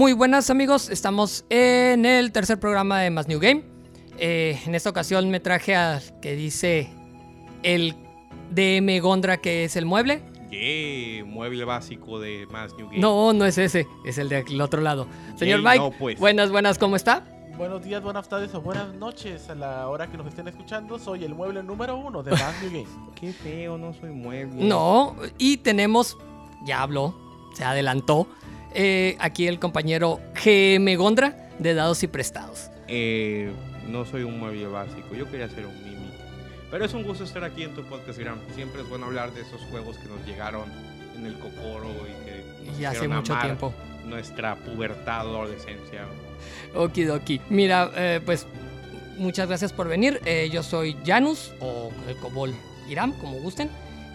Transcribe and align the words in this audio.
Muy 0.00 0.14
buenas 0.14 0.48
amigos, 0.48 0.88
estamos 0.88 1.44
en 1.50 2.06
el 2.06 2.32
tercer 2.32 2.58
programa 2.58 3.00
de 3.00 3.10
Más 3.10 3.28
New 3.28 3.38
Game. 3.38 3.64
Eh, 4.16 4.58
en 4.64 4.74
esta 4.74 4.88
ocasión 4.88 5.28
me 5.28 5.40
traje 5.40 5.76
al 5.76 6.00
que 6.22 6.34
dice 6.34 6.88
el 7.62 7.94
DM 8.50 8.98
Gondra 9.00 9.42
que 9.42 9.64
es 9.64 9.76
el 9.76 9.84
mueble. 9.84 10.22
Yeah, 10.50 11.22
mueble 11.26 11.66
básico 11.66 12.18
de 12.18 12.46
Más 12.50 12.72
New 12.78 12.86
Game. 12.86 12.98
No, 12.98 13.34
no 13.34 13.44
es 13.44 13.58
ese, 13.58 13.86
es 14.06 14.16
el 14.16 14.30
del 14.30 14.62
otro 14.62 14.80
lado. 14.80 15.06
Señor 15.36 15.60
Mike, 15.60 15.78
no, 15.80 15.90
pues. 15.90 16.18
buenas, 16.18 16.50
buenas, 16.50 16.78
¿cómo 16.78 16.96
está? 16.96 17.22
Buenos 17.58 17.84
días, 17.84 18.02
buenas 18.02 18.26
tardes 18.26 18.54
o 18.54 18.62
buenas 18.62 18.94
noches 18.94 19.50
a 19.50 19.54
la 19.54 19.86
hora 19.86 20.10
que 20.10 20.16
nos 20.16 20.28
estén 20.28 20.48
escuchando. 20.48 20.98
Soy 20.98 21.24
el 21.24 21.34
mueble 21.34 21.62
número 21.62 21.98
uno 21.98 22.22
de 22.22 22.30
Más 22.30 22.54
New 22.62 22.70
Game. 22.72 22.86
Qué 23.20 23.34
feo, 23.34 23.76
no 23.76 23.92
soy 23.92 24.12
mueble. 24.12 24.64
No, 24.64 25.14
y 25.36 25.58
tenemos, 25.58 26.16
ya 26.64 26.80
habló, 26.80 27.14
se 27.52 27.64
adelantó, 27.64 28.26
eh, 28.74 29.16
aquí 29.18 29.46
el 29.46 29.58
compañero 29.58 30.20
GM 30.44 30.94
Gondra 30.96 31.48
de 31.58 31.74
Dados 31.74 32.02
y 32.02 32.06
Prestados. 32.06 32.70
Eh, 32.88 33.50
no 33.88 34.04
soy 34.04 34.22
un 34.22 34.38
mueble 34.38 34.66
básico, 34.66 35.14
yo 35.14 35.30
quería 35.30 35.48
ser 35.48 35.66
un 35.66 35.76
mimic. 35.84 36.10
Pero 36.70 36.84
es 36.84 36.94
un 36.94 37.02
gusto 37.02 37.24
estar 37.24 37.42
aquí 37.44 37.64
en 37.64 37.74
tu 37.74 37.82
podcast, 37.84 38.18
Irán. 38.20 38.38
Siempre 38.54 38.82
es 38.82 38.88
bueno 38.88 39.06
hablar 39.06 39.32
de 39.32 39.40
esos 39.42 39.60
juegos 39.70 39.96
que 39.98 40.08
nos 40.08 40.24
llegaron 40.26 40.64
en 41.16 41.26
el 41.26 41.34
cocoro 41.34 41.88
y 42.06 42.24
que 42.24 42.44
nos 42.70 42.78
Y 42.80 42.84
hace 42.84 43.08
mucho 43.08 43.32
amar 43.32 43.46
tiempo. 43.46 43.74
nuestra 44.06 44.54
pubertad 44.56 45.26
o 45.26 45.42
adolescencia. 45.42 46.04
Okidoki. 46.74 47.40
Mira, 47.50 47.90
eh, 47.96 48.20
pues 48.24 48.46
muchas 49.18 49.48
gracias 49.48 49.72
por 49.72 49.88
venir. 49.88 50.20
Eh, 50.24 50.48
yo 50.52 50.62
soy 50.62 50.96
Janus 51.04 51.52
o 51.60 51.90
el 52.08 52.16
Cobol 52.16 52.54
Iram, 52.88 53.12
como 53.18 53.38
gusten. 53.40 53.68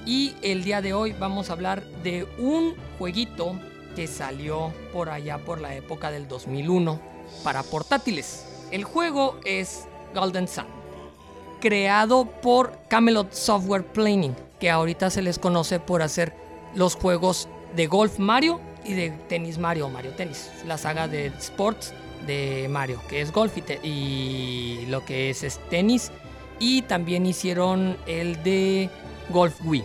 Y 0.05 0.33
el 0.41 0.63
día 0.63 0.81
de 0.81 0.93
hoy 0.93 1.13
vamos 1.19 1.49
a 1.49 1.53
hablar 1.53 1.83
de 2.03 2.25
un 2.37 2.75
jueguito 2.97 3.59
que 3.95 4.07
salió 4.07 4.73
por 4.91 5.09
allá 5.09 5.37
por 5.37 5.61
la 5.61 5.75
época 5.75 6.11
del 6.11 6.27
2001 6.27 6.99
para 7.43 7.63
portátiles. 7.63 8.45
El 8.71 8.83
juego 8.83 9.39
es 9.45 9.87
Golden 10.13 10.47
Sun, 10.47 10.65
creado 11.61 12.25
por 12.25 12.77
Camelot 12.89 13.31
Software 13.33 13.85
Planning, 13.85 14.35
que 14.59 14.69
ahorita 14.69 15.09
se 15.09 15.21
les 15.21 15.39
conoce 15.39 15.79
por 15.79 16.01
hacer 16.01 16.33
los 16.75 16.95
juegos 16.95 17.47
de 17.75 17.87
Golf 17.87 18.19
Mario 18.19 18.59
y 18.83 18.93
de 18.93 19.11
Tenis 19.11 19.57
Mario, 19.57 19.89
Mario 19.89 20.11
Tennis, 20.11 20.51
la 20.65 20.77
saga 20.77 21.07
de 21.07 21.27
Sports 21.39 21.93
de 22.27 22.67
Mario, 22.69 23.01
que 23.07 23.21
es 23.21 23.31
golf 23.31 23.53
y, 23.57 23.87
y 23.87 24.85
lo 24.87 25.05
que 25.05 25.29
es, 25.29 25.43
es 25.43 25.59
tenis. 25.69 26.11
Y 26.59 26.83
también 26.83 27.25
hicieron 27.25 27.97
el 28.07 28.41
de 28.43 28.89
Golf 29.29 29.55
Wii. 29.65 29.83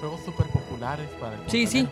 Juegos 0.00 0.20
súper 0.24 0.46
populares 0.48 1.08
para 1.20 1.34
el 1.36 1.50
Sí, 1.50 1.66
sí. 1.66 1.88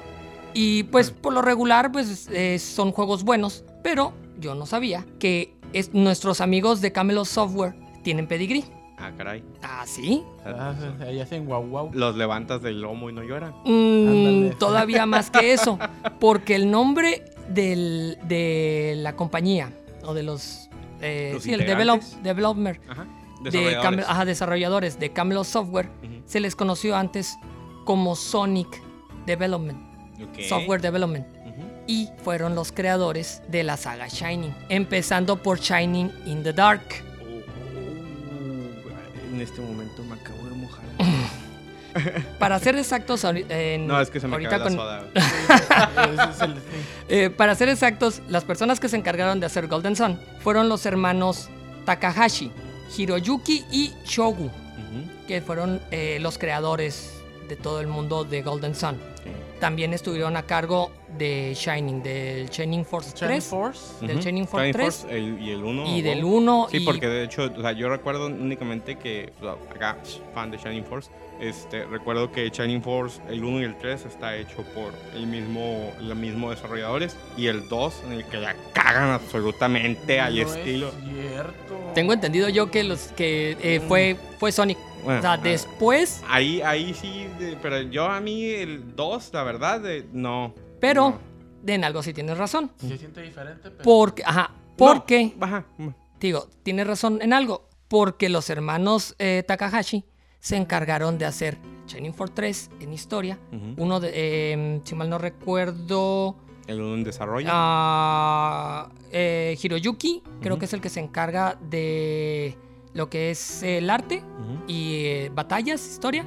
Y 0.54 0.84
pues 0.84 1.10
por 1.10 1.32
lo 1.32 1.42
regular 1.42 1.92
pues 1.92 2.28
eh, 2.32 2.58
son 2.58 2.92
juegos 2.92 3.24
buenos, 3.24 3.64
pero 3.82 4.12
yo 4.38 4.54
no 4.54 4.66
sabía 4.66 5.04
que 5.18 5.54
es- 5.72 5.94
nuestros 5.94 6.40
amigos 6.40 6.80
de 6.80 6.92
Camelot 6.92 7.26
Software 7.26 7.74
tienen 8.02 8.26
pedigrí. 8.26 8.64
Ah, 8.98 9.12
caray. 9.16 9.42
¿Ah, 9.62 9.84
sí? 9.86 10.22
Ah, 10.44 10.74
ahí 11.06 11.20
hacen 11.20 11.46
guau 11.46 11.66
guau. 11.66 11.90
Los 11.94 12.16
levantas 12.16 12.60
del 12.60 12.82
lomo 12.82 13.08
y 13.08 13.12
no 13.14 13.22
lloran. 13.22 13.54
Mm, 13.64 14.50
todavía 14.58 15.06
más 15.06 15.30
que 15.30 15.52
eso, 15.52 15.78
porque 16.18 16.54
el 16.54 16.70
nombre 16.70 17.24
del- 17.48 18.18
de 18.24 18.94
la 18.98 19.16
compañía 19.16 19.72
o 20.04 20.12
de 20.12 20.22
los... 20.22 20.68
eh, 21.00 21.30
Los 21.34 21.44
sí, 21.44 21.52
el 21.54 21.64
develop, 21.66 22.02
developer 22.22 22.78
Ajá. 22.88 23.06
de 23.42 23.50
Desarrolladores. 23.50 23.82
Camel- 23.82 24.04
ajá, 24.06 24.24
desarrolladores 24.26 24.98
de 24.98 25.10
Camelot 25.12 25.44
Software 25.46 25.88
se 26.26 26.40
les 26.40 26.54
conoció 26.54 26.94
antes 26.94 27.38
como 27.86 28.14
Sonic 28.16 28.82
Development, 29.24 29.78
Software 30.48 30.80
Development. 30.80 31.26
Y 31.86 32.08
fueron 32.22 32.54
los 32.54 32.70
creadores 32.72 33.42
de 33.48 33.64
la 33.64 33.76
saga 33.76 34.06
Shining, 34.08 34.54
empezando 34.68 35.42
por 35.42 35.58
Shining 35.58 36.10
in 36.26 36.42
the 36.44 36.52
Dark. 36.52 36.82
Uh, 37.20 37.40
en 39.34 39.40
este 39.40 39.60
momento 39.60 40.04
me 40.04 40.14
acabo 40.14 40.44
de 40.44 40.50
mojar. 40.54 40.84
Para 42.38 42.58
ser 42.60 42.76
exactos, 42.76 43.24
en- 43.24 43.88
No, 43.88 44.00
es 44.00 44.08
que 44.10 44.20
se 44.20 44.28
me 44.28 44.34
ahorita 44.34 44.58
la 44.58 44.70
soda. 44.70 45.04
Eh, 47.08 47.28
para 47.28 47.56
ser 47.56 47.68
exactos, 47.68 48.22
las 48.28 48.44
personas 48.44 48.78
que 48.78 48.88
se 48.88 48.96
encargaron 48.96 49.40
de 49.40 49.46
hacer 49.46 49.66
Golden 49.66 49.96
Sun 49.96 50.16
fueron 50.40 50.68
los 50.68 50.86
hermanos 50.86 51.48
Takahashi, 51.84 52.52
Hiroyuki 52.96 53.64
y 53.72 53.92
Shogu, 54.04 54.48
que 55.26 55.40
fueron 55.40 55.80
eh, 55.90 56.18
los 56.20 56.38
creadores 56.38 57.14
de 57.48 57.56
todo 57.56 57.80
el 57.80 57.88
mundo 57.88 58.22
de 58.22 58.42
Golden 58.42 58.76
Sun. 58.76 58.96
También 59.60 59.92
estuvieron 59.92 60.36
a 60.38 60.42
cargo 60.44 60.90
de 61.18 61.52
Shining, 61.54 62.02
del 62.02 62.48
Shining 62.48 62.84
Force 62.84 63.10
Shining 63.14 63.28
3, 63.40 63.44
Force. 63.44 64.06
del 64.06 64.16
Ujú. 64.16 64.24
Shining 64.26 64.46
Force 64.48 64.66
Shining 64.66 64.72
3 64.72 64.94
Force, 65.02 65.16
el- 65.16 65.40
y 65.40 65.50
el 65.50 65.62
1. 65.64 65.86
y 65.96 66.02
del 66.02 66.24
1 66.24 66.68
Sí, 66.70 66.78
y 66.78 66.80
porque 66.86 67.06
de 67.08 67.24
hecho, 67.24 67.50
o 67.56 67.60
sea, 67.60 67.72
yo 67.72 67.88
recuerdo 67.90 68.26
únicamente 68.26 68.96
que, 68.96 69.32
o 69.38 69.44
sea, 69.44 69.52
acá, 69.74 69.98
fan 70.34 70.50
de 70.50 70.56
Shining 70.56 70.84
Force, 70.84 71.10
este, 71.40 71.84
recuerdo 71.84 72.32
que 72.32 72.48
Shining 72.48 72.82
Force, 72.82 73.20
el 73.28 73.44
1 73.44 73.60
y 73.60 73.64
el 73.64 73.76
3 73.76 74.06
está 74.06 74.34
hecho 74.36 74.62
por 74.74 74.92
el 75.14 75.26
mismo, 75.26 75.92
los 76.00 76.16
mismos 76.16 76.54
desarrolladores, 76.54 77.16
y 77.36 77.46
el 77.48 77.68
2, 77.68 78.02
en 78.06 78.12
el 78.12 78.24
que 78.24 78.38
la 78.38 78.54
cagan 78.72 79.10
absolutamente 79.10 80.20
al 80.20 80.36
No 80.36 80.42
es 80.42 80.54
estilo. 80.56 80.90
cierto. 80.90 81.92
Tengo 81.94 82.12
entendido 82.14 82.48
yo 82.48 82.70
que 82.70 82.82
los 82.84 83.08
que 83.08 83.56
eh, 83.62 83.80
fue, 83.86 84.16
fue 84.38 84.52
Sonic. 84.52 84.78
Bueno, 85.04 85.18
o 85.18 85.22
sea, 85.22 85.36
después, 85.36 86.22
Ahí, 86.28 86.60
ahí 86.62 86.94
sí, 86.94 87.26
de- 87.38 87.56
pero 87.60 87.80
yo 87.82 88.06
a 88.06 88.20
mí 88.20 88.44
el 88.44 88.94
2, 88.96 89.30
la 89.32 89.42
verdad, 89.42 89.80
de- 89.80 90.06
no. 90.12 90.54
pero 90.80 91.18
no. 91.64 91.72
en 91.72 91.84
algo 91.84 92.02
sí 92.02 92.12
tienes 92.12 92.38
razón. 92.38 92.70
Se 92.78 92.96
siente 92.98 93.22
diferente, 93.22 93.70
pero. 93.70 93.82
Porque, 93.82 94.22
ajá, 94.24 94.50
porque, 94.76 95.34
No, 95.38 95.44
Ajá. 95.46 95.64
digo, 96.18 96.48
tienes 96.62 96.86
razón 96.86 97.20
en 97.22 97.32
algo. 97.32 97.68
Porque 97.88 98.28
los 98.28 98.48
hermanos 98.50 99.16
eh, 99.18 99.42
Takahashi 99.46 100.04
se 100.38 100.56
encargaron 100.56 101.18
de 101.18 101.26
hacer 101.26 101.58
Shining 101.88 102.14
Force 102.14 102.32
3 102.36 102.70
en 102.80 102.92
historia. 102.92 103.38
Uno 103.76 103.98
de, 103.98 104.10
eh, 104.14 104.80
si 104.84 104.94
mal 104.94 105.10
no 105.10 105.18
recuerdo, 105.18 106.36
El 106.68 106.80
1 106.80 106.94
en 106.94 107.02
desarrollo. 107.04 107.48
ah, 107.50 108.88
eh, 109.10 109.58
Hiroyuki, 109.60 110.22
creo 110.40 110.56
que 110.58 110.66
es 110.66 110.72
el 110.72 110.80
que 110.80 110.88
se 110.88 111.00
encarga 111.00 111.58
de 111.60 112.56
lo 112.94 113.08
que 113.10 113.30
es 113.30 113.62
el 113.62 113.88
arte. 113.90 114.22
Y 114.66 115.04
eh, 115.06 115.30
batallas, 115.34 115.86
historia. 115.86 116.24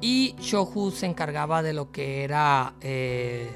Y 0.00 0.34
Shohu 0.40 0.90
se 0.90 1.06
encargaba 1.06 1.62
de 1.62 1.72
lo 1.72 1.90
que 1.92 2.24
era 2.24 2.74
eh, 2.80 3.50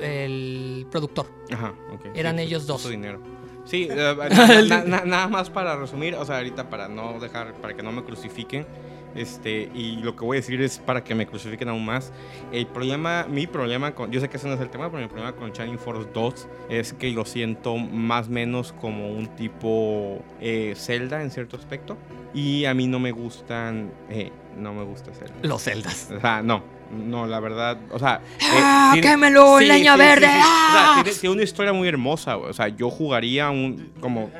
el 0.00 0.86
productor. 0.90 1.26
Ajá, 1.52 1.74
ok. 1.92 2.06
Eran 2.14 2.36
Sí, 2.36 2.42
ellos 2.42 2.66
dos. 2.66 2.82
su 2.82 2.88
dinero. 2.90 3.20
Sí, 3.64 3.86
na- 3.88 4.14
na- 4.14 4.84
na- 4.84 5.04
nada 5.04 5.28
más 5.28 5.50
para 5.50 5.76
resumir, 5.76 6.14
o 6.14 6.24
sea, 6.24 6.36
ahorita 6.38 6.68
para 6.70 6.88
no 6.88 7.18
dejar, 7.20 7.54
para 7.54 7.74
que 7.74 7.82
no 7.82 7.92
me 7.92 8.02
crucifiquen, 8.02 8.66
este, 9.14 9.70
y 9.74 9.96
lo 9.96 10.16
que 10.16 10.24
voy 10.24 10.36
a 10.36 10.40
decir 10.40 10.60
es 10.60 10.78
para 10.78 11.04
que 11.04 11.14
me 11.14 11.26
crucifiquen 11.26 11.68
aún 11.68 11.84
más. 11.84 12.12
El 12.52 12.66
problema, 12.66 13.26
mi 13.28 13.46
problema 13.46 13.94
con, 13.94 14.10
yo 14.10 14.20
sé 14.20 14.28
que 14.28 14.36
ese 14.36 14.48
no 14.48 14.54
es 14.54 14.60
el 14.60 14.70
tema, 14.70 14.90
pero 14.90 15.02
mi 15.02 15.08
problema 15.08 15.34
con 15.34 15.52
Shining 15.52 15.78
Force 15.78 16.08
2 16.12 16.48
es 16.70 16.92
que 16.92 17.10
lo 17.10 17.24
siento 17.24 17.76
más 17.76 18.28
o 18.28 18.30
menos 18.30 18.72
como 18.72 19.10
un 19.10 19.28
tipo 19.36 20.22
eh, 20.40 20.74
Zelda 20.76 21.22
en 21.22 21.30
cierto 21.30 21.56
aspecto, 21.56 21.96
y 22.34 22.64
a 22.64 22.74
mí 22.74 22.86
no 22.86 22.98
me 22.98 23.12
gustan, 23.12 23.90
eh, 24.10 24.30
no 24.56 24.74
me 24.74 24.84
gusta 24.84 25.12
Zelda. 25.12 25.34
Los 25.42 25.62
celdas. 25.62 26.10
O 26.14 26.20
sea, 26.20 26.42
no, 26.42 26.62
no, 26.90 27.26
la 27.26 27.40
verdad, 27.40 27.78
o 27.90 27.98
sea... 27.98 28.20
eh, 28.40 28.44
¡Ah, 28.60 28.90
tiene- 28.92 29.08
quémelo, 29.08 29.58
Sí, 29.58 29.66
leña 29.66 29.94
sí, 29.94 30.00
sí, 30.00 30.06
verde! 30.06 30.26
sí. 30.26 30.32
O 30.32 30.42
sea, 30.42 30.42
¡Ah! 30.44 31.00
tiene, 31.04 31.18
tiene 31.18 31.34
una 31.34 31.42
historia 31.44 31.72
muy 31.72 31.88
hermosa, 31.88 32.34
güey. 32.34 32.50
O 32.50 32.52
sea, 32.54 32.68
yo 32.68 32.90
jugaría 32.90 33.50
un... 33.50 33.92
como... 34.00 34.30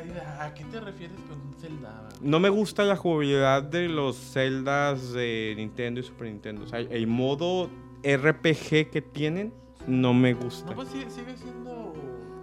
¿A 0.40 0.54
qué 0.54 0.64
te 0.64 0.80
refieres 0.80 1.16
con 1.28 1.38
Zelda? 1.60 2.08
No 2.20 2.40
me 2.40 2.48
gusta 2.48 2.84
la 2.84 2.96
jugabilidad 2.96 3.62
de 3.62 3.88
los 3.88 4.16
Zeldas 4.16 5.12
de 5.12 5.54
Nintendo 5.56 6.00
y 6.00 6.02
Super 6.02 6.28
Nintendo. 6.28 6.64
O 6.64 6.66
sea, 6.66 6.80
el 6.80 7.06
modo 7.06 7.70
RPG 8.02 8.90
que 8.90 9.02
tienen 9.12 9.52
no 9.86 10.14
me 10.14 10.34
gusta. 10.34 10.70
No, 10.70 10.76
pues 10.76 10.88
sigue, 10.88 11.08
sigue 11.10 11.36
siendo. 11.36 11.94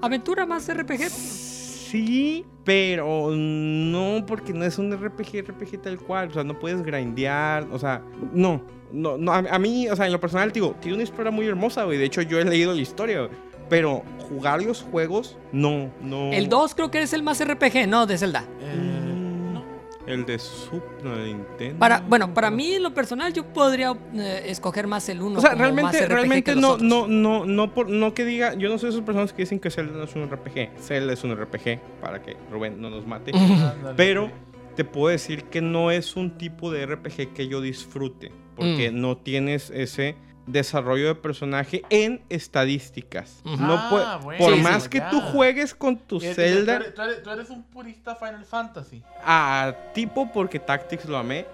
Aventura 0.01 0.45
más 0.45 0.71
RPG. 0.73 1.09
Sí, 1.09 2.45
pero 2.63 3.31
no, 3.31 4.25
porque 4.25 4.53
no 4.53 4.65
es 4.65 4.77
un 4.77 4.91
RPG, 4.95 5.45
RPG 5.47 5.81
tal 5.81 5.97
cual. 5.97 6.29
O 6.29 6.33
sea, 6.33 6.43
no 6.43 6.57
puedes 6.59 6.81
grindear. 6.81 7.67
O 7.71 7.79
sea, 7.79 8.01
no. 8.33 8.61
No, 8.95 9.17
no 9.17 9.33
a, 9.33 9.37
a 9.37 9.59
mí, 9.59 9.87
o 9.89 9.95
sea, 9.95 10.05
en 10.05 10.11
lo 10.11 10.19
personal, 10.19 10.51
digo, 10.51 10.75
tiene 10.79 10.95
una 10.95 11.03
historia 11.03 11.31
muy 11.31 11.45
hermosa, 11.45 11.83
güey. 11.83 11.97
De 11.97 12.05
hecho, 12.05 12.21
yo 12.21 12.39
he 12.39 12.45
leído 12.45 12.73
la 12.73 12.81
historia, 12.81 13.19
güey. 13.19 13.31
Pero 13.69 14.03
jugar 14.29 14.61
los 14.61 14.83
juegos, 14.83 15.37
no, 15.51 15.91
no. 16.01 16.31
El 16.31 16.49
2 16.49 16.75
creo 16.75 16.91
que 16.91 17.01
es 17.01 17.13
el 17.13 17.23
más 17.23 17.43
RPG, 17.43 17.87
no, 17.87 18.05
de 18.05 18.17
Zelda. 18.17 18.45
Eh, 18.61 19.53
no. 19.53 19.63
El 20.05 20.25
de 20.25 20.37
de 20.37 21.25
Nintendo. 21.25 21.79
Para, 21.79 21.99
bueno, 22.01 22.33
para 22.33 22.51
mí, 22.51 22.73
en 22.73 22.83
lo 22.83 22.93
personal, 22.93 23.33
yo 23.33 23.43
podría 23.45 23.95
eh, 24.13 24.43
escoger 24.45 24.85
más 24.87 25.09
el 25.09 25.21
1. 25.21 25.39
O 25.39 25.41
sea, 25.41 25.55
realmente, 25.55 26.07
realmente 26.07 26.55
no, 26.55 26.77
no. 26.77 27.07
no, 27.07 27.07
no, 27.07 27.45
no, 27.45 27.73
por, 27.73 27.89
no 27.89 28.13
que 28.13 28.23
diga, 28.23 28.53
yo 28.53 28.69
no 28.69 28.77
soy 28.77 28.89
de 28.89 28.95
esas 28.95 29.05
personas 29.05 29.33
que 29.33 29.43
dicen 29.43 29.59
que 29.59 29.71
Zelda 29.71 29.93
no 29.93 30.03
es 30.03 30.15
un 30.15 30.29
RPG. 30.29 30.79
Zelda 30.79 31.13
es 31.13 31.23
un 31.23 31.35
RPG, 31.35 31.79
para 32.01 32.21
que 32.21 32.37
Rubén 32.51 32.79
no 32.79 32.89
nos 32.89 33.07
mate. 33.07 33.31
Pero 33.97 34.31
te 34.75 34.83
puedo 34.83 35.07
decir 35.07 35.45
que 35.45 35.61
no 35.61 35.89
es 35.89 36.15
un 36.15 36.37
tipo 36.37 36.71
de 36.71 36.85
RPG 36.85 37.33
que 37.33 37.47
yo 37.47 37.61
disfrute. 37.61 38.31
Porque 38.55 38.91
Mm. 38.91 39.01
no 39.01 39.17
tienes 39.17 39.69
ese 39.69 40.15
desarrollo 40.47 41.07
de 41.07 41.15
personaje 41.15 41.81
en 41.89 42.21
estadísticas. 42.29 43.41
No 43.43 43.73
Ah, 43.77 44.19
bueno, 44.21 44.37
por 44.39 44.53
sí, 44.55 44.61
más 44.61 44.83
sí, 44.83 44.89
que 44.89 44.97
ya. 44.99 45.09
tú 45.09 45.19
juegues 45.19 45.73
con 45.73 45.97
tu 45.97 46.17
Eh, 46.17 46.33
Zelda, 46.33 46.77
Tú 46.77 46.83
eres, 46.83 46.93
tú 46.95 47.01
eres- 47.01 47.23
tú 47.23 47.29
eres 47.31 47.49
un 47.49 47.63
purista 47.63 48.15
Final 48.15 48.45
Fantasy. 48.45 49.03
a 49.23 49.73
tipo 49.93 50.31
porque 50.31 50.59
Tactics 50.59 51.05
lo 51.05 51.17
amé. 51.17 51.45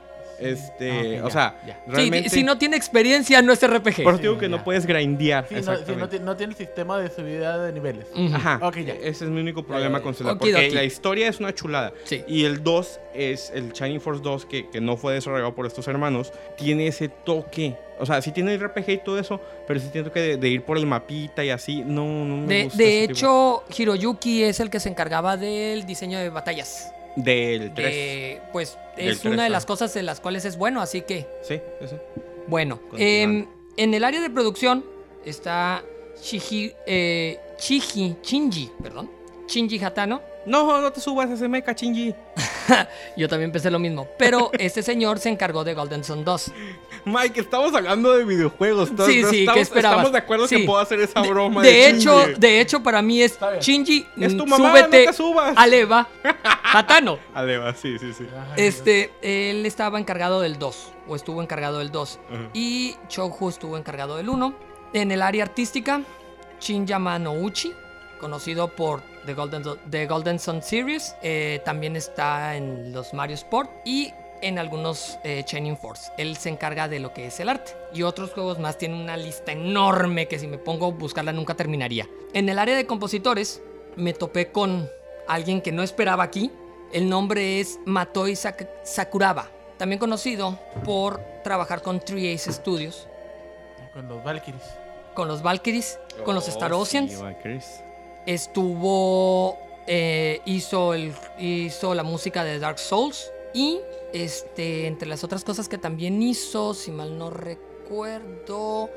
Este, 0.42 1.18
Ah, 1.20 1.24
o 1.24 1.28
ya, 1.28 1.32
sea, 1.34 1.56
ya. 1.68 1.74
Sí, 1.86 1.92
realmente. 1.92 2.30
si 2.30 2.44
no 2.44 2.58
tiene 2.58 2.76
experiencia, 2.78 3.42
no 3.42 3.54
es 3.54 3.62
RPG. 3.66 4.04
por 4.04 4.14
eso 4.16 4.22
digo 4.22 4.38
que 4.38 4.50
no 4.50 4.64
puedes 4.64 4.86
grindear. 4.86 5.46
Sí, 5.48 5.56
no, 5.56 5.76
sí, 6.10 6.20
no, 6.22 6.36
tiene 6.36 6.54
sistema 6.56 6.98
de 6.98 7.10
subida 7.10 7.58
de 7.64 7.72
niveles. 7.74 8.08
Ujú. 8.14 8.36
Ajá. 8.36 8.60
Ok, 8.62 8.78
ya. 8.80 8.94
Ese 8.94 9.26
es 9.26 9.30
mi 9.32 9.42
único 9.42 9.64
problema 9.64 10.00
ya, 10.00 10.04
con 10.04 10.14
ya. 10.14 10.18
Zelda. 10.18 10.34
Okidoki. 10.34 10.64
Porque 10.64 10.76
la 10.76 10.84
historia 10.84 11.28
es 11.28 11.40
una 11.40 11.54
chulada. 11.54 11.94
Sí. 12.06 12.24
Y 12.28 12.46
el 12.46 12.64
2 12.64 13.00
es 13.14 13.52
el 13.54 13.72
Shining 13.74 14.02
Force 14.02 14.22
2, 14.24 14.46
que, 14.46 14.70
que 14.70 14.82
no 14.82 14.98
fue 14.98 15.14
desarrollado 15.14 15.54
por 15.54 15.66
estos 15.66 15.88
hermanos. 15.88 16.32
Tiene 16.58 16.88
ese 16.88 17.10
toque. 17.10 17.76
O 18.00 18.06
sea, 18.06 18.20
sí 18.22 18.32
tiene 18.32 18.56
el 18.56 18.60
RPG 18.60 18.90
y 18.90 18.98
todo 18.98 19.20
eso, 19.20 19.40
pero 19.68 19.80
sí 19.80 19.90
tiene 19.92 20.08
toque 20.08 20.20
de, 20.22 20.38
de 20.38 20.50
ir 20.50 20.64
por 20.64 20.78
el 20.78 20.88
mapita 20.88 21.44
y 21.46 21.52
así. 21.52 21.84
No, 21.86 22.26
no 22.26 22.38
me 22.38 22.54
De, 22.56 22.64
gusta 22.64 22.78
de 22.80 23.04
ese 23.04 23.08
tipo. 23.14 23.18
hecho, 23.20 23.64
Hiroyuki 23.78 24.44
es 24.44 24.60
el 24.60 24.72
que 24.72 24.80
se 24.80 24.90
encargaba 24.90 25.38
del 25.38 25.86
diseño 25.86 26.18
de 26.18 26.30
batallas. 26.30 26.92
Del 27.16 27.74
3. 27.74 27.76
De- 27.76 28.42
pues 28.52 28.78
Del 28.96 29.10
es 29.10 29.26
una 29.26 29.44
de 29.44 29.48
ah. 29.48 29.50
las 29.50 29.66
cosas 29.66 29.94
de 29.94 30.04
las 30.04 30.20
cuales 30.20 30.46
es 30.46 30.58
bueno, 30.58 30.82
así 30.82 31.02
que 31.02 31.28
Sí, 31.42 31.60
sí, 31.88 31.96
bueno. 32.48 32.80
Em, 32.98 33.48
en 33.78 33.94
el 33.94 34.04
área 34.04 34.22
de 34.22 34.30
producción 34.30 34.86
está 35.26 35.84
Shiji, 36.22 36.74
eh, 36.86 37.40
Chiji, 37.58 38.16
Shinji, 38.24 38.72
perdón, 38.82 39.10
Shinji 39.48 39.84
Hatano. 39.84 40.22
No, 40.46 40.82
no 40.82 40.92
te 40.92 41.00
subas 41.00 41.30
ese 41.30 41.48
mecha, 41.48 41.74
Shinji. 41.74 42.16
Yo 43.18 43.28
también 43.30 43.52
pensé 43.52 43.70
lo 43.70 43.80
mismo, 43.80 44.08
pero 44.18 44.50
este 44.58 44.82
señor 44.82 45.20
se 45.20 45.30
encargó 45.30 45.64
de 45.64 45.74
Golden 45.74 46.04
Sun 46.04 46.24
2. 46.26 46.52
Mike, 47.06 47.40
estamos 47.42 47.74
hablando 47.74 48.16
de 48.16 48.24
videojuegos. 48.26 48.92
¿no? 48.92 49.06
Sí, 49.06 49.24
sí, 49.24 49.30
¿qué 49.32 49.40
estamos, 49.42 49.62
esperabas? 49.62 49.98
Estamos 49.98 50.12
de 50.12 50.18
acuerdo 50.20 50.48
Sí. 50.48 50.58
que 50.58 50.64
puedo 50.66 50.80
hacer 50.80 51.00
esa 51.02 51.22
broma. 51.22 51.62
De 51.62 51.88
hecho, 51.90 52.26
Shinji. 52.26 52.40
de 52.40 52.62
hecho 52.62 52.84
para 52.84 53.02
mí 53.02 53.22
es. 53.22 53.38
Shinji, 53.60 54.06
Es 54.20 54.38
tu 54.38 54.46
mm, 54.46 54.50
mamá, 54.50 54.70
súbete 54.70 55.06
no 55.06 55.12
te 55.12 55.18
subas. 55.18 55.54
al 55.58 55.74
Eva 55.74 56.08
Hatano. 56.74 57.20
Aleva, 57.34 57.74
sí, 57.74 57.98
sí, 58.00 58.14
sí. 58.14 58.26
Ay, 58.56 58.66
Este, 58.66 59.12
él 59.22 59.66
estaba 59.66 60.00
encargado 60.00 60.42
del 60.42 60.58
2, 60.60 60.92
o 61.08 61.16
estuvo 61.16 61.42
encargado 61.42 61.80
del 61.80 61.92
2. 61.92 62.20
Ajá. 62.30 62.40
Y 62.54 62.96
Chouhu 63.08 63.50
estuvo 63.50 63.78
encargado 63.78 64.18
del 64.18 64.30
1. 64.30 64.54
En 64.94 65.12
el 65.12 65.22
área 65.22 65.44
artística, 65.44 66.02
Shinyama 66.60 67.18
Nouchi, 67.20 67.74
conocido 68.20 68.68
por 68.68 69.02
The 69.26 69.34
Golden, 69.34 69.64
The 69.90 70.06
Golden 70.06 70.40
Sun 70.40 70.62
Series, 70.62 71.16
eh, 71.24 71.62
también 71.66 71.96
está 71.96 72.56
en 72.56 72.92
los 72.94 73.14
Mario 73.14 73.36
Sport 73.36 73.70
y 73.86 74.12
en 74.42 74.60
algunos 74.60 75.18
eh, 75.24 75.44
Shining 75.48 75.78
Force. 75.78 76.12
Él 76.18 76.36
se 76.38 76.50
encarga 76.50 76.88
de 76.88 77.00
lo 77.00 77.14
que 77.14 77.28
es 77.28 77.40
el 77.40 77.50
arte. 77.50 77.74
Y 77.94 78.04
otros 78.04 78.32
juegos 78.32 78.60
más 78.60 78.78
tienen 78.78 79.00
una 79.00 79.18
lista 79.18 79.52
enorme 79.52 80.28
que 80.28 80.40
si 80.40 80.48
me 80.48 80.58
pongo 80.58 80.88
a 80.88 80.92
buscarla 80.92 81.32
nunca 81.34 81.56
terminaría. 81.56 82.08
En 82.34 82.50
el 82.50 82.58
área 82.60 82.76
de 82.76 82.86
compositores, 82.86 83.62
me 83.96 84.14
topé 84.14 84.52
con 84.52 84.90
alguien 85.28 85.62
que 85.62 85.72
no 85.72 85.84
esperaba 85.84 86.24
aquí. 86.24 86.52
El 86.94 87.08
nombre 87.10 87.60
es 87.60 87.80
Matoi 87.86 88.34
Sak- 88.36 88.68
Sakuraba, 88.84 89.50
también 89.78 90.00
conocido 90.00 90.60
por 90.84 91.20
trabajar 91.44 91.82
con 91.82 92.00
3Ace 92.02 92.52
Studios, 92.52 93.08
Con 93.94 94.08
los 94.10 94.24
Valkyries. 94.24 94.64
con 95.14 95.28
los 95.28 95.42
Valkyries, 95.42 96.00
con 96.26 96.36
los 96.36 96.48
Star 96.48 96.74
Oh, 96.74 96.80
Oceans. 96.80 97.12
sí, 97.12 97.18
Valkyries. 97.22 97.84
Estuvo. 98.26 99.58
eh, 99.88 100.42
hizo, 100.46 100.94
el, 100.94 101.12
hizo 101.40 101.96
la 101.96 102.04
música 102.04 102.44
de 102.44 102.60
Dark 102.60 102.78
Souls. 102.80 103.32
Y 103.54 103.80
este, 104.14 104.88
entre 104.88 105.08
las 105.08 105.24
otras 105.24 105.44
cosas 105.44 105.68
que 105.70 105.78
también 105.78 106.22
hizo, 106.22 106.74
si 106.74 106.92
mal 106.92 107.18
no 107.18 107.30
recuerdo. 107.30 108.90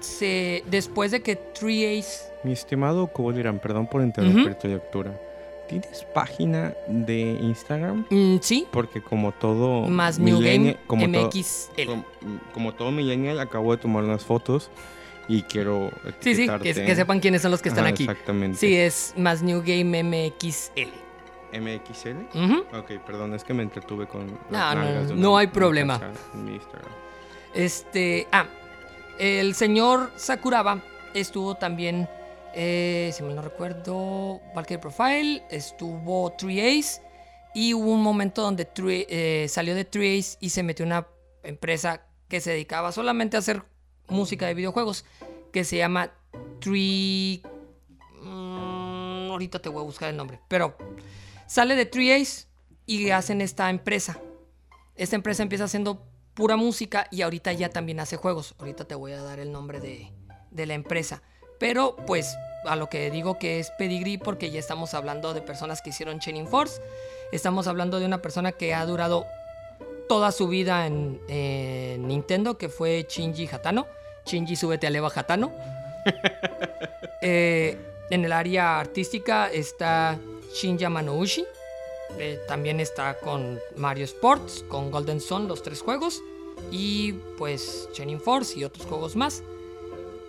se, 0.00 0.62
después 0.70 1.10
de 1.10 1.20
que 1.22 1.38
3Ace. 1.54 2.30
Mi 2.44 2.52
estimado 2.52 3.06
Kubolirán, 3.08 3.58
perdón 3.58 3.86
por 3.88 4.02
interrumpir 4.02 4.54
tu 4.54 4.68
lectura. 4.68 5.20
¿Tienes 5.68 6.04
página 6.14 6.74
de 6.86 7.38
Instagram? 7.42 8.06
mm, 8.08 8.36
sí, 8.40 8.68
Porque 8.70 9.02
como 9.02 9.32
todo 9.32 9.88
más 9.88 10.16
New 10.18 10.38
Game 10.40 10.76
todo- 10.86 10.96
MXL. 10.96 11.86
como, 11.86 12.04
como 12.54 12.74
todo 12.74 12.92
millennial, 12.92 13.40
acabo 13.40 13.72
de 13.72 13.78
tomar 13.78 14.04
unas 14.04 14.24
fotos 14.24 14.70
y 15.28 15.42
quiero 15.42 15.90
Sí, 16.20 16.36
sí, 16.36 16.46
que, 16.62 16.94
sepan 16.94 17.18
quiénes 17.18 17.42
son 17.42 17.50
los 17.50 17.62
que 17.62 17.70
están 17.70 17.84
Ajá, 17.84 17.94
aquí. 17.94 18.04
Exactamente. 18.04 18.58
Sí, 18.58 18.76
es 18.76 19.12
más 19.16 19.42
New 19.42 19.60
Game 19.66 20.04
MXL. 20.04 20.92
MXL. 21.60 22.26
Ujú. 22.34 22.64
Ok, 22.78 22.92
perdón, 23.06 23.34
es 23.34 23.44
que 23.44 23.54
me 23.54 23.62
entretuve 23.62 24.06
con. 24.06 24.26
No, 24.26 24.38
las 24.50 25.10
no, 25.12 25.36
hay 25.36 25.46
problema. 25.48 26.00
Este. 27.54 28.26
Ah, 28.32 28.46
el 29.18 29.54
señor 29.54 30.10
Sakuraba 30.16 30.80
estuvo 31.14 31.54
también. 31.56 32.08
eh, 32.58 33.10
si 33.12 33.22
mal 33.22 33.34
no 33.36 33.42
recuerdo, 33.42 34.40
Valkyrie 34.54 34.78
Profile, 34.78 35.42
estuvo 35.50 36.34
3Ace. 36.36 37.02
Y 37.54 37.72
hubo 37.74 37.90
un 37.92 38.02
momento 38.02 38.42
donde 38.42 38.66
Three- 38.66 39.06
eh, 39.08 39.46
salió 39.48 39.74
de 39.74 39.84
3Ace 39.90 40.36
y 40.40 40.50
se 40.50 40.62
metió 40.62 40.84
una 40.84 41.06
empresa 41.42 42.02
que 42.28 42.40
se 42.40 42.50
dedicaba 42.50 42.92
solamente 42.92 43.36
a 43.36 43.40
hacer 43.40 43.62
música 44.08 44.46
de 44.46 44.54
videojuegos. 44.54 45.04
Que 45.52 45.64
se 45.64 45.76
llama 45.78 46.10
Tree. 46.60 47.42
Mm, 48.22 49.30
ahorita 49.30 49.58
te 49.58 49.68
voy 49.70 49.80
a 49.80 49.84
buscar 49.84 50.10
el 50.10 50.16
nombre. 50.16 50.40
Pero 50.48 50.76
sale 51.46 51.76
de 51.76 51.90
3Ace 51.90 52.46
y 52.86 53.10
hacen 53.10 53.40
esta 53.40 53.70
empresa. 53.70 54.18
Esta 54.94 55.16
empresa 55.16 55.42
empieza 55.42 55.64
haciendo 55.64 56.06
pura 56.34 56.56
música 56.56 57.08
y 57.10 57.22
ahorita 57.22 57.52
ya 57.52 57.68
también 57.68 58.00
hace 58.00 58.16
juegos. 58.16 58.54
Ahorita 58.58 58.84
te 58.84 58.94
voy 58.94 59.12
a 59.12 59.22
dar 59.22 59.38
el 59.38 59.52
nombre 59.52 59.80
de, 59.80 60.12
de 60.50 60.66
la 60.66 60.74
empresa. 60.74 61.22
Pero 61.58 61.96
pues 62.06 62.36
a 62.64 62.76
lo 62.76 62.88
que 62.88 63.10
digo 63.10 63.38
que 63.38 63.60
es 63.60 63.70
Pedigree 63.78 64.18
porque 64.18 64.50
ya 64.50 64.58
estamos 64.58 64.94
hablando 64.94 65.34
de 65.34 65.40
personas 65.40 65.82
que 65.82 65.90
hicieron 65.90 66.18
Chaining 66.18 66.48
Force. 66.48 66.80
Estamos 67.32 67.66
hablando 67.66 67.98
de 67.98 68.06
una 68.06 68.22
persona 68.22 68.52
que 68.52 68.74
ha 68.74 68.84
durado 68.86 69.26
toda 70.08 70.32
su 70.32 70.48
vida 70.48 70.86
en, 70.86 71.20
en 71.28 72.06
Nintendo, 72.06 72.58
que 72.58 72.68
fue 72.68 73.06
Shinji 73.08 73.48
Hatano. 73.50 73.86
Shinji, 74.24 74.56
súbete 74.56 74.86
a 74.86 74.90
Leva 74.90 75.10
Hatano. 75.14 75.52
Eh, 77.22 77.76
en 78.10 78.24
el 78.24 78.30
área 78.30 78.78
artística 78.78 79.50
está 79.50 80.16
Shinya 80.56 80.88
Manouchi. 80.88 81.44
Eh, 82.18 82.40
también 82.48 82.80
está 82.80 83.18
con 83.18 83.60
Mario 83.76 84.04
Sports, 84.04 84.64
con 84.68 84.90
Golden 84.90 85.20
Sun, 85.20 85.48
los 85.48 85.62
tres 85.62 85.82
juegos. 85.82 86.22
Y 86.70 87.12
pues 87.36 87.88
Shining 87.94 88.20
Force 88.20 88.58
y 88.58 88.64
otros 88.64 88.86
juegos 88.86 89.16
más. 89.16 89.42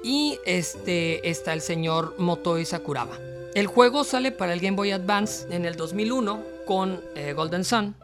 Y 0.03 0.37
este 0.45 1.29
está 1.29 1.53
el 1.53 1.61
señor 1.61 2.15
Motoi 2.17 2.65
Sakuraba. 2.65 3.17
El 3.55 3.67
juego 3.67 4.03
sale 4.03 4.31
para 4.31 4.53
el 4.53 4.59
Game 4.59 4.75
Boy 4.75 4.91
Advance 4.91 5.47
en 5.49 5.65
el 5.65 5.75
2001 5.75 6.43
con 6.65 7.01
eh, 7.15 7.33
Golden 7.33 7.63
Sun. 7.63 7.95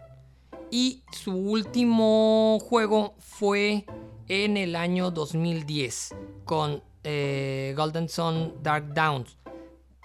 Y 0.72 1.04
su 1.12 1.36
último 1.36 2.60
juego 2.60 3.16
fue 3.20 3.86
en 4.28 4.58
el 4.58 4.76
año 4.76 5.12
2010 5.12 6.16
con 6.46 6.82
eh, 7.04 7.74
Golden 7.76 8.10
Sun 8.10 8.56
Dark 8.64 8.94
Downs. 8.94 9.38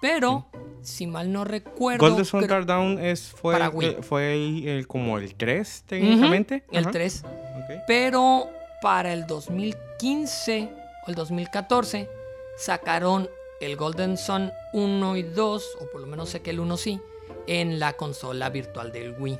Pero, 0.00 0.46
si 0.82 1.06
mal 1.06 1.32
no 1.32 1.44
recuerdo... 1.44 2.06
Golden 2.08 2.24
Sun 2.24 2.46
Down 2.66 2.98
es, 2.98 3.22
fue, 3.32 3.54
Para 3.54 3.66
el- 3.66 3.74
Wii. 3.74 3.96
fue 4.02 4.32
el, 4.34 4.68
el- 4.68 4.86
como 4.86 5.18
el 5.18 5.34
3 5.34 5.84
técnicamente. 5.86 6.64
El 6.70 6.84
Ajá. 6.84 6.90
3. 6.92 7.24
Ok. 7.24 7.82
Pero 7.86 8.48
para 8.80 9.12
el 9.12 9.26
2015 9.26 10.70
o 11.06 11.10
el 11.10 11.14
2014 11.14 12.08
sacaron 12.56 13.28
el 13.60 13.76
Golden 13.76 14.16
Sun 14.16 14.52
1 14.72 15.16
y 15.16 15.22
2, 15.24 15.76
o 15.80 15.86
por 15.90 16.00
lo 16.00 16.06
menos 16.06 16.28
sé 16.30 16.40
que 16.40 16.50
el 16.50 16.60
1 16.60 16.76
sí, 16.76 17.00
en 17.46 17.80
la 17.80 17.94
consola 17.94 18.50
virtual 18.50 18.92
del 18.92 19.14
Wii. 19.18 19.38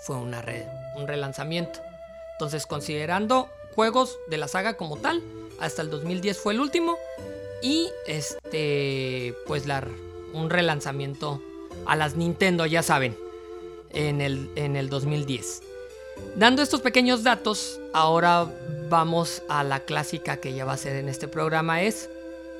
Fue 0.00 0.16
una 0.16 0.42
re- 0.42 0.66
un 0.96 1.06
relanzamiento. 1.06 1.80
Entonces, 2.32 2.66
considerando 2.66 3.48
juegos 3.74 4.18
de 4.28 4.36
la 4.38 4.48
saga 4.48 4.74
como 4.74 4.96
tal, 4.96 5.22
hasta 5.60 5.82
el 5.82 5.90
2010 5.90 6.38
fue 6.38 6.52
el 6.54 6.60
último. 6.60 6.96
Y 7.62 7.88
este, 8.06 9.34
pues 9.46 9.64
un 10.32 10.50
relanzamiento 10.50 11.42
a 11.86 11.96
las 11.96 12.16
Nintendo, 12.16 12.66
ya 12.66 12.82
saben, 12.82 13.16
en 13.90 14.20
el, 14.20 14.50
en 14.56 14.76
el 14.76 14.88
2010. 14.88 15.62
Dando 16.36 16.62
estos 16.62 16.80
pequeños 16.80 17.22
datos, 17.22 17.80
ahora 17.92 18.46
vamos 18.88 19.42
a 19.48 19.64
la 19.64 19.80
clásica 19.80 20.38
que 20.38 20.54
ya 20.54 20.64
va 20.64 20.74
a 20.74 20.76
ser 20.76 20.96
en 20.96 21.08
este 21.08 21.28
programa, 21.28 21.82
es 21.82 22.08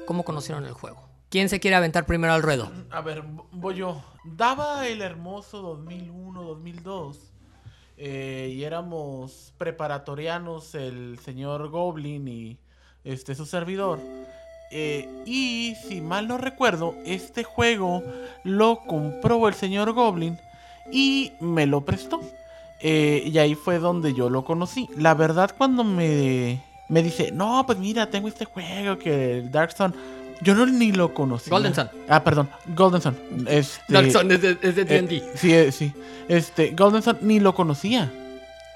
cómo 0.07 0.25
conocieron 0.25 0.65
el 0.65 0.73
juego. 0.73 1.09
¿Quién 1.29 1.49
se 1.49 1.61
quiere 1.61 1.77
aventar 1.77 2.07
primero 2.07 2.33
al 2.33 2.43
ruedo? 2.43 2.71
A 2.91 3.01
ver, 3.01 3.23
voy 3.53 3.77
yo. 3.77 4.03
Daba 4.25 4.89
el 4.89 5.01
hermoso 5.01 5.79
2001-2002 5.87 7.17
eh, 7.97 8.53
y 8.53 8.65
éramos 8.65 9.55
preparatorianos 9.57 10.75
el 10.75 11.19
señor 11.21 11.69
Goblin 11.69 12.27
y 12.27 12.59
este 13.05 13.35
su 13.35 13.47
servidor. 13.47 14.01
Eh, 14.71 15.09
y 15.27 15.77
si 15.87 16.01
mal 16.01 16.29
no 16.29 16.39
recuerdo, 16.39 16.95
este 17.05 17.43
juego 17.43 18.03
lo 18.45 18.81
compró 18.87 19.49
el 19.49 19.55
señor 19.55 19.93
Goblin 19.93 20.39
y 20.91 21.33
me 21.41 21.67
lo 21.67 21.83
prestó. 21.83 22.21
Eh, 22.81 23.25
y 23.27 23.39
ahí 23.39 23.55
fue 23.55 23.79
donde 23.79 24.15
yo 24.15 24.31
lo 24.31 24.45
conocí. 24.45 24.89
La 24.97 25.15
verdad, 25.15 25.55
cuando 25.57 25.85
me 25.85 26.61
me 26.91 27.05
dice, 27.05 27.31
no, 27.31 27.63
pues 27.67 27.79
mira, 27.79 28.11
tengo 28.11 28.27
este 28.27 28.45
juego 28.45 28.99
que 28.99 29.39
el 29.39 29.51
Dark 29.51 29.73
Sun. 29.73 29.95
Yo 30.43 30.55
no 30.55 30.67
ni 30.67 30.91
lo 30.91 31.15
conocía. 31.15 31.51
Golden 31.51 31.75
Sun. 31.75 31.89
Ah, 32.09 32.25
perdón, 32.25 32.49
Golden 32.75 33.01
Sun. 33.01 33.17
Este, 33.47 33.81
Dark 33.93 34.11
Sun 34.11 34.33
es 34.33 34.43
de, 34.43 34.59
es 34.61 34.75
de 34.75 34.83
eh, 34.83 34.85
D&D. 34.85 35.23
sí, 35.37 35.55
eh, 35.55 35.71
sí. 35.71 35.93
Este, 36.29 36.71
Golden 36.71 37.03
Sun 37.03 37.19
ni 37.21 37.39
lo 37.39 37.55
conocía. 37.55 38.11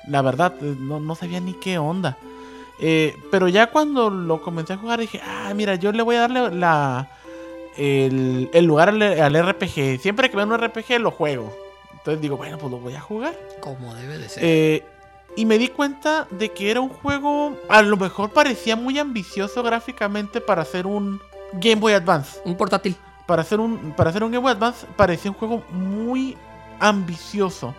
La 0.07 0.23
verdad, 0.23 0.55
no, 0.61 1.01
no 1.01 1.15
sabía 1.17 1.41
ni 1.41 1.55
qué 1.55 1.79
onda. 1.79 2.17
Eh, 2.79 3.21
pero 3.31 3.49
ya 3.49 3.71
cuando 3.71 4.11
lo 4.11 4.43
comencé 4.43 4.73
a 4.73 4.77
jugar 4.77 5.01
dije, 5.01 5.21
ah, 5.25 5.53
mira, 5.55 5.77
yo 5.77 5.93
le 5.93 6.03
voy 6.03 6.17
a 6.17 6.21
darle 6.21 6.51
la, 6.51 7.09
el, 7.77 8.51
el 8.53 8.65
lugar 8.65 8.89
al, 8.89 9.03
al 9.03 9.49
RPG. 9.49 10.01
Siempre 10.01 10.31
que 10.31 10.37
veo 10.37 10.47
un 10.47 10.59
RPG 10.59 10.99
lo 11.01 11.11
juego. 11.11 11.55
Entonces 11.93 12.21
digo, 12.21 12.37
bueno, 12.37 12.59
pues 12.59 12.71
lo 12.71 12.79
voy 12.79 12.95
a 12.95 13.01
jugar. 13.01 13.35
Como 13.61 13.95
debe 13.95 14.19
de 14.19 14.29
ser. 14.29 14.45
Eh, 14.45 14.85
y 15.37 15.47
me 15.47 15.59
di 15.59 15.69
cuenta 15.69 16.27
de 16.31 16.51
que 16.51 16.71
era 16.71 16.81
un 16.81 16.91
juego, 16.91 17.57
a 17.69 17.83
lo 17.83 17.97
mejor 17.97 18.31
parecía 18.31 18.77
muy 18.77 18.99
ambicioso 18.99 19.63
gráficamente 19.63 20.41
para 20.41 20.63
hacer 20.63 20.87
un 20.87 21.21
Game 21.55 21.77
Boy 21.77 21.95
Advance. 21.95 22.41
Un 22.45 22.57
portátil. 22.57 22.97
Para 23.27 23.43
hacer 23.43 23.59
un, 23.59 23.95
para 23.97 24.11
hacer 24.11 24.23
un 24.23 24.31
Game 24.31 24.43
Boy 24.43 24.53
Advance 24.53 24.87
parecía 24.97 25.31
un 25.31 25.37
juego 25.37 25.63
muy 25.71 26.37
ambicioso. 26.79 27.75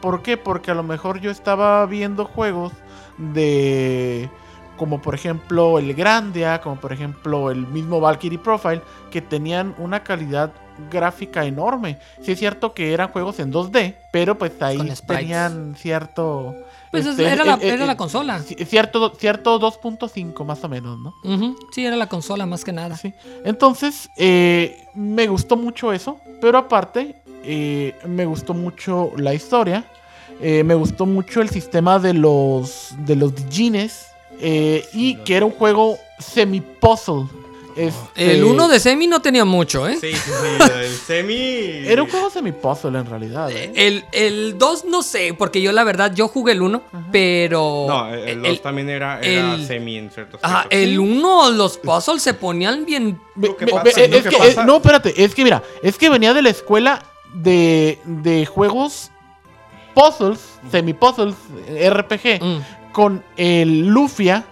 ¿Por 0.00 0.22
qué? 0.22 0.36
Porque 0.36 0.70
a 0.70 0.74
lo 0.74 0.82
mejor 0.82 1.20
yo 1.20 1.30
estaba 1.30 1.84
viendo 1.86 2.24
juegos 2.24 2.72
de... 3.18 4.30
Como 4.76 5.02
por 5.02 5.16
ejemplo 5.16 5.80
el 5.80 5.92
Grandia, 5.92 6.60
como 6.60 6.76
por 6.76 6.92
ejemplo 6.92 7.50
el 7.50 7.66
mismo 7.66 7.98
Valkyrie 8.00 8.38
Profile, 8.38 8.80
que 9.10 9.20
tenían 9.20 9.74
una 9.78 10.04
calidad 10.04 10.52
gráfica 10.88 11.44
enorme. 11.44 11.98
Sí 12.22 12.30
es 12.30 12.38
cierto 12.38 12.72
que 12.74 12.92
eran 12.92 13.08
juegos 13.08 13.40
en 13.40 13.52
2D, 13.52 13.96
pero 14.12 14.38
pues 14.38 14.52
ahí 14.62 14.78
tenían 15.18 15.74
cierto... 15.76 16.54
Pues 16.92 17.04
es- 17.06 17.18
este, 17.18 17.26
era, 17.26 17.44
la, 17.44 17.54
eh, 17.54 17.58
eh, 17.62 17.68
era 17.74 17.86
la 17.86 17.96
consola. 17.96 18.38
ci- 18.38 18.64
Cierto, 18.64 19.12
cierto 19.18 19.58
2.5 19.58 20.44
más 20.44 20.62
o 20.62 20.68
menos, 20.68 20.96
¿no? 21.00 21.12
Sí, 21.72 21.84
era 21.84 21.96
la 21.96 22.06
consola 22.08 22.46
más 22.46 22.64
que 22.64 22.72
nada. 22.72 22.96
Sí. 22.96 23.12
Entonces, 23.44 24.08
eh, 24.16 24.86
me 24.94 25.26
gustó 25.26 25.56
mucho 25.56 25.92
eso. 25.92 26.20
Pero 26.40 26.56
aparte, 26.56 27.16
eh, 27.42 27.96
me 28.06 28.26
gustó 28.26 28.54
mucho 28.54 29.10
la 29.16 29.34
historia. 29.34 29.84
Eh, 30.40 30.62
me 30.64 30.74
gustó 30.74 31.06
mucho 31.06 31.40
el 31.40 31.50
sistema 31.50 31.98
de 31.98 32.14
los 32.14 32.90
de 32.98 33.16
los 33.16 33.34
Digines. 33.34 34.06
eh, 34.40 34.86
y 34.92 35.16
que 35.24 35.36
era 35.36 35.46
un 35.46 35.52
juego 35.52 35.98
semi-puzzle. 36.20 37.24
Este, 37.76 38.32
El 38.34 38.42
1 38.42 38.66
de 38.68 38.80
Semi 38.80 39.06
no 39.06 39.22
tenía 39.22 39.44
mucho, 39.44 39.86
¿eh? 39.86 39.96
Sí, 40.00 40.12
sí, 40.12 40.18
sí. 40.18 40.62
El 40.80 40.96
semi. 40.96 41.36
Era 41.88 42.02
un 42.02 42.10
juego 42.10 42.28
semi-puzzle 42.28 42.98
en 42.98 43.06
realidad. 43.06 43.52
¿eh? 43.52 43.70
El, 43.76 44.04
el 44.10 44.58
2 44.58 44.86
no 44.86 45.00
sé, 45.04 45.32
porque 45.38 45.62
yo 45.62 45.70
la 45.70 45.84
verdad, 45.84 46.12
yo 46.12 46.26
jugué 46.26 46.52
el 46.54 46.62
1, 46.62 46.82
pero... 47.12 47.86
No, 47.88 48.12
el 48.12 48.42
2 48.42 48.62
también 48.62 48.88
era, 48.88 49.20
era 49.20 49.54
el- 49.54 49.64
semi 49.64 49.96
en 49.96 50.10
ciertos 50.10 50.40
Ajá, 50.42 50.62
aspectos. 50.62 50.80
el 50.88 50.98
1, 50.98 51.50
los 51.52 51.78
puzzles 51.78 52.20
se 52.20 52.34
ponían 52.34 52.84
bien... 52.84 53.20
Es 53.40 53.50
que 53.50 53.66
que, 54.28 54.36
eh, 54.36 54.56
no, 54.66 54.76
espérate, 54.78 55.14
es 55.22 55.32
que 55.36 55.44
mira, 55.44 55.62
es 55.80 55.96
que 55.98 56.08
venía 56.08 56.34
de 56.34 56.42
la 56.42 56.50
escuela 56.50 57.04
de, 57.32 58.00
de 58.04 58.44
juegos 58.44 59.12
puzzles, 60.02 60.58
semi-puzzles, 60.70 61.34
eh, 61.68 61.90
RPG, 61.90 62.42
Mm, 62.42 62.92
con 62.92 63.22
el 63.36 63.86
Lufia 63.88 64.44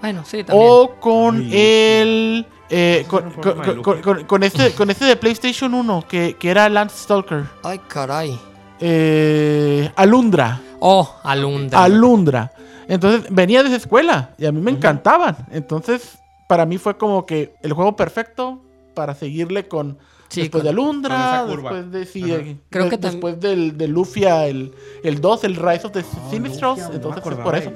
Bueno, 0.00 0.22
sí, 0.24 0.44
también. 0.44 0.68
o 0.70 0.90
con 1.00 1.36
Ay, 1.36 1.50
el... 1.56 2.46
eh, 2.70 3.04
con- 3.08 4.24
con 4.26 4.42
este, 4.42 4.72
con 4.74 4.90
este 4.90 5.04
de 5.04 5.16
PlayStation 5.16 5.72
1, 5.74 6.04
que, 6.08 6.36
que 6.38 6.50
era 6.50 6.68
Lance 6.68 6.96
Stalker. 7.04 7.44
Ay, 7.62 7.80
caray. 7.88 8.38
Eh, 8.78 9.90
Alundra. 9.96 10.60
Oh, 10.80 11.16
Alundra. 11.22 11.82
Alundra. 11.84 12.52
Entonces 12.88 13.26
venía 13.30 13.62
de 13.62 13.68
esa 13.68 13.76
escuela 13.76 14.30
y 14.38 14.46
a 14.46 14.52
mí 14.52 14.60
me 14.60 14.70
encantaban. 14.70 15.36
Entonces, 15.52 16.18
para 16.48 16.64
mí 16.66 16.78
fue 16.78 16.96
como 16.96 17.24
que 17.26 17.54
el 17.62 17.72
juego 17.72 17.94
perfecto 17.96 18.60
para 18.94 19.14
seguirle 19.14 19.68
con 19.68 19.98
Sí, 20.30 20.42
después 20.42 20.62
con- 20.62 20.64
de 20.64 20.68
Alundra, 20.70 21.44
después 21.46 21.90
de 21.92 22.06
sí, 22.06 22.22
Creo 22.70 22.84
de- 22.84 22.90
que 22.90 22.96
después 22.96 23.38
del 23.40 23.76
de 23.76 23.88
Lufia 23.88 24.46
el, 24.46 24.72
el 25.02 25.20
2, 25.20 25.44
el 25.44 25.56
Rise 25.56 25.86
of 25.88 25.92
the 25.92 26.02
Sinistros, 26.30 26.78
Lufia, 26.78 26.84
no 26.84 26.90
me 26.90 26.96
entonces 26.96 27.22
fue 27.22 27.32
acordaba 27.32 27.44
por 27.44 27.56
eso. 27.56 27.72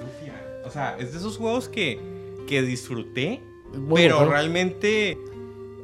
O 0.65 0.71
sea, 0.71 0.97
es 0.99 1.13
de 1.13 1.19
esos 1.19 1.37
juegos 1.37 1.69
que, 1.69 2.01
que 2.47 2.63
disfruté, 2.63 3.43
Muy 3.77 4.01
pero 4.03 4.25
realmente 4.25 5.19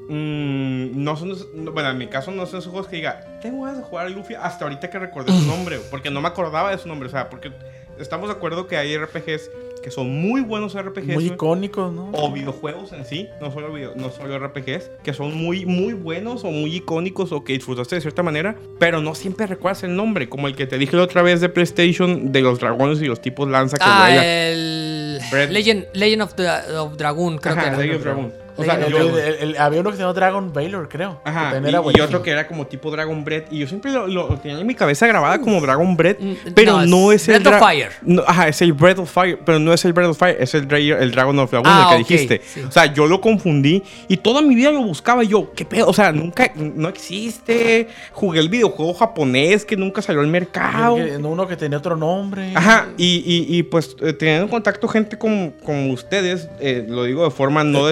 mm, 0.08 1.02
no 1.02 1.16
son, 1.16 1.34
no- 1.54 1.72
bueno, 1.72 1.90
en 1.90 1.98
mi 1.98 2.06
caso 2.08 2.30
no 2.30 2.46
son 2.46 2.60
esos 2.60 2.70
juegos 2.70 2.88
que 2.88 2.96
diga, 2.96 3.38
tengo 3.42 3.62
ganas 3.64 3.78
de 3.78 3.84
jugar 3.84 4.06
a 4.06 4.10
Lufia 4.10 4.42
hasta 4.44 4.64
ahorita 4.64 4.90
que 4.90 4.98
recordé 4.98 5.32
su 5.32 5.46
nombre, 5.46 5.78
porque 5.90 6.10
no 6.10 6.20
me 6.20 6.28
acordaba 6.28 6.70
de 6.70 6.78
su 6.78 6.88
nombre, 6.88 7.08
o 7.08 7.10
sea, 7.10 7.28
porque 7.30 7.52
estamos 7.98 8.28
de 8.28 8.34
acuerdo 8.34 8.66
que 8.66 8.76
hay 8.76 8.96
RPGs 8.96 9.50
que 9.82 9.90
son 9.90 10.10
muy 10.20 10.40
buenos 10.42 10.74
RPGs, 10.80 11.14
muy 11.14 11.26
icónicos, 11.26 11.92
¿no? 11.92 12.10
o 12.12 12.30
videojuegos 12.32 12.92
en 12.92 13.04
sí, 13.04 13.28
no 13.40 13.50
solo, 13.50 13.72
video- 13.72 13.94
no 13.96 14.10
solo 14.10 14.38
RPGs, 14.38 14.90
que 15.02 15.12
son 15.14 15.34
muy, 15.36 15.64
muy 15.66 15.94
buenos 15.94 16.44
o 16.44 16.50
muy 16.50 16.74
icónicos 16.76 17.32
o 17.32 17.44
que 17.44 17.54
disfrutaste 17.54 17.94
de 17.94 18.00
cierta 18.02 18.22
manera, 18.22 18.56
pero 18.78 19.00
no 19.00 19.14
siempre 19.14 19.46
recuerdas 19.46 19.82
el 19.84 19.96
nombre, 19.96 20.28
como 20.28 20.48
el 20.48 20.54
que 20.56 20.66
te 20.66 20.76
dije 20.78 20.96
la 20.96 21.04
otra 21.04 21.22
vez 21.22 21.40
de 21.40 21.48
PlayStation 21.48 22.30
de 22.32 22.40
los 22.42 22.58
dragones 22.60 23.00
y 23.00 23.06
los 23.06 23.20
tipos 23.20 23.48
lanza 23.48 23.76
que 23.78 23.84
Ah, 23.86 24.16
el... 24.16 25.18
Legend, 25.50 25.86
Legend 25.94 26.22
of, 26.22 26.34
the, 26.34 26.48
of 26.76 26.96
Dragoon, 26.96 27.38
creo 27.38 27.54
Ajá, 27.54 27.62
que 27.62 27.68
era. 27.68 27.76
Legend 27.78 27.96
of 27.96 28.02
Dragon. 28.04 28.32
O 28.60 28.64
sea, 28.64 28.88
yo- 28.88 28.98
El- 28.98 29.18
el- 29.18 29.34
el- 29.50 29.56
había 29.58 29.80
uno 29.80 29.90
que 29.90 29.96
se 29.96 30.02
llamaba 30.02 30.14
Dragon 30.14 30.52
Baylor, 30.52 30.88
creo. 30.88 31.20
Ajá, 31.24 31.52
y, 31.60 32.00
otro 32.00 32.22
que 32.22 32.30
era 32.30 32.46
como 32.46 32.66
tipo 32.66 32.90
Dragon 32.90 33.24
Bread. 33.24 33.44
Y 33.50 33.58
yo 33.58 33.66
siempre 33.66 33.90
lo, 33.92 34.06
lo 34.06 34.28
tenía 34.38 34.58
en 34.60 34.66
mi 34.66 34.74
cabeza 34.74 35.06
grabada 35.06 35.40
como 35.40 35.60
Dragon 35.60 35.96
Bread. 35.96 36.16
Mm, 36.18 36.32
Pero 36.54 36.78
no, 36.80 36.86
no, 36.86 37.12
es 37.12 37.22
es 37.28 37.36
el. 37.36 37.42
Breath 37.42 37.54
of 37.54 37.60
Fire. 37.68 37.88
No, 38.02 38.22
ajá, 38.26 38.48
es 38.48 38.62
el 38.62 38.72
Breath 38.72 38.98
of 38.98 39.10
Fire. 39.12 39.38
Pero 39.44 39.58
no 39.58 39.72
es 39.72 39.84
el 39.84 39.92
Breath 39.92 40.10
of 40.10 40.18
Fire, 40.18 40.36
es 40.40 40.54
el, 40.54 40.72
el 40.72 41.10
Dragon 41.10 41.38
of 41.38 41.50
Dragon, 41.50 41.66
Ah, 41.68 41.96
el 41.98 42.04
que 42.06 42.14
dijiste. 42.14 42.40
sí. 42.44 42.60
O 42.62 42.70
sea, 42.70 42.92
yo 42.92 43.06
lo 43.06 43.20
confundí. 43.20 43.82
Y 44.08 44.16
toda 44.18 44.42
mi 44.42 44.54
vida 44.54 44.70
lo 44.70 44.82
buscaba. 44.82 45.24
y 45.24 45.28
Yo, 45.28 45.52
¿qué 45.54 45.64
pedo? 45.64 45.88
O 45.88 45.92
sea, 45.92 46.12
nunca. 46.12 46.50
No 46.56 46.88
existe. 46.88 47.88
Jugué 48.12 48.40
el 48.40 48.48
videojuego 48.48 48.94
japonés 48.94 49.64
que 49.64 49.76
nunca 49.76 50.02
salió 50.02 50.20
al 50.20 50.26
mercado. 50.28 50.96
Que- 50.96 51.16
Uno 51.30 51.46
que 51.46 51.56
tenía 51.56 51.78
otro 51.78 51.96
nombre. 51.96 52.52
Ajá, 52.54 52.88
y, 52.96 53.22
y, 53.24 53.56
y, 53.58 53.62
pues 53.62 53.96
eh, 54.00 54.12
teniendo 54.12 54.44
en 54.44 54.48
contacto 54.50 54.88
gente 54.88 55.16
como, 55.16 55.52
como 55.64 55.92
ustedes, 55.92 56.48
eh, 56.58 56.84
lo 56.88 57.04
digo 57.04 57.24
de 57.24 57.30
forma 57.30 57.62
no 57.62 57.86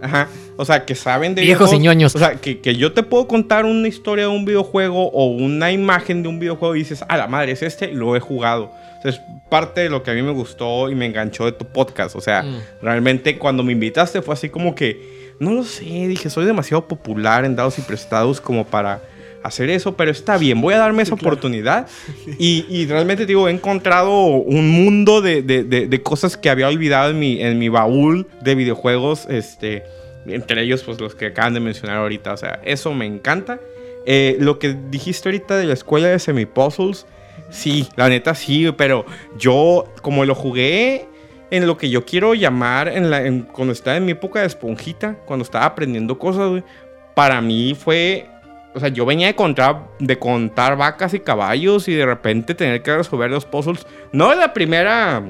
Ajá, 0.00 0.28
o 0.56 0.64
sea, 0.64 0.84
que 0.84 0.94
saben 0.94 1.34
de 1.34 1.42
Viejos 1.42 1.72
y 1.72 1.78
ñoños. 1.78 2.14
O 2.14 2.18
sea, 2.18 2.34
que, 2.34 2.60
que 2.60 2.76
yo 2.76 2.92
te 2.92 3.02
puedo 3.02 3.26
contar 3.26 3.64
una 3.64 3.88
historia 3.88 4.24
de 4.24 4.30
un 4.30 4.44
videojuego 4.44 5.08
o 5.10 5.26
una 5.26 5.72
imagen 5.72 6.22
de 6.22 6.28
un 6.28 6.38
videojuego 6.38 6.76
y 6.76 6.80
dices, 6.80 7.04
a 7.08 7.16
la 7.16 7.26
madre, 7.26 7.52
es 7.52 7.62
este, 7.62 7.88
lo 7.92 8.14
he 8.16 8.20
jugado. 8.20 8.64
O 8.98 9.02
sea, 9.02 9.10
es 9.10 9.20
parte 9.50 9.80
de 9.82 9.88
lo 9.90 10.02
que 10.02 10.10
a 10.10 10.14
mí 10.14 10.22
me 10.22 10.32
gustó 10.32 10.90
y 10.90 10.94
me 10.94 11.06
enganchó 11.06 11.46
de 11.46 11.52
tu 11.52 11.64
podcast. 11.66 12.16
O 12.16 12.20
sea, 12.20 12.42
Mm. 12.42 12.60
realmente 12.82 13.38
cuando 13.38 13.62
me 13.62 13.72
invitaste 13.72 14.20
fue 14.22 14.34
así 14.34 14.48
como 14.50 14.74
que, 14.74 15.32
no 15.40 15.52
lo 15.52 15.64
sé, 15.64 15.84
dije, 15.84 16.28
soy 16.30 16.44
demasiado 16.44 16.86
popular 16.86 17.44
en 17.44 17.56
dados 17.56 17.78
y 17.78 17.82
prestados 17.82 18.40
como 18.40 18.64
para 18.66 19.00
hacer 19.44 19.70
eso, 19.70 19.96
pero 19.96 20.10
está 20.10 20.36
bien, 20.38 20.60
voy 20.60 20.74
a 20.74 20.78
darme 20.78 21.02
esa 21.02 21.14
oportunidad. 21.14 21.86
Y, 22.38 22.64
y 22.68 22.86
realmente, 22.86 23.26
digo, 23.26 23.46
he 23.48 23.52
encontrado 23.52 24.20
un 24.26 24.70
mundo 24.70 25.20
de, 25.20 25.42
de- 25.42 25.62
de- 25.64 25.86
de 25.86 26.02
cosas 26.02 26.36
que 26.36 26.50
había 26.50 26.66
olvidado 26.68 27.10
en 27.10 27.18
mi, 27.18 27.40
en 27.40 27.58
mi 27.58 27.68
baúl 27.68 28.26
de 28.42 28.54
videojuegos, 28.54 29.26
este, 29.28 29.84
entre 30.26 30.62
ellos, 30.62 30.82
pues 30.82 31.00
los 31.00 31.14
que 31.14 31.26
acaban 31.26 31.54
de 31.54 31.60
mencionar 31.60 31.98
ahorita. 31.98 32.32
O 32.32 32.36
sea, 32.36 32.60
eso 32.64 32.92
me 32.94 33.06
encanta. 33.06 33.60
Eh, 34.06 34.36
lo 34.40 34.58
que 34.58 34.76
dijiste 34.90 35.28
ahorita 35.28 35.56
de 35.58 35.66
la 35.66 35.74
escuela 35.74 36.08
de 36.08 36.18
semi-puzzles, 36.18 37.06
sí, 37.50 37.86
la 37.96 38.08
neta 38.08 38.34
sí, 38.34 38.66
pero 38.76 39.04
yo, 39.38 39.84
como 40.02 40.24
lo 40.24 40.34
jugué 40.34 41.06
en 41.50 41.66
lo 41.66 41.76
que 41.76 41.88
yo 41.90 42.04
quiero 42.04 42.34
llamar, 42.34 42.88
en 42.88 43.10
la, 43.10 43.26
en- 43.26 43.42
cuando 43.42 43.72
estaba 43.72 43.96
en 43.98 44.06
mi 44.06 44.12
época 44.12 44.40
de 44.40 44.46
esponjita, 44.46 45.16
cuando 45.26 45.42
estaba 45.44 45.66
aprendiendo 45.66 46.18
cosas, 46.18 46.62
para 47.14 47.40
mí 47.40 47.76
fue 47.78 48.26
o 48.74 48.80
sea, 48.80 48.88
yo 48.88 49.06
venía 49.06 49.26
de 49.28 49.34
contar, 49.34 49.88
de 50.00 50.18
contar 50.18 50.76
vacas 50.76 51.14
y 51.14 51.20
caballos 51.20 51.88
y 51.88 51.94
de 51.94 52.06
repente 52.06 52.54
tener 52.54 52.82
que 52.82 52.96
resolver 52.96 53.30
los 53.30 53.44
puzzles. 53.44 53.86
No 54.12 54.30
de 54.30 54.36
la 54.36 54.52
primera. 54.52 55.22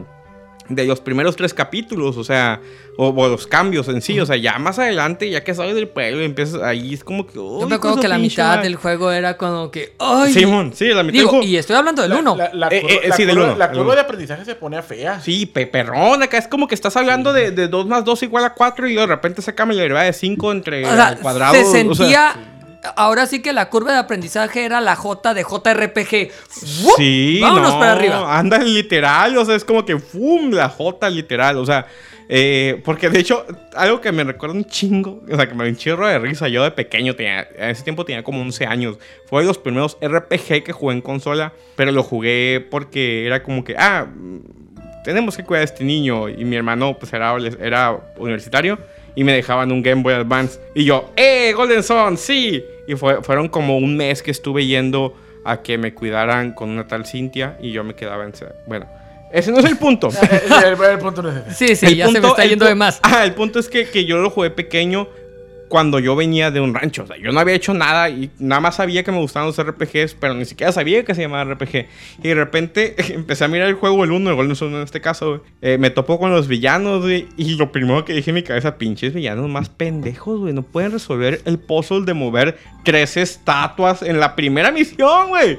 De 0.66 0.86
los 0.86 0.98
primeros 1.02 1.36
tres 1.36 1.52
capítulos, 1.52 2.16
o 2.16 2.24
sea, 2.24 2.58
o, 2.96 3.08
o 3.10 3.28
los 3.28 3.46
cambios 3.46 3.86
en 3.88 4.00
sí, 4.00 4.18
o 4.18 4.24
sea, 4.24 4.36
ya 4.36 4.58
más 4.58 4.78
adelante, 4.78 5.28
ya 5.28 5.44
que 5.44 5.52
sales 5.54 5.74
del 5.74 5.88
pueblo 5.88 6.22
y 6.22 6.24
empiezas 6.24 6.62
ahí, 6.62 6.94
es 6.94 7.04
como 7.04 7.26
que. 7.26 7.34
Yo 7.34 7.66
me 7.68 7.74
acuerdo 7.74 8.00
que 8.00 8.08
la 8.08 8.16
mitad 8.16 8.62
del 8.62 8.76
juego 8.76 9.12
era 9.12 9.36
como 9.36 9.70
que... 9.70 9.92
¡Ay! 9.98 10.32
Simón, 10.32 10.72
sí, 10.74 10.86
la 10.88 11.02
mitad 11.02 11.18
Digo, 11.18 11.24
del 11.32 11.40
juego. 11.40 11.44
y 11.44 11.58
estoy 11.58 11.76
hablando 11.76 12.00
del 12.00 12.12
La- 12.12 12.18
1. 12.18 12.36
La, 12.36 12.50
la 12.54 12.68
Eh, 12.68 12.80
curva, 12.80 12.94
eh, 12.94 13.08
la 13.08 13.14
sí, 13.16 13.24
del 13.26 13.36
curva- 13.36 13.44
uno, 13.48 13.56
la 13.58 13.68
curva 13.68 13.82
uno. 13.82 13.94
de 13.94 14.00
aprendizaje 14.00 14.44
se 14.46 14.54
pone 14.54 14.80
fea. 14.80 15.20
Sí, 15.20 15.44
pe- 15.44 15.66
perrón, 15.66 16.22
acá 16.22 16.38
es 16.38 16.48
como 16.48 16.66
que 16.66 16.74
estás 16.74 16.96
hablando 16.96 17.34
de, 17.34 17.50
de 17.50 17.68
2 17.68 17.86
más 17.86 18.02
2 18.06 18.22
igual 18.22 18.46
a 18.46 18.54
4 18.54 18.88
y 18.88 18.94
de 18.94 19.06
repente 19.06 19.42
saca 19.42 19.66
la 19.66 19.74
derivada 19.74 20.06
de 20.06 20.14
5 20.14 20.50
entre 20.50 20.86
O 20.86 20.94
sea, 20.94 21.16
cuadrados. 21.20 21.58
se 21.58 21.86
o 21.86 21.94
sea, 21.94 22.06
sentía... 22.06 22.34
Ahora 22.96 23.26
sí 23.26 23.42
que 23.42 23.52
la 23.52 23.70
curva 23.70 23.92
de 23.92 23.98
aprendizaje 23.98 24.64
era 24.64 24.80
la 24.80 24.96
J 24.96 25.34
de 25.34 25.42
JRPG. 25.42 26.30
¡Wup! 26.84 26.96
Sí, 26.96 27.38
Vámonos 27.40 27.72
no, 27.74 27.78
para 27.78 27.92
arriba. 27.92 28.38
Anda 28.38 28.58
literal, 28.58 29.36
o 29.36 29.44
sea, 29.44 29.54
es 29.54 29.64
como 29.64 29.84
que 29.84 29.98
¡fum! 29.98 30.50
La 30.50 30.68
J 30.68 31.10
literal, 31.10 31.56
o 31.56 31.66
sea, 31.66 31.86
eh, 32.28 32.80
porque 32.84 33.10
de 33.10 33.20
hecho, 33.20 33.44
algo 33.74 34.00
que 34.00 34.12
me 34.12 34.24
recuerda 34.24 34.54
un 34.54 34.64
chingo, 34.64 35.22
o 35.30 35.36
sea, 35.36 35.48
que 35.48 35.54
me 35.54 35.64
da 35.64 35.70
un 35.70 35.76
chirro 35.76 36.06
de 36.06 36.18
risa, 36.18 36.48
yo 36.48 36.62
de 36.62 36.70
pequeño, 36.70 37.14
tenía, 37.14 37.48
en 37.56 37.70
ese 37.70 37.82
tiempo 37.82 38.04
tenía 38.04 38.22
como 38.22 38.40
11 38.40 38.66
años, 38.66 38.98
fue 39.26 39.42
de 39.42 39.48
los 39.48 39.58
primeros 39.58 39.98
RPG 40.00 40.64
que 40.64 40.72
jugué 40.72 40.94
en 40.94 41.00
consola, 41.00 41.52
pero 41.76 41.92
lo 41.92 42.02
jugué 42.02 42.66
porque 42.70 43.26
era 43.26 43.42
como 43.42 43.64
que, 43.64 43.76
ah, 43.78 44.06
tenemos 45.04 45.36
que 45.36 45.44
cuidar 45.44 45.60
a 45.60 45.64
este 45.64 45.84
niño. 45.84 46.28
Y 46.28 46.44
mi 46.44 46.56
hermano, 46.56 46.96
pues 46.98 47.12
era, 47.12 47.36
era 47.60 48.14
universitario 48.16 48.78
y 49.14 49.24
me 49.24 49.32
dejaban 49.32 49.72
un 49.72 49.82
Game 49.82 50.02
Boy 50.02 50.14
Advance. 50.14 50.60
Y 50.74 50.84
yo, 50.84 51.10
¡eh, 51.16 51.52
Golden 51.54 51.82
Sun! 51.82 52.16
¡Sí! 52.16 52.64
Y 52.86 52.94
fue, 52.94 53.22
fueron 53.22 53.48
como 53.48 53.78
un 53.78 53.96
mes 53.96 54.22
que 54.22 54.30
estuve 54.30 54.66
yendo 54.66 55.16
a 55.44 55.62
que 55.62 55.78
me 55.78 55.94
cuidaran 55.94 56.52
con 56.52 56.70
una 56.70 56.86
tal 56.86 57.06
Cintia 57.06 57.56
y 57.60 57.70
yo 57.72 57.84
me 57.84 57.94
quedaba 57.94 58.24
en... 58.24 58.32
Bueno, 58.66 58.86
ese 59.32 59.50
no 59.50 59.58
es 59.58 59.64
el 59.64 59.76
punto. 59.76 60.10
el, 60.66 60.80
el 60.82 60.98
punto 60.98 61.22
no 61.22 61.30
es 61.30 61.46
ese. 61.48 61.68
Sí, 61.68 61.76
sí, 61.76 61.86
El 61.86 61.96
ya 61.96 62.08
se 62.08 62.20
me 62.20 62.28
está 62.28 62.44
yendo 62.44 62.66
de 62.66 62.74
más. 62.74 63.00
Ah, 63.02 63.24
el 63.24 63.34
punto 63.34 63.58
es 63.58 63.68
que, 63.68 63.88
que 63.88 64.04
yo 64.04 64.18
lo 64.18 64.30
jugué 64.30 64.50
pequeño 64.50 65.08
cuando 65.68 65.98
yo 65.98 66.14
venía 66.16 66.50
de 66.50 66.60
un 66.60 66.74
rancho. 66.74 67.04
O 67.04 67.06
sea, 67.06 67.16
yo 67.16 67.32
no 67.32 67.40
había 67.40 67.54
hecho 67.54 67.74
nada 67.74 68.08
y 68.10 68.30
nada 68.38 68.60
más 68.60 68.76
sabía 68.76 69.02
que 69.02 69.10
me 69.12 69.18
gustaban 69.18 69.48
los 69.48 69.60
RPGs, 69.60 70.14
pero 70.14 70.34
ni 70.34 70.44
siquiera 70.44 70.72
sabía 70.72 71.04
que 71.04 71.14
se 71.14 71.22
llamaba 71.22 71.52
RPG. 71.54 71.86
Y 72.22 72.28
de 72.28 72.34
repente 72.34 72.94
empecé 73.14 73.44
a 73.44 73.48
mirar 73.48 73.68
el 73.68 73.74
juego, 73.74 74.04
el 74.04 74.12
1, 74.12 74.30
el 74.30 74.36
Golden 74.36 74.56
Sun 74.56 74.74
en 74.74 74.82
este 74.82 75.00
caso, 75.00 75.28
güey. 75.28 75.40
Eh, 75.62 75.78
me 75.78 75.90
topó 75.90 76.18
con 76.18 76.30
los 76.30 76.48
villanos, 76.48 77.02
güey. 77.02 77.26
Y 77.36 77.56
lo 77.56 77.72
primero 77.72 78.04
que 78.04 78.12
dije 78.12 78.30
en 78.30 78.34
mi 78.36 78.42
cabeza, 78.42 78.78
pinches 78.78 79.14
villanos 79.14 79.48
más 79.48 79.68
pendejos, 79.68 80.40
güey. 80.40 80.52
No 80.52 80.62
pueden 80.62 80.92
resolver 80.92 81.40
el 81.44 81.58
puzzle 81.58 82.04
de 82.04 82.14
mover 82.14 82.58
tres 82.84 83.16
estatuas 83.16 84.02
en 84.02 84.20
la 84.20 84.36
primera 84.36 84.70
misión, 84.70 85.28
güey. 85.28 85.58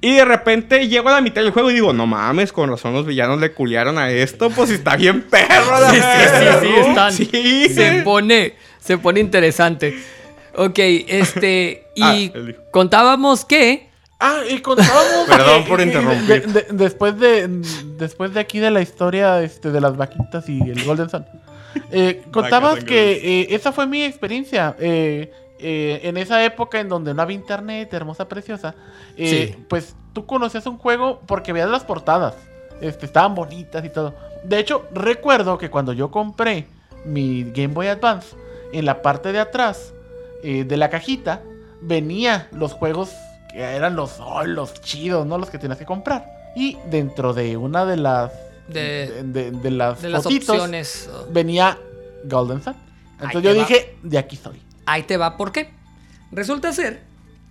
Y 0.00 0.14
de 0.14 0.24
repente 0.24 0.88
llego 0.88 1.10
a 1.10 1.12
la 1.12 1.20
mitad 1.20 1.42
del 1.42 1.50
juego 1.52 1.70
y 1.70 1.74
digo, 1.74 1.92
no 1.92 2.06
mames, 2.06 2.52
con 2.52 2.70
razón 2.70 2.94
los 2.94 3.04
villanos 3.06 3.40
le 3.40 3.52
culiaron 3.52 3.98
a 3.98 4.10
esto, 4.10 4.48
pues 4.50 4.70
está 4.70 4.96
bien 4.96 5.22
perro. 5.22 5.78
la 5.80 5.90
Sí, 5.90 5.96
sí, 5.96 6.02
sí, 6.02 6.44
verdad". 6.44 6.60
sí, 6.62 6.68
están. 6.88 7.12
Sí. 7.12 7.68
Se 7.74 8.02
pone, 8.02 8.54
se 8.80 8.98
pone 8.98 9.20
interesante. 9.20 9.98
Ok, 10.56 10.78
este. 10.78 11.86
Y 11.94 12.02
Ah, 12.02 12.52
contábamos 12.72 13.44
que. 13.44 13.88
Ah, 14.18 14.40
y 14.50 14.60
contábamos. 14.60 15.26
Perdón 15.28 15.64
por 15.64 15.80
interrumpir. 15.80 16.46
de- 16.46 16.62
de- 16.62 16.66
después, 16.72 17.18
de, 17.18 17.48
después 17.96 18.34
de 18.34 18.40
aquí 18.40 18.58
de 18.58 18.70
la 18.70 18.80
historia 18.82 19.42
este, 19.42 19.70
de 19.70 19.80
las 19.80 19.96
vaquitas 19.96 20.48
y 20.48 20.60
el 20.60 20.84
Golden 20.84 21.08
Sun, 21.08 21.24
eh, 21.90 22.22
contabas 22.32 22.84
que 22.84 23.12
eh, 23.42 23.46
esa 23.50 23.72
fue 23.72 23.86
mi 23.86 24.02
experiencia. 24.02 24.74
eh, 24.78 25.32
eh, 25.62 26.00
en 26.04 26.16
esa 26.16 26.42
época 26.42 26.80
en 26.80 26.88
donde 26.88 27.12
no 27.12 27.20
había 27.20 27.36
internet, 27.36 27.92
hermosa, 27.92 28.26
preciosa, 28.28 28.74
eh, 29.18 29.52
Sí. 29.54 29.64
pues 29.68 29.94
tú 30.14 30.24
conocías 30.24 30.64
un 30.66 30.78
juego 30.78 31.20
porque 31.26 31.52
veías 31.52 31.68
las 31.68 31.84
portadas. 31.84 32.34
Este, 32.80 33.04
estaban 33.04 33.34
bonitas 33.34 33.84
y 33.84 33.90
todo. 33.90 34.14
De 34.42 34.58
hecho, 34.58 34.86
recuerdo 34.94 35.58
que 35.58 35.68
cuando 35.68 35.92
yo 35.92 36.10
compré 36.10 36.66
mi 37.04 37.44
Game 37.44 37.74
Boy 37.74 37.88
Advance, 37.88 38.34
en 38.72 38.84
la 38.84 39.02
parte 39.02 39.32
de 39.32 39.38
atrás 39.40 39.92
eh, 40.42 40.64
de 40.64 40.76
la 40.76 40.90
cajita, 40.90 41.42
venía 41.80 42.48
los 42.52 42.72
juegos 42.72 43.10
que 43.52 43.60
eran 43.60 43.96
los, 43.96 44.20
oh, 44.20 44.44
los 44.44 44.74
chidos, 44.80 45.26
¿no? 45.26 45.38
Los 45.38 45.50
que 45.50 45.58
tenías 45.58 45.78
que 45.78 45.84
comprar. 45.86 46.26
Y 46.56 46.76
dentro 46.90 47.32
de 47.32 47.56
una 47.56 47.84
de 47.86 47.96
las 47.96 48.32
De- 48.68 49.22
de, 49.24 49.50
de 49.50 49.70
las, 49.70 50.00
De 50.02 50.08
las 50.08 50.22
fotitos, 50.22 50.50
opciones. 50.56 51.08
venía 51.30 51.78
Golden 52.24 52.62
Sun. 52.62 52.74
Entonces 53.20 53.42
yo 53.42 53.50
va. 53.50 53.66
dije, 53.66 53.96
de 54.02 54.18
aquí 54.18 54.36
soy. 54.36 54.60
Ahí 54.86 55.02
te 55.02 55.16
va, 55.16 55.36
¿por 55.36 55.52
qué? 55.52 55.70
Resulta 56.32 56.72
ser 56.72 57.00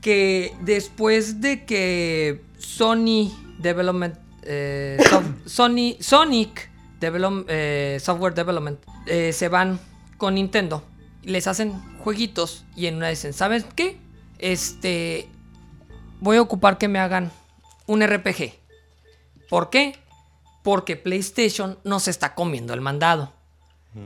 que 0.01 0.53
después 0.61 1.41
de 1.41 1.65
que 1.65 2.41
Sony 2.57 3.31
Development. 3.59 4.15
eh, 4.43 4.97
Sony, 5.45 5.95
Sonic 5.99 6.69
Develop- 6.99 7.45
eh, 7.49 7.97
Software 8.01 8.33
Development 8.33 8.79
eh, 9.05 9.31
se 9.33 9.47
van 9.49 9.79
con 10.17 10.35
Nintendo. 10.35 10.83
Les 11.23 11.47
hacen 11.47 11.73
jueguitos 11.99 12.65
y 12.75 12.87
en 12.87 12.95
una 12.95 13.09
dicen, 13.09 13.33
¿sabes 13.33 13.65
qué? 13.75 13.97
Este. 14.37 15.27
Voy 16.21 16.37
a 16.37 16.41
ocupar 16.41 16.77
que 16.77 16.87
me 16.87 16.99
hagan 16.99 17.31
un 17.85 18.05
RPG. 18.05 18.53
¿Por 19.49 19.69
qué? 19.69 19.97
Porque 20.63 20.95
PlayStation 20.95 21.79
nos 21.83 22.07
está 22.07 22.35
comiendo 22.35 22.73
el 22.73 22.81
mandado. 22.81 23.33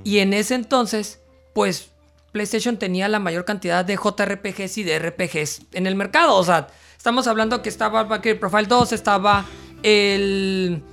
Y 0.03 0.19
en 0.19 0.33
ese 0.33 0.55
entonces, 0.55 1.19
pues 1.53 1.89
PlayStation 2.31 2.77
tenía 2.77 3.07
la 3.07 3.19
mayor 3.19 3.45
cantidad 3.45 3.85
de 3.85 3.95
JRPGs 3.95 4.77
y 4.77 4.83
de 4.83 4.99
RPGs 4.99 5.61
en 5.73 5.87
el 5.87 5.95
mercado. 5.95 6.35
O 6.35 6.43
sea, 6.43 6.67
estamos 6.97 7.27
hablando 7.27 7.61
que 7.61 7.69
estaba 7.69 8.03
Valkyrie 8.03 8.39
Profile 8.39 8.65
2, 8.65 8.91
estaba 8.91 9.45
el... 9.83 10.83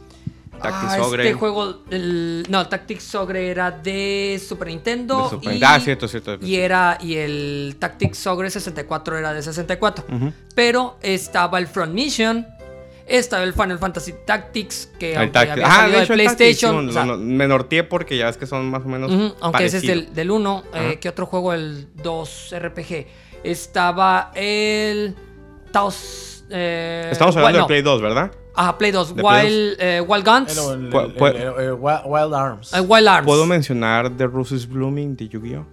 Tactics 0.62 0.92
ah, 0.94 1.02
Ogre. 1.06 1.22
Este 1.24 1.34
juego, 1.38 1.82
el- 1.90 2.46
no, 2.48 2.68
Tactics 2.68 3.14
Ogre 3.14 3.48
era 3.50 3.70
de 3.70 4.40
Super 4.46 4.68
Nintendo. 4.68 5.24
De 5.24 5.30
Super- 5.30 5.56
y, 5.56 5.60
Ah, 5.64 5.80
cierto, 5.80 6.06
cierto. 6.08 6.36
Y 6.40 6.56
era, 6.56 6.98
y 7.00 7.16
el 7.16 7.76
Tactics 7.78 8.26
Ogre 8.26 8.50
64 8.50 9.18
era 9.18 9.32
de 9.32 9.42
64. 9.42 10.04
Ujú. 10.08 10.32
Pero 10.54 10.96
estaba 11.02 11.58
el 11.58 11.66
Front 11.66 11.92
Mission, 11.94 12.46
estaba 13.06 13.42
el 13.42 13.52
Final 13.52 13.78
Fantasy 13.78 14.14
Tactics, 14.26 14.88
que 14.98 15.14
El 15.14 15.32
Tactics. 15.32 15.52
había 15.52 15.66
Ah, 15.82 15.86
de 15.86 15.96
de 15.96 16.02
hecho, 16.04 16.12
el 16.12 16.18
Tactics, 16.24 16.36
PlayStation. 16.36 16.84
sí, 16.84 16.90
o 16.90 16.92
sea, 16.92 17.04
no, 17.04 17.16
no, 17.16 17.24
me 17.24 17.48
norteé 17.48 17.82
porque 17.84 18.16
ya 18.16 18.26
ves 18.26 18.36
que 18.36 18.46
son 18.46 18.70
más 18.70 18.82
o 18.84 18.88
menos. 18.88 19.34
Aunque 19.40 19.64
ese 19.64 19.78
es 19.78 19.82
del, 19.84 20.14
del 20.14 20.30
1. 20.30 20.64
Ajá. 20.72 20.96
¿Qué 21.00 21.08
otro 21.08 21.26
juego? 21.26 21.52
El 21.52 21.88
2 22.02 22.54
RPG. 22.58 23.06
Estaba 23.42 24.30
el. 24.34 25.14
Taos. 25.72 26.44
eh, 26.50 27.08
Estamos 27.12 27.36
hablando 27.36 27.58
bueno, 27.60 27.66
del 27.66 27.66
Play 27.68 27.82
2, 27.82 28.02
¿verdad? 28.02 28.32
Ajá, 28.60 28.76
Play 28.78 28.90
2. 28.92 29.16
¿De 29.16 29.22
Play 29.22 29.46
Wild, 29.46 29.76
eh, 29.80 30.00
Wild 30.06 30.24
Guns. 30.26 30.52
Era 30.52 30.72
el- 30.74 30.90
Pu- 30.90 31.04
el- 31.04 31.14
pu- 31.16 31.28
el- 31.28 31.36
el- 31.36 31.64
el 31.66 31.72
Wild 32.04 32.34
Arms. 32.34 32.72
eh, 32.74 32.80
Wild 32.80 33.08
Arms. 33.08 33.26
¿Puedo 33.26 33.46
mencionar 33.46 34.10
The 34.16 34.26
Roses 34.26 34.68
Blooming 34.68 35.16
de 35.16 35.28
Yu-Gi-Oh? 35.28 35.66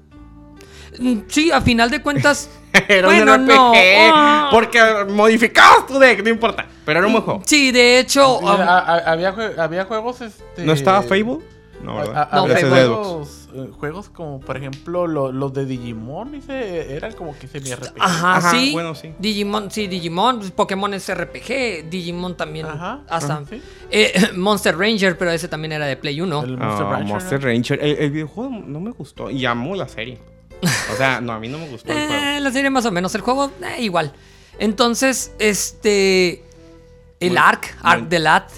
Mm, 0.99 1.17
Sí, 1.27 1.51
a 1.51 1.59
final 1.61 1.89
de 1.91 2.01
cuentas. 2.01 2.49
Era 2.87 3.07
Bueno, 3.07 3.33
un 3.35 3.45
RPG. 3.49 3.55
no. 3.55 4.47
Porque 4.51 4.79
modificabas 5.09 5.85
tu 5.85 5.99
deck, 5.99 6.23
no 6.23 6.29
importa. 6.29 6.65
Pero 6.85 6.99
era 6.99 7.07
un 7.07 7.13
buen 7.13 7.23
juego. 7.25 7.41
sí, 7.45 7.71
de 7.71 7.99
hecho. 7.99 8.39
Um, 8.39 8.47
a- 8.47 8.79
a- 8.79 9.11
había, 9.11 9.35
había 9.59 9.83
juegos. 9.85 10.21
Este, 10.21 10.63
¿No 10.65 10.71
estaba 10.73 11.01
Fable? 11.03 11.39
No, 11.83 11.99
a- 11.99 12.03
¿verdad? 12.05 12.29
a- 12.31 12.35
No, 12.37 12.41
había 12.43 12.55
Ese 12.57 12.67
es 12.67 12.73
Fable. 12.73 13.25
Juegos, 13.57 13.67
eh, 13.75 13.77
juegos 13.79 14.09
como, 14.09 14.39
por 14.39 14.57
ejemplo, 14.57 15.07
lo- 15.07 15.31
los 15.31 15.53
de 15.53 15.65
Digimon. 15.65 16.35
ese, 16.35 16.93
eran 16.95 17.13
como 17.13 17.37
que 17.37 17.47
semi-RPG. 17.47 17.93
Ajá, 17.99 18.37
Ajá, 18.37 18.51
sí. 18.51 18.71
bueno, 18.73 18.95
sí. 18.95 19.13
Digimon, 19.19 19.71
sí, 19.71 19.87
Digimon. 19.87 20.39
pues, 20.39 20.51
Pokémon 20.51 20.93
es 20.93 21.09
RPG. 21.13 21.89
Digimon 21.89 22.35
también. 22.37 22.65
Ajá, 22.67 23.01
hasta. 23.09 23.43
sí. 23.49 23.61
eh, 23.91 24.13
Monster 24.35 24.77
Ranger, 24.77 25.17
pero 25.17 25.31
ese 25.31 25.47
también 25.47 25.71
era 25.73 25.85
de 25.85 25.97
Play 25.97 26.19
1. 26.21 26.43
El 26.43 26.57
Ah, 26.61 26.65
Monster 26.65 26.85
Rancher, 26.87 27.07
Monster 27.13 27.39
¿no? 27.41 27.45
Ranger. 27.47 27.79
El, 27.83 27.97
el 27.97 28.11
videojuego 28.11 28.49
no 28.65 28.79
me 28.79 28.91
gustó. 28.91 29.29
Y 29.29 29.45
amo 29.45 29.75
la 29.75 29.87
serie. 29.87 30.19
O 30.91 30.95
sea, 30.95 31.21
no, 31.21 31.33
a 31.33 31.39
mí 31.39 31.47
no 31.47 31.57
me 31.59 31.67
gustó 31.69 31.91
el 31.93 31.97
juego. 32.07 32.13
Eh, 32.23 32.39
la 32.39 32.51
serie 32.51 32.69
más 32.69 32.85
o 32.85 32.91
menos, 32.91 33.13
el 33.15 33.21
juego 33.21 33.51
eh, 33.61 33.81
igual. 33.83 34.11
Entonces, 34.59 35.31
este... 35.39 36.43
El 37.19 37.29
Muy- 37.29 37.37
Ark, 37.39 37.75
Ark 37.81 38.01
muy- 38.01 38.09
de 38.09 38.19
Lat, 38.19 38.51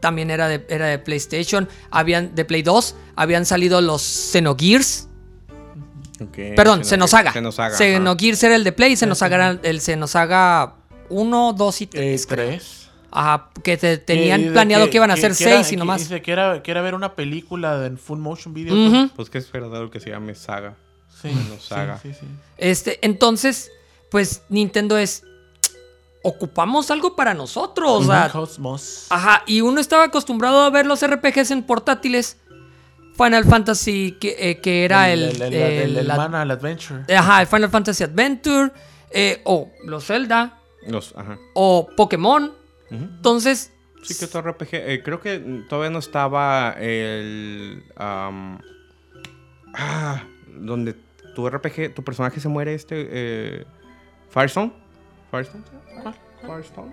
también 0.00 0.30
era 0.30 0.46
de, 0.48 0.66
era 0.68 0.86
de 0.86 0.98
PlayStation. 0.98 1.68
Habían, 1.90 2.34
de 2.34 2.44
Play 2.44 2.62
2, 2.62 2.94
habían 3.16 3.46
salido 3.46 3.80
los 3.80 4.02
Xenogears. 4.02 5.08
Ok, 6.20 6.54
Perdón, 6.54 6.84
Xenosaga. 6.84 7.32
Xenosaga. 7.32 7.76
Xenogears 7.78 8.42
era 8.42 8.54
el 8.56 8.64
de 8.64 8.72
Play, 8.72 8.94
Xenosaga 8.96 9.36
era 9.36 9.58
el 9.62 9.80
Xenosaga 9.80 10.74
1, 11.08 11.54
2 11.56 11.80
y 11.80 11.84
Eh, 11.84 11.88
3. 11.90 12.26
tres. 12.26 12.76
Ajá, 13.10 13.48
que 13.64 13.76
te- 13.76 13.96
tenían 13.98 14.40
Y 14.40 14.44
de 14.44 14.50
planeado 14.52 14.88
que, 14.90 14.98
iban 14.98 15.10
a 15.10 15.14
que- 15.14 15.20
hacer 15.26 15.36
que 15.36 15.44
era- 15.44 15.56
6 15.56 15.68
y 15.68 15.70
que 15.70 15.76
nomás. 15.78 16.00
Dice 16.02 16.20
que 16.22 16.30
era, 16.32 16.62
que 16.62 16.70
era 16.70 16.80
ver 16.82 16.94
una 16.94 17.14
película 17.16 17.84
en 17.86 17.96
full 17.98 18.18
motion 18.18 18.52
video. 18.54 18.74
Ujú. 18.74 19.10
Pues 19.16 19.30
que 19.30 19.38
es 19.38 19.50
verdadero 19.50 19.90
que 19.90 19.98
se 19.98 20.10
llame 20.10 20.34
Saga. 20.34 20.76
Sí, 21.20 21.28
Xenosaga. 21.30 21.98
sí, 22.00 22.10
sí, 22.12 22.18
sí. 22.20 22.26
Este, 22.58 22.98
entonces, 23.04 23.70
pues 24.10 24.42
Nintendo 24.50 24.96
es... 24.98 25.24
Ocupamos 26.22 26.90
algo 26.90 27.16
para 27.16 27.32
nosotros. 27.34 27.90
O 27.90 28.04
sea, 28.04 28.28
Cosmos. 28.30 29.06
Ajá, 29.10 29.42
y 29.46 29.62
uno 29.62 29.80
estaba 29.80 30.04
acostumbrado 30.04 30.60
a 30.62 30.70
ver 30.70 30.84
los 30.86 31.04
RPGs 31.06 31.50
en 31.50 31.62
portátiles. 31.62 32.36
Final 33.16 33.44
Fantasy, 33.44 34.16
que, 34.20 34.36
eh, 34.38 34.60
que 34.60 34.84
era 34.84 35.10
el. 35.10 35.22
el, 35.24 35.42
el, 35.42 35.54
el- 35.54 35.96
el 35.98 36.06
Mana, 36.08 36.42
el 36.42 36.50
Adventure. 36.50 37.04
ajá, 37.14 37.40
el 37.42 37.46
Final 37.46 37.70
Fantasy 37.70 38.04
Adventure. 38.04 38.70
eh, 39.10 39.40
o 39.44 39.70
los 39.84 40.06
Zelda. 40.06 40.58
Los, 40.86 41.14
ajá. 41.16 41.38
O 41.54 41.88
Pokémon. 41.96 42.44
Ujú. 42.44 42.94
Entonces. 42.94 43.72
Sí, 44.02 44.14
que 44.18 44.24
otro 44.26 44.40
RPG. 44.42 44.68
Eh, 44.72 45.02
creo 45.04 45.20
que 45.20 45.38
todavía 45.68 45.90
no 45.90 45.98
estaba 45.98 46.74
el. 46.78 47.82
am, 47.96 48.58
ah, 49.74 50.22
donde 50.54 50.94
tu 51.34 51.48
RPG, 51.48 51.94
tu 51.94 52.02
personaje 52.04 52.40
se 52.40 52.48
muere, 52.48 52.74
este. 52.74 53.08
Eh, 53.10 53.64
Firestone. 54.30 54.72
¿Firestone? 55.30 55.64
¿Cuál? 56.02 56.14
¿Firestone? 56.42 56.92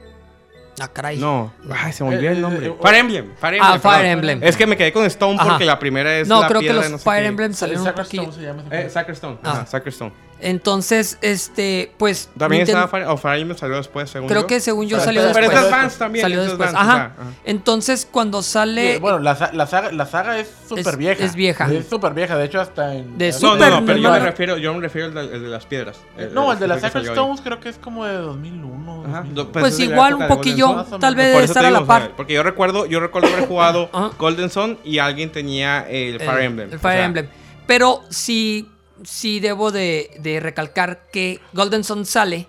Ah, 0.79 0.87
caray. 0.87 1.17
No, 1.17 1.51
ay, 1.75 1.91
se 1.91 2.03
me 2.03 2.11
olvidó 2.15 2.29
Eh, 2.29 2.31
el 2.33 2.37
eh, 2.37 2.41
nombre. 2.41 2.67
eh, 2.67 2.75
Fire 2.79 2.95
Emblem. 2.97 3.35
Fire 3.35 3.53
Emblem. 3.55 3.61
Ah, 3.63 3.79
Fire 3.79 3.95
perdón. 3.95 4.05
Emblem. 4.11 4.43
Es 4.43 4.55
que 4.55 4.67
me 4.67 4.77
quedé 4.77 4.93
con 4.93 5.05
Stone 5.05 5.35
Ajá. 5.39 5.49
porque 5.49 5.65
la 5.65 5.79
primera 5.79 6.15
es. 6.19 6.27
no, 6.27 6.41
la 6.41 6.47
creo 6.47 6.59
que 6.59 6.65
piedra 6.65 6.75
los 6.75 6.85
de 6.85 6.91
no 6.91 6.97
sé 6.99 7.03
Fire 7.03 7.21
qué. 7.23 7.27
Emblem 7.27 7.53
salieron 7.53 7.81
un 7.81 7.87
Sacred 7.87 8.03
poquillo. 8.03 8.23
Stone 8.23 8.37
se 8.37 8.43
llama 8.43 8.63
Eh. 8.69 8.89
Sacred 8.91 9.13
Stone. 9.15 9.37
Ah. 9.43 9.51
Ajá, 9.51 9.65
Sacred 9.65 9.91
Stone. 9.93 10.13
Entonces, 10.39 11.17
este, 11.21 11.91
pues. 11.97 12.29
También 12.37 12.61
Nintendo- 12.63 12.85
estaba 12.85 12.87
Fire, 12.87 13.07
o 13.11 13.17
Fire 13.17 13.39
Emblem 13.41 13.57
salió 13.57 13.75
después, 13.77 14.09
según 14.09 14.27
Creo 14.27 14.41
yo. 14.41 14.47
que 14.47 14.59
según 14.59 14.87
yo 14.87 14.97
Pero- 14.97 15.05
salió 15.05 15.21
pero- 15.21 15.33
Pero 15.33 15.47
después. 15.49 15.65
es 15.65 15.73
Advance 15.73 15.97
también. 15.97 16.23
Salió 16.23 16.41
es 16.43 16.47
después. 16.49 16.69
Ajá. 16.73 17.11
Entonces, 17.43 18.07
cuando 18.09 18.41
sale. 18.43 18.93
Sí, 18.95 18.99
bueno, 18.99 19.19
la, 19.19 19.49
la 19.53 19.67
saga, 19.67 19.91
la 19.91 20.05
saga 20.05 20.39
es 20.39 20.49
súper 20.67 20.97
vieja. 20.97 21.23
es 21.23 21.35
vieja. 21.35 21.71
Es 21.71 21.87
súper 21.87 22.13
vieja, 22.13 22.37
de 22.37 22.45
hecho 22.45 22.61
hasta 22.61 22.93
en... 22.95 23.17
De 23.17 23.31
No, 23.31 23.37
Super 23.37 23.69
no, 23.71 23.79
no, 23.81 23.85
pero 23.85 23.97
yo 23.99 24.11
me 24.11 24.19
refiero, 24.19 24.57
yo 24.57 24.73
me 24.73 24.81
refiero 24.81 25.07
al 25.07 25.13
de, 25.13 25.21
el 25.35 25.43
de 25.43 25.49
las 25.49 25.65
piedras. 25.65 25.97
No, 26.33 26.51
el 26.53 26.59
de 26.59 26.67
las 26.67 26.81
Sacred. 26.81 27.05
Stones 27.07 27.41
creo 27.41 27.59
que 27.59 27.69
es 27.69 27.77
como 27.77 28.05
de 28.05 28.13
2001. 28.15 29.03
Ajá, 29.07 29.17
2002. 29.21 29.35
do- 29.45 29.51
Pues 29.51 29.65
es 29.73 29.77
de 29.79 29.85
la 29.87 29.91
igual 29.91 30.13
un 30.15 30.27
poquillo, 30.27 30.85
tal 30.99 31.15
vez 31.15 31.31
Por 31.31 31.39
de 31.39 31.43
eso 31.45 31.53
estar 31.53 31.65
a 31.65 31.71
la 31.71 31.79
o 31.79 31.85
sea, 31.85 31.87
par. 31.87 32.11
porque 32.15 32.33
yo 32.33 32.43
recuerdo, 32.43 32.85
yo 32.85 32.99
recuerdo 32.99 33.27
haber 33.29 33.47
jugado. 33.47 33.89
Golden 34.19 34.49
Sun 34.49 34.77
y 34.83 34.99
alguien 34.99 35.31
tenía 35.31 35.87
el 35.89 36.19
Fire 36.19 36.41
Emblem. 36.41 36.71
El 36.73 36.79
Fire 36.79 37.01
Emblem. 37.01 37.27
Pero 37.65 38.03
sí, 38.09 38.69
sí 39.03 39.39
debo 39.39 39.71
de, 39.71 40.11
de 40.19 40.39
recalcar 40.39 41.07
que 41.11 41.39
Golden 41.53 41.83
Sun 41.83 42.05
sale 42.05 42.47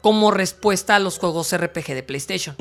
como 0.00 0.30
respuesta 0.30 0.96
a 0.96 0.98
los 0.98 1.18
juegos 1.18 1.56
RPG 1.56 1.86
de 1.94 2.02
PlayStation. 2.02 2.56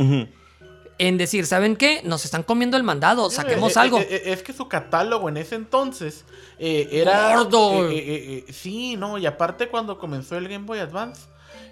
En 0.98 1.18
decir, 1.18 1.46
¿saben 1.46 1.76
qué? 1.76 2.02
Nos 2.06 2.24
están 2.24 2.44
comiendo 2.44 2.78
el 2.78 2.84
mandado, 2.84 3.30
saquemos 3.30 3.72
Eh, 3.72 3.80
eh, 3.80 3.82
algo. 3.82 4.00
eh, 4.00 4.08
eh, 4.10 4.22
es 4.28 4.44
que 4.44 4.54
su 4.54 4.70
catálogo 4.70 5.28
en 5.28 5.36
ese 5.38 5.56
entonces 5.56 6.24
eh, 6.58 6.88
era. 6.92 7.36
Gordo. 7.38 7.90
eh, 7.90 7.98
eh, 7.98 7.98
eh, 7.98 8.46
eh, 8.48 8.54
sí, 8.54 8.96
no, 8.96 9.18
y 9.18 9.26
aparte 9.26 9.68
cuando 9.68 9.98
comenzó 10.00 10.38
el 10.38 10.48
Game 10.48 10.66
Boy 10.66 10.80
Advance. 10.80 11.24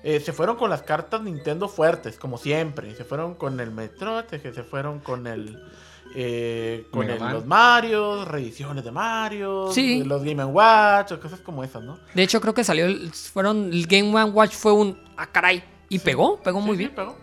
eh, 0.04 0.20
se 0.20 0.34
fueron 0.34 0.58
con 0.58 0.70
las 0.70 0.82
cartas 0.84 1.22
Nintendo 1.22 1.70
fuertes, 1.70 2.18
como 2.18 2.38
siempre. 2.38 2.94
Se 2.98 3.06
fueron 3.06 3.36
con 3.36 3.58
el 3.62 3.72
Metroid, 3.72 4.26
se 4.30 4.64
fueron 4.64 5.00
con 5.00 5.26
el. 5.28 5.58
Eh, 6.16 6.88
con 6.92 7.10
el- 7.10 7.20
los 7.20 7.46
Mario, 7.46 8.24
reediciones 8.26 8.84
de 8.84 8.92
Mario, 8.92 9.72
Sí. 9.72 10.04
los 10.04 10.24
Game 10.24 10.44
Watch, 10.46 11.12
o 11.14 11.20
cosas 11.20 11.40
como 11.40 11.64
esas, 11.64 11.84
¿no? 11.84 11.98
De 12.14 12.24
hecho, 12.24 12.40
creo 12.40 12.54
que 12.54 12.64
salió, 12.64 12.86
el- 12.86 13.12
fueron, 13.12 13.72
el 13.74 13.88
Game 13.88 14.10
One 14.16 14.32
Watch 14.32 14.54
fue 14.54 14.74
un, 14.74 14.98
ah, 15.18 15.26
caray, 15.28 15.64
y 15.90 16.00
pegó, 16.00 16.40
pegó 16.42 16.62
muy 16.62 16.74
Sí, 16.76 16.80
bien. 16.80 16.92
pegó. 16.96 17.18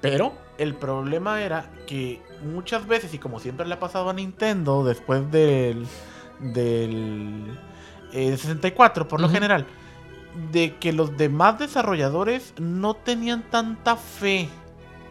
Pero 0.00 0.32
el 0.58 0.74
problema 0.74 1.42
era 1.42 1.70
que 1.86 2.20
muchas 2.44 2.86
veces, 2.86 3.12
y 3.14 3.18
como 3.18 3.38
siempre 3.38 3.66
le 3.66 3.74
ha 3.74 3.80
pasado 3.80 4.08
a 4.10 4.12
Nintendo 4.12 4.82
después 4.84 5.30
del, 5.30 5.86
del 6.40 7.58
eh, 8.12 8.36
64 8.36 9.08
por 9.08 9.20
lo 9.20 9.28
general, 9.28 9.66
de 10.50 10.76
que 10.76 10.92
los 10.92 11.16
demás 11.16 11.58
desarrolladores 11.58 12.54
no 12.58 12.94
tenían 12.94 13.42
tanta 13.50 13.96
fe 13.96 14.48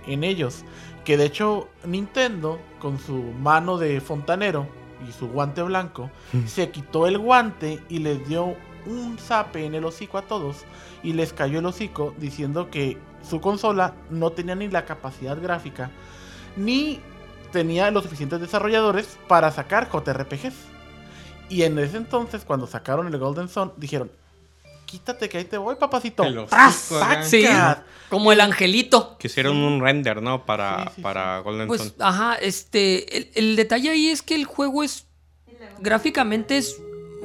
en 0.07 0.23
ellos. 0.23 0.63
Que 1.05 1.17
de 1.17 1.25
hecho 1.25 1.67
Nintendo, 1.85 2.59
con 2.79 2.99
su 2.99 3.15
mano 3.15 3.77
de 3.77 3.99
fontanero 4.01 4.67
y 5.07 5.11
su 5.11 5.27
guante 5.29 5.63
blanco, 5.63 6.09
Mm. 6.33 6.45
se 6.45 6.69
quitó 6.69 7.07
el 7.07 7.17
guante 7.17 7.79
y 7.89 7.99
les 7.99 8.27
dio 8.27 8.55
un 8.85 9.17
zape 9.17 9.65
en 9.65 9.75
el 9.75 9.85
hocico 9.85 10.17
a 10.17 10.23
todos 10.23 10.63
y 11.03 11.13
les 11.13 11.33
cayó 11.33 11.59
el 11.59 11.65
hocico 11.65 12.13
diciendo 12.17 12.69
que 12.71 12.97
su 13.27 13.39
consola 13.41 13.93
no 14.09 14.31
tenía 14.31 14.55
ni 14.55 14.67
la 14.67 14.85
capacidad 14.85 15.39
gráfica 15.39 15.91
ni 16.55 16.99
tenía 17.51 17.91
los 17.91 18.03
suficientes 18.03 18.39
desarrolladores 18.41 19.17
para 19.27 19.51
sacar 19.51 19.89
JRPGs. 19.91 20.53
Y 21.49 21.63
en 21.63 21.77
ese 21.79 21.97
entonces, 21.97 22.45
cuando 22.45 22.65
sacaron 22.65 23.07
el 23.07 23.17
Golden 23.17 23.49
Sun, 23.49 23.73
dijeron: 23.77 24.09
Quítate 24.91 25.29
que 25.29 25.37
ahí 25.37 25.45
te 25.45 25.57
voy, 25.57 25.75
papacito. 25.75 26.23
¡Sacas! 26.49 27.81
como 28.09 28.33
el 28.33 28.41
angelito. 28.41 29.15
Que 29.17 29.27
hicieron 29.27 29.55
un 29.55 29.79
render, 29.81 30.21
¿no? 30.21 30.45
Para, 30.45 30.79
Sí, 30.79 30.83
sí, 30.89 30.93
sí. 30.97 31.01
para 31.01 31.39
Golden 31.39 31.67
Pues, 31.67 31.81
Sun. 31.81 31.93
ajá, 31.99 32.35
este, 32.35 33.17
el, 33.17 33.29
el 33.35 33.55
detalle 33.55 33.89
ahí 33.89 34.09
es 34.09 34.21
que 34.21 34.35
el 34.35 34.43
juego 34.43 34.83
es, 34.83 35.05
gráficamente 35.79 36.57
es 36.57 36.77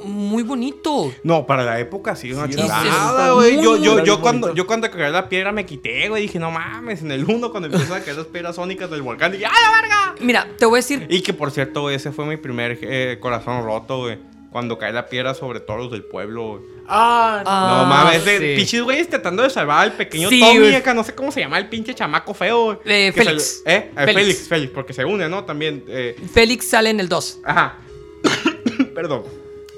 muy 0.03 0.43
bonito. 0.43 1.11
No, 1.23 1.45
para 1.45 1.63
la 1.63 1.79
época 1.79 2.15
sí, 2.15 2.31
una 2.31 2.45
Sí, 2.47 2.53
chulada, 2.53 3.33
güey. 3.33 3.61
Yo, 3.61 3.75
yo, 3.77 4.03
yo, 4.03 4.21
cuando, 4.21 4.53
yo 4.53 4.65
cuando 4.67 4.89
caí 4.89 5.11
la 5.11 5.27
piedra 5.27 5.51
me 5.51 5.65
quité, 5.65 6.07
güey. 6.07 6.21
Dije, 6.21 6.39
no 6.39 6.51
mames, 6.51 7.01
en 7.01 7.11
el 7.11 7.25
1 7.25 7.51
cuando 7.51 7.67
empezaron 7.67 8.01
a 8.01 8.05
caer 8.05 8.15
las 8.17 8.27
piedras 8.27 8.55
sónicas 8.55 8.89
del 8.89 9.01
volcán. 9.01 9.31
Dije, 9.33 9.45
¡ah, 9.45 9.51
la 9.61 9.81
verga! 9.81 10.15
Mira, 10.21 10.47
te 10.57 10.65
voy 10.65 10.77
a 10.77 10.79
decir, 10.81 11.05
Y 11.09 11.21
que 11.21 11.33
por 11.33 11.51
cierto, 11.51 11.89
ese 11.89 12.11
fue 12.11 12.25
mi 12.25 12.37
primer 12.37 12.77
eh, 12.81 13.17
corazón 13.19 13.63
roto, 13.65 13.99
güey. 13.99 14.19
Cuando 14.51 14.77
cae 14.77 14.93
la 14.93 15.07
piedra 15.07 15.33
sobre 15.33 15.59
todos 15.59 15.79
los 15.79 15.91
del 15.91 16.03
pueblo. 16.03 16.61
Ah, 16.87 17.41
no. 17.43 17.49
Ah, 17.51 17.77
No 17.83 17.85
mames, 17.89 18.23
de 18.25 18.37
sí. 18.39 18.55
pinches 18.55 18.81
güeyes 18.81 19.09
tratando 19.09 19.43
de 19.43 19.49
salvar 19.49 19.79
al 19.83 19.93
pequeño 19.93 20.29
Sí, 20.29 20.39
Tommy 20.39 20.73
acá, 20.73 20.93
no 20.93 21.03
sé 21.03 21.13
cómo 21.13 21.31
se 21.31 21.41
llama 21.41 21.57
el 21.57 21.67
pinche 21.67 21.93
chamaco 21.93 22.33
feo. 22.33 22.79
Eh, 22.85 23.11
Que 23.13 23.23
Félix. 23.23 23.61
¿Eh? 23.65 23.91
Eh, 23.91 23.91
Félix. 23.95 24.13
Félix. 24.15 24.47
Félix, 24.47 24.73
porque 24.73 24.93
se 24.93 25.03
une, 25.05 25.27
¿no? 25.27 25.43
También. 25.43 25.83
Eh, 25.87 26.15
Félix 26.33 26.69
sale 26.69 26.89
en 26.89 26.99
el 27.01 27.09
2. 27.09 27.39
ajá. 27.43 27.77
Perdón. 28.95 29.23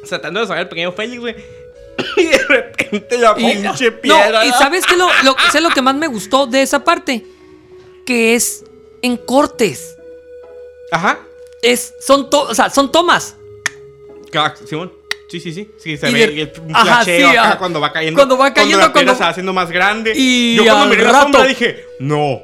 Tratando 0.07 0.39
de 0.39 0.45
salvar 0.47 0.63
al 0.63 0.69
pequeño 0.69 0.91
Félix, 0.91 1.19
güey. 1.19 1.35
y 2.17 2.25
de 2.25 2.37
repente 2.47 3.17
la 3.17 3.33
Y, 3.37 3.43
pinche 3.55 3.91
piedra. 3.91 4.43
no, 4.43 4.45
y 4.45 4.51
sabes 4.51 4.85
qué 4.85 4.95
lo, 4.95 5.07
lo, 5.23 5.35
sé 5.51 5.61
lo 5.61 5.69
que 5.69 5.81
más 5.81 5.95
me 5.95 6.07
gustó 6.07 6.45
de 6.47 6.61
esa 6.61 6.83
parte, 6.83 7.25
que 8.05 8.35
es 8.35 8.63
en 9.01 9.17
cortes. 9.17 9.97
Ajá. 10.91 11.19
Es, 11.61 11.93
son, 11.99 12.29
to- 12.29 12.43
o 12.43 12.55
sea, 12.55 12.69
son 12.69 12.91
tomas. 12.91 13.35
Simón. 14.65 14.91
Sí, 15.29 15.39
sí, 15.39 15.53
sí. 15.53 15.71
Sí, 15.77 15.95
se 15.97 16.09
Y 16.09 16.13
ve 16.13 16.27
de- 16.27 16.41
el 16.41 16.51
Ajá, 16.73 16.85
flasheo 17.03 17.29
sí, 17.29 17.35
acá 17.37 17.47
ajá. 17.49 17.57
cuando 17.59 17.79
va 17.79 17.91
cayendo. 17.93 18.17
Cuando 18.17 18.37
va 18.37 18.51
cayendo, 18.53 18.79
la 18.79 18.91
cuando- 18.91 19.13
se 19.15 19.23
va 19.23 19.29
haciendo 19.29 19.53
más 19.53 19.69
grande. 19.71 20.13
Y 20.15 20.55
Yo 20.55 20.63
cuando 20.63 20.87
miré 20.87 21.03
la 21.03 21.11
rato- 21.11 21.23
sombra 21.23 21.43
dije, 21.43 21.85
no. 21.99 22.41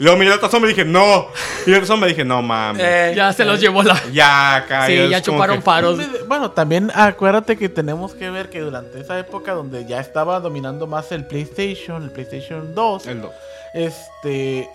Luego 0.00 0.16
miré 0.18 0.30
la 0.30 0.36
otra 0.36 0.48
sombra 0.50 0.70
y 0.70 0.74
dije, 0.74 0.84
no. 0.86 1.28
Y 1.66 1.70
la 1.70 1.76
otra 1.78 1.86
sombra 1.86 2.08
dije, 2.08 2.24
no 2.24 2.40
mames. 2.42 2.82
Eh, 2.84 3.12
Ya 3.16 3.32
se 3.32 3.44
los 3.44 3.58
llevó 3.60 3.82
la. 3.82 3.98
ya, 4.12 4.64
cayó. 4.68 5.04
Sí, 5.04 5.10
ya 5.10 5.22
chuparon 5.22 5.56
que- 5.56 5.62
faros. 5.62 5.98
Bueno, 6.26 6.50
también 6.50 6.90
acuérdate 6.94 7.56
que 7.56 7.68
tenemos 7.70 8.14
que 8.14 8.28
ver 8.30 8.48
que 8.50 8.60
durante 8.60 9.00
esa 9.00 9.18
época 9.18 9.52
donde 9.52 9.86
ya 9.86 10.00
estaba 10.00 10.40
dominando 10.40 10.86
más 10.86 11.12
el 11.12 11.26
PlayStation, 11.26 12.02
el 12.02 12.10
PlayStation 12.10 12.74
2, 12.74 13.06
El 13.06 13.22
dos. 13.22 13.30
este 13.74 14.68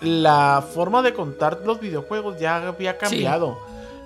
la 0.00 0.64
forma 0.74 1.02
de 1.02 1.12
contar 1.12 1.58
los 1.64 1.80
videojuegos 1.80 2.38
ya 2.38 2.56
había 2.68 2.98
cambiado. 2.98 3.58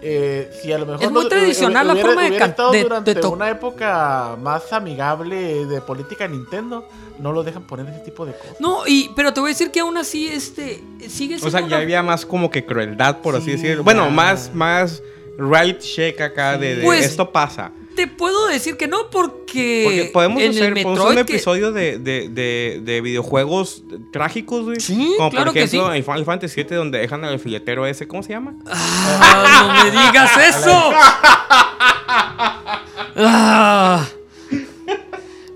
Eh, 0.05 0.51
si 0.61 0.73
a 0.73 0.79
lo 0.79 0.87
mejor 0.87 1.05
Es 1.05 1.11
muy 1.13 1.23
no- 1.23 1.29
tradicional 1.29 1.87
la 1.87 1.93
hubiera- 1.93 2.09
forma 2.09 2.23
de 2.23 2.29
hubiera 2.31 2.47
estado 2.47 2.73
de- 2.73 2.83
durante 2.83 3.15
de 3.15 3.27
una 3.27 3.51
época 3.51 4.37
más 4.43 4.73
amigable 4.73 5.65
de 5.67 5.81
política 5.81 6.27
Nintendo, 6.27 6.89
no 7.21 7.33
lo 7.33 7.45
dejan 7.45 7.63
poner 7.69 7.87
ese 7.87 8.01
tipo 8.01 8.27
de 8.27 8.33
cosas. 8.33 8.61
No, 8.61 8.85
y, 8.87 9.11
pero 9.15 9.33
te 9.33 9.39
voy 9.39 9.51
a 9.51 9.53
decir 9.53 9.71
que 9.71 9.79
aún 9.79 9.97
así, 9.97 10.27
este, 10.27 10.83
sigue 11.09 11.37
O 11.37 11.39
siendo 11.39 11.51
sea, 11.51 11.61
ya 11.61 11.67
una- 11.67 11.77
había 11.79 12.03
más 12.03 12.27
como 12.27 12.51
que 12.51 12.65
crueldad, 12.67 13.19
por 13.19 13.37
así 13.37 13.45
Sí, 13.45 13.51
decirlo. 13.53 13.85
Bueno, 13.85 14.07
ya. 14.07 14.11
más, 14.11 14.51
más 14.53 15.03
right 15.39 15.79
check 15.79 16.21
acá 16.21 16.59
de, 16.59 16.77
de 16.77 16.83
Pues- 16.85 17.05
esto 17.05 17.31
pasa. 17.31 17.71
Te 17.95 18.07
puedo 18.07 18.47
decir 18.49 18.77
que 18.77 18.89
no 18.89 19.11
porque... 19.11 19.83
Porque 19.85 20.11
podemos 20.13 20.43
en 20.43 20.51
hacer 20.51 20.65
el 20.65 20.73
podemos 20.83 20.93
Metroid 20.93 21.09
hacer 21.11 21.21
un 21.21 21.27
que- 21.27 21.33
episodio 21.35 21.73
de, 21.73 21.99
de, 21.99 22.29
de, 22.29 22.81
de 22.83 23.01
videojuegos 23.03 23.83
trágicos, 24.13 24.65
güey. 24.65 24.81
Sí, 24.81 25.13
Como 25.19 25.31
claro 25.31 25.47
por 25.47 25.55
que 25.55 25.65
ejemplo 25.65 25.91
sí. 25.93 25.99
en 25.99 26.05
Final 26.05 26.25
Fantasy 26.25 26.63
VII 26.65 26.77
donde 26.77 26.99
dejan 26.99 27.25
al 27.25 27.39
filetero 27.39 27.87
ese, 27.87 28.09
¿cómo 28.09 28.23
se 28.23 28.31
llama? 28.31 28.55
Ah, 28.67 29.67
no 29.67 29.85
me 29.85 29.91
digas 29.91 30.31
eso. 30.57 30.93
Ah. 33.15 34.07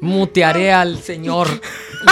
mutearé 0.00 0.72
al 0.72 1.02
señor 1.02 1.48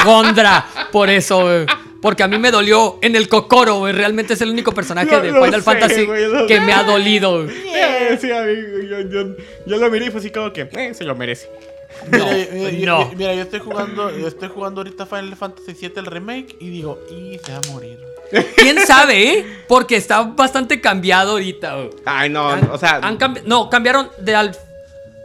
Gondra 0.04 0.66
por 0.90 1.10
eso, 1.10 1.42
güey. 1.42 1.66
Porque 2.04 2.22
a 2.22 2.28
mí 2.28 2.36
me 2.38 2.50
dolió 2.50 2.98
en 3.00 3.16
el 3.16 3.30
Kokoro, 3.30 3.78
güey. 3.78 3.94
Realmente 3.94 4.34
es 4.34 4.40
el 4.42 4.50
único 4.50 4.72
personaje 4.72 5.10
Lo- 5.10 5.22
de 5.22 5.30
lo 5.32 5.42
Final 5.42 5.60
sé, 5.60 5.64
Fantasy 5.64 6.06
que 6.46 6.54
sé. 6.56 6.60
me 6.60 6.72
ha 6.74 6.82
dolido. 6.82 7.44
güey. 7.44 7.56
Eh, 7.74 8.18
sí, 8.20 8.30
amigo, 8.30 8.78
yo, 8.90 9.00
yo, 9.08 9.36
yo 9.64 9.76
lo 9.78 9.90
miré 9.90 10.06
y 10.06 10.10
fue 10.10 10.20
así 10.20 10.28
como 10.30 10.52
que, 10.52 10.68
eh, 10.76 10.92
se 10.92 11.02
lo 11.04 11.14
merece. 11.16 11.48
No, 12.12 12.26
mira, 12.52 12.92
no. 12.92 13.10
yo- 13.10 13.16
mira, 13.16 13.34
yo 13.34 13.40
estoy 13.42 13.60
jugando, 13.60 14.14
yo 14.16 14.28
estoy 14.28 14.48
jugando 14.50 14.80
ahorita 14.82 15.06
Final 15.06 15.34
Fantasy 15.34 15.72
VII 15.80 15.92
el 15.96 16.06
remake 16.06 16.56
y 16.60 16.68
digo, 16.68 17.00
y 17.10 17.38
se 17.42 17.52
va 17.52 17.58
a 17.66 17.72
morir. 17.72 17.98
¿Quién 18.56 18.80
sabe, 18.86 19.22
eh? 19.38 19.46
Porque 19.66 19.96
está 19.96 20.22
bastante 20.24 20.80
cambiado 20.82 21.32
ahorita, 21.32 21.74
güey. 21.76 21.90
Ay, 22.04 22.28
no, 22.28 22.50
Han- 22.50 22.68
o 22.70 22.76
sea, 22.76 22.96
han 23.02 23.16
cambi- 23.18 23.42
no, 23.46 23.70
cambiaron 23.70 24.10
de 24.18 24.34
al... 24.34 24.54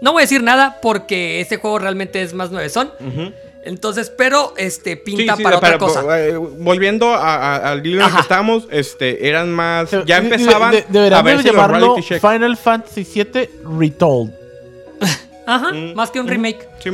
No 0.02 0.14
voy 0.14 0.22
a 0.22 0.24
decir 0.24 0.42
nada 0.44 0.78
porque 0.82 1.42
este 1.42 1.58
juego 1.58 1.78
realmente 1.80 2.22
es 2.22 2.34
más 2.34 2.52
nuevezón. 2.52 2.90
ujú. 3.02 3.34
Entonces, 3.64 4.10
pero 4.16 4.54
este 4.58 4.92
Sí, 4.96 5.02
pinta 5.04 5.36
sí, 5.36 5.44
para 5.44 5.58
otra 5.58 5.70
pero, 5.74 5.80
cosa. 5.80 6.20
eh, 6.26 6.36
volviendo 6.38 7.14
a- 7.14 7.56
a- 7.58 7.72
al 7.72 7.84
deal 7.84 7.96
en 7.96 8.02
el 8.02 8.08
que 8.08 8.12
Ajá. 8.14 8.22
estamos, 8.22 8.68
este, 8.72 9.28
eran 9.28 9.52
más, 9.52 9.92
De- 9.92 10.04
ya 10.06 10.22
de- 10.22 10.28
empezaban 10.30 10.72
de- 10.72 10.86
deberían 10.88 11.20
a 11.20 11.24
ver 11.24 11.38
de 11.38 11.44
si 11.44 11.50
llamarlo. 11.50 11.96
Final 11.98 12.58
Fantasy 12.58 13.04
VII 13.04 13.50
Retold. 13.80 14.34
Ajá, 15.46 15.72
Mm, 15.74 15.94
más 15.94 16.10
que 16.12 16.20
un 16.20 16.26
mm. 16.26 16.30
remake. 16.30 16.70
Sí, 16.82 16.90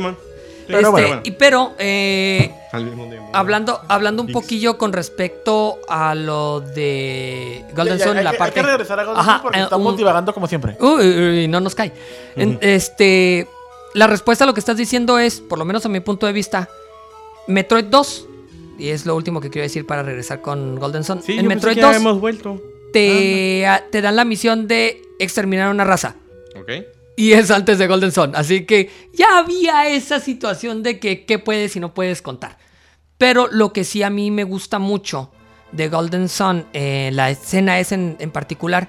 Pero 0.66 0.78
Este, 0.80 0.90
bueno, 0.90 1.06
bueno. 1.06 1.22
y 1.24 1.30
pero 1.30 1.74
eh, 1.78 2.52
Al 2.72 2.84
mismo 2.86 3.08
tiempo. 3.08 3.30
hablando, 3.32 3.80
hablando 3.86 4.22
un 4.22 4.32
poquillo 4.32 4.76
con 4.76 4.92
respecto 4.92 5.78
a 5.88 6.16
lo 6.16 6.60
de 6.60 7.64
Golden 7.76 8.00
Sun, 8.00 8.16
la 8.24 8.32
parte. 8.32 8.58
Hay 8.58 8.64
que 8.66 8.70
regresar 8.72 8.98
a 8.98 9.04
Golden 9.04 9.20
Ajá, 9.20 9.32
Sun 9.34 9.42
porque 9.42 9.58
eh, 9.60 9.62
estamos 9.62 9.96
divagando 9.96 10.34
como 10.34 10.48
siempre. 10.48 10.76
Uy, 10.80 11.06
uy, 11.06 11.28
uy, 11.42 11.48
no 11.48 11.60
nos 11.60 11.76
cae. 11.76 11.92
En- 12.34 12.58
este, 12.60 13.46
la 13.96 14.06
respuesta 14.06 14.44
a 14.44 14.46
lo 14.46 14.54
que 14.54 14.60
estás 14.60 14.76
diciendo 14.76 15.18
es, 15.18 15.40
por 15.40 15.58
lo 15.58 15.64
menos 15.64 15.84
a 15.86 15.88
mi 15.88 16.00
punto 16.00 16.26
de 16.26 16.32
vista, 16.32 16.68
Metroid 17.46 17.84
2. 17.86 18.28
Y 18.78 18.88
es 18.90 19.06
lo 19.06 19.16
último 19.16 19.40
que 19.40 19.48
quiero 19.50 19.62
decir 19.64 19.86
para 19.86 20.02
regresar 20.02 20.42
con 20.42 20.76
Golden 20.78 21.02
Sun. 21.02 21.22
Sí, 21.22 21.32
en 21.32 21.44
yo 21.44 21.48
pensé 21.48 21.54
Metroid 21.68 21.74
que 21.76 21.80
ya 21.80 21.86
2 21.88 21.96
hemos 21.96 22.20
vuelto. 22.20 22.62
te, 22.92 23.66
a- 23.66 23.84
te 23.90 24.02
dan 24.02 24.16
la 24.16 24.24
misión 24.24 24.68
de 24.68 25.02
exterminar 25.18 25.70
una 25.70 25.84
raza. 25.84 26.16
Ok. 26.60 26.70
Y 27.16 27.32
es 27.32 27.50
antes 27.50 27.78
de 27.78 27.86
Golden 27.86 28.12
Sun. 28.12 28.36
Así 28.36 28.66
que 28.66 28.90
ya 29.14 29.38
había 29.38 29.88
esa 29.88 30.20
situación 30.20 30.82
de 30.82 30.98
que 31.00 31.24
qué 31.24 31.38
puedes 31.38 31.74
y 31.76 31.80
no 31.80 31.94
puedes 31.94 32.20
contar. 32.20 32.58
Pero 33.16 33.48
lo 33.50 33.72
que 33.72 33.84
sí 33.84 34.02
a 34.02 34.10
mí 34.10 34.30
me 34.30 34.44
gusta 34.44 34.78
mucho 34.78 35.30
de 35.72 35.88
Golden 35.88 36.28
Sun, 36.28 36.66
eh, 36.74 37.08
la 37.14 37.30
escena 37.30 37.80
es 37.80 37.92
en, 37.92 38.16
en 38.20 38.30
particular, 38.30 38.88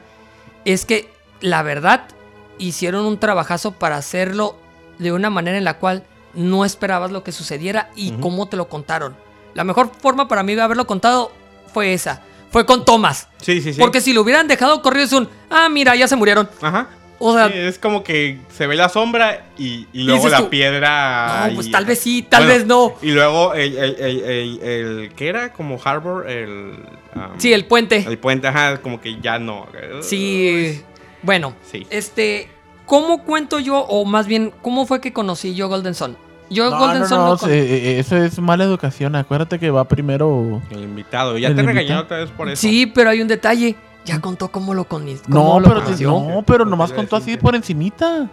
es 0.65 0.83
que 0.83 1.07
la 1.39 1.63
verdad 1.63 2.09
hicieron 2.57 3.05
un 3.05 3.17
trabajazo 3.19 3.71
para 3.71 3.95
hacerlo 3.95 4.57
de 4.99 5.11
una 5.11 5.29
manera 5.29 5.57
en 5.57 5.63
la 5.63 5.77
cual 5.77 6.03
no 6.33 6.65
esperabas 6.65 7.11
lo 7.11 7.23
que 7.23 7.31
sucediera 7.31 7.89
y 7.95 8.11
cómo 8.13 8.47
te 8.47 8.57
lo 8.57 8.67
contaron. 8.69 9.15
La 9.53 9.63
mejor 9.63 9.91
forma 9.99 10.27
para 10.27 10.43
mí 10.43 10.53
de 10.55 10.61
haberlo 10.61 10.85
contado 10.87 11.31
fue 11.73 11.93
esa. 11.93 12.21
Fue 12.51 12.65
con 12.65 12.85
Thomas. 12.85 13.27
Sí, 13.41 13.61
sí, 13.61 13.73
sí. 13.73 13.79
Porque 13.79 14.01
si 14.01 14.13
lo 14.13 14.21
hubieran 14.21 14.47
dejado 14.47 14.81
corrido 14.81 15.05
es 15.05 15.13
un, 15.13 15.27
ah, 15.49 15.67
mira, 15.69 15.95
ya 15.95 16.07
se 16.07 16.15
murieron. 16.15 16.49
Ajá. 16.61 16.89
O 17.19 17.33
sea, 17.33 17.47
Sí, 17.47 17.57
es 17.57 17.79
como 17.79 18.03
que 18.03 18.37
se 18.55 18.67
ve 18.67 18.75
la 18.75 18.89
sombra 18.89 19.47
y, 19.57 19.87
y 19.91 20.03
luego 20.03 20.29
la 20.29 20.37
tú, 20.37 20.49
piedra. 20.49 21.47
no, 21.49 21.55
pues 21.55 21.67
y- 21.67 21.71
tal 21.71 21.85
vez 21.85 21.99
sí, 21.99 22.21
tal 22.21 22.43
Bueno, 22.45 22.57
vez 22.59 22.67
no. 22.67 22.93
Y 23.01 23.11
luego 23.11 23.55
el, 23.55 23.75
el, 23.75 23.95
el, 23.99 24.23
el- 24.23 24.59
el- 24.63 25.13
¿qué 25.15 25.27
era? 25.29 25.51
Como 25.51 25.79
Harbor, 25.83 26.29
el... 26.29 26.75
um, 27.15 27.39
Sí, 27.39 27.51
el 27.51 27.65
puente. 27.65 28.05
El 28.07 28.19
puente, 28.19 28.47
ajá, 28.47 28.77
como 28.81 29.01
que 29.01 29.19
ya 29.19 29.39
no. 29.39 29.65
Sí. 30.01 30.83
Bueno, 31.23 31.55
Sí. 31.71 31.87
este, 31.89 32.49
¿cómo 32.87 33.23
cuento 33.23 33.59
yo, 33.59 33.79
o 33.81 34.03
más 34.05 34.25
bien, 34.25 34.51
cómo 34.63 34.87
fue 34.87 34.99
que 34.99 35.13
conocí 35.13 35.53
yo 35.53 35.69
Golden 35.69 35.93
Sun? 35.93 36.17
Yo 36.49 36.69
No, 36.71 36.79
Golden 36.79 37.01
no, 37.01 37.07
Sun 37.07 37.17
no, 37.19 37.37
con- 37.37 37.51
eh, 37.51 37.55
eh, 37.59 37.99
eso 37.99 38.15
es 38.17 38.39
mala 38.39 38.63
educación. 38.63 39.15
Acuérdate 39.15 39.59
que 39.59 39.69
va 39.69 39.83
primero. 39.83 40.61
El 40.71 40.79
invitado. 40.83 41.37
Ya 41.37 41.49
El 41.49 41.55
te 41.55 41.61
regañaron 41.61 42.05
otra 42.05 42.17
vez 42.17 42.31
por 42.31 42.49
eso. 42.49 42.59
Sí, 42.61 42.87
pero 42.87 43.09
hay 43.11 43.21
un 43.21 43.27
detalle. 43.27 43.75
Ya 44.05 44.19
contó 44.21 44.47
cómo 44.47 44.73
lo 44.73 44.85
conocí. 44.85 45.19
No, 45.27 45.59
pero, 45.61 45.83
te- 45.83 46.03
no, 46.05 46.41
pero 46.47 46.63
nomás 46.65 46.93
contó 46.93 47.17
así 47.17 47.35
por 47.37 47.53
encimita. 47.55 48.27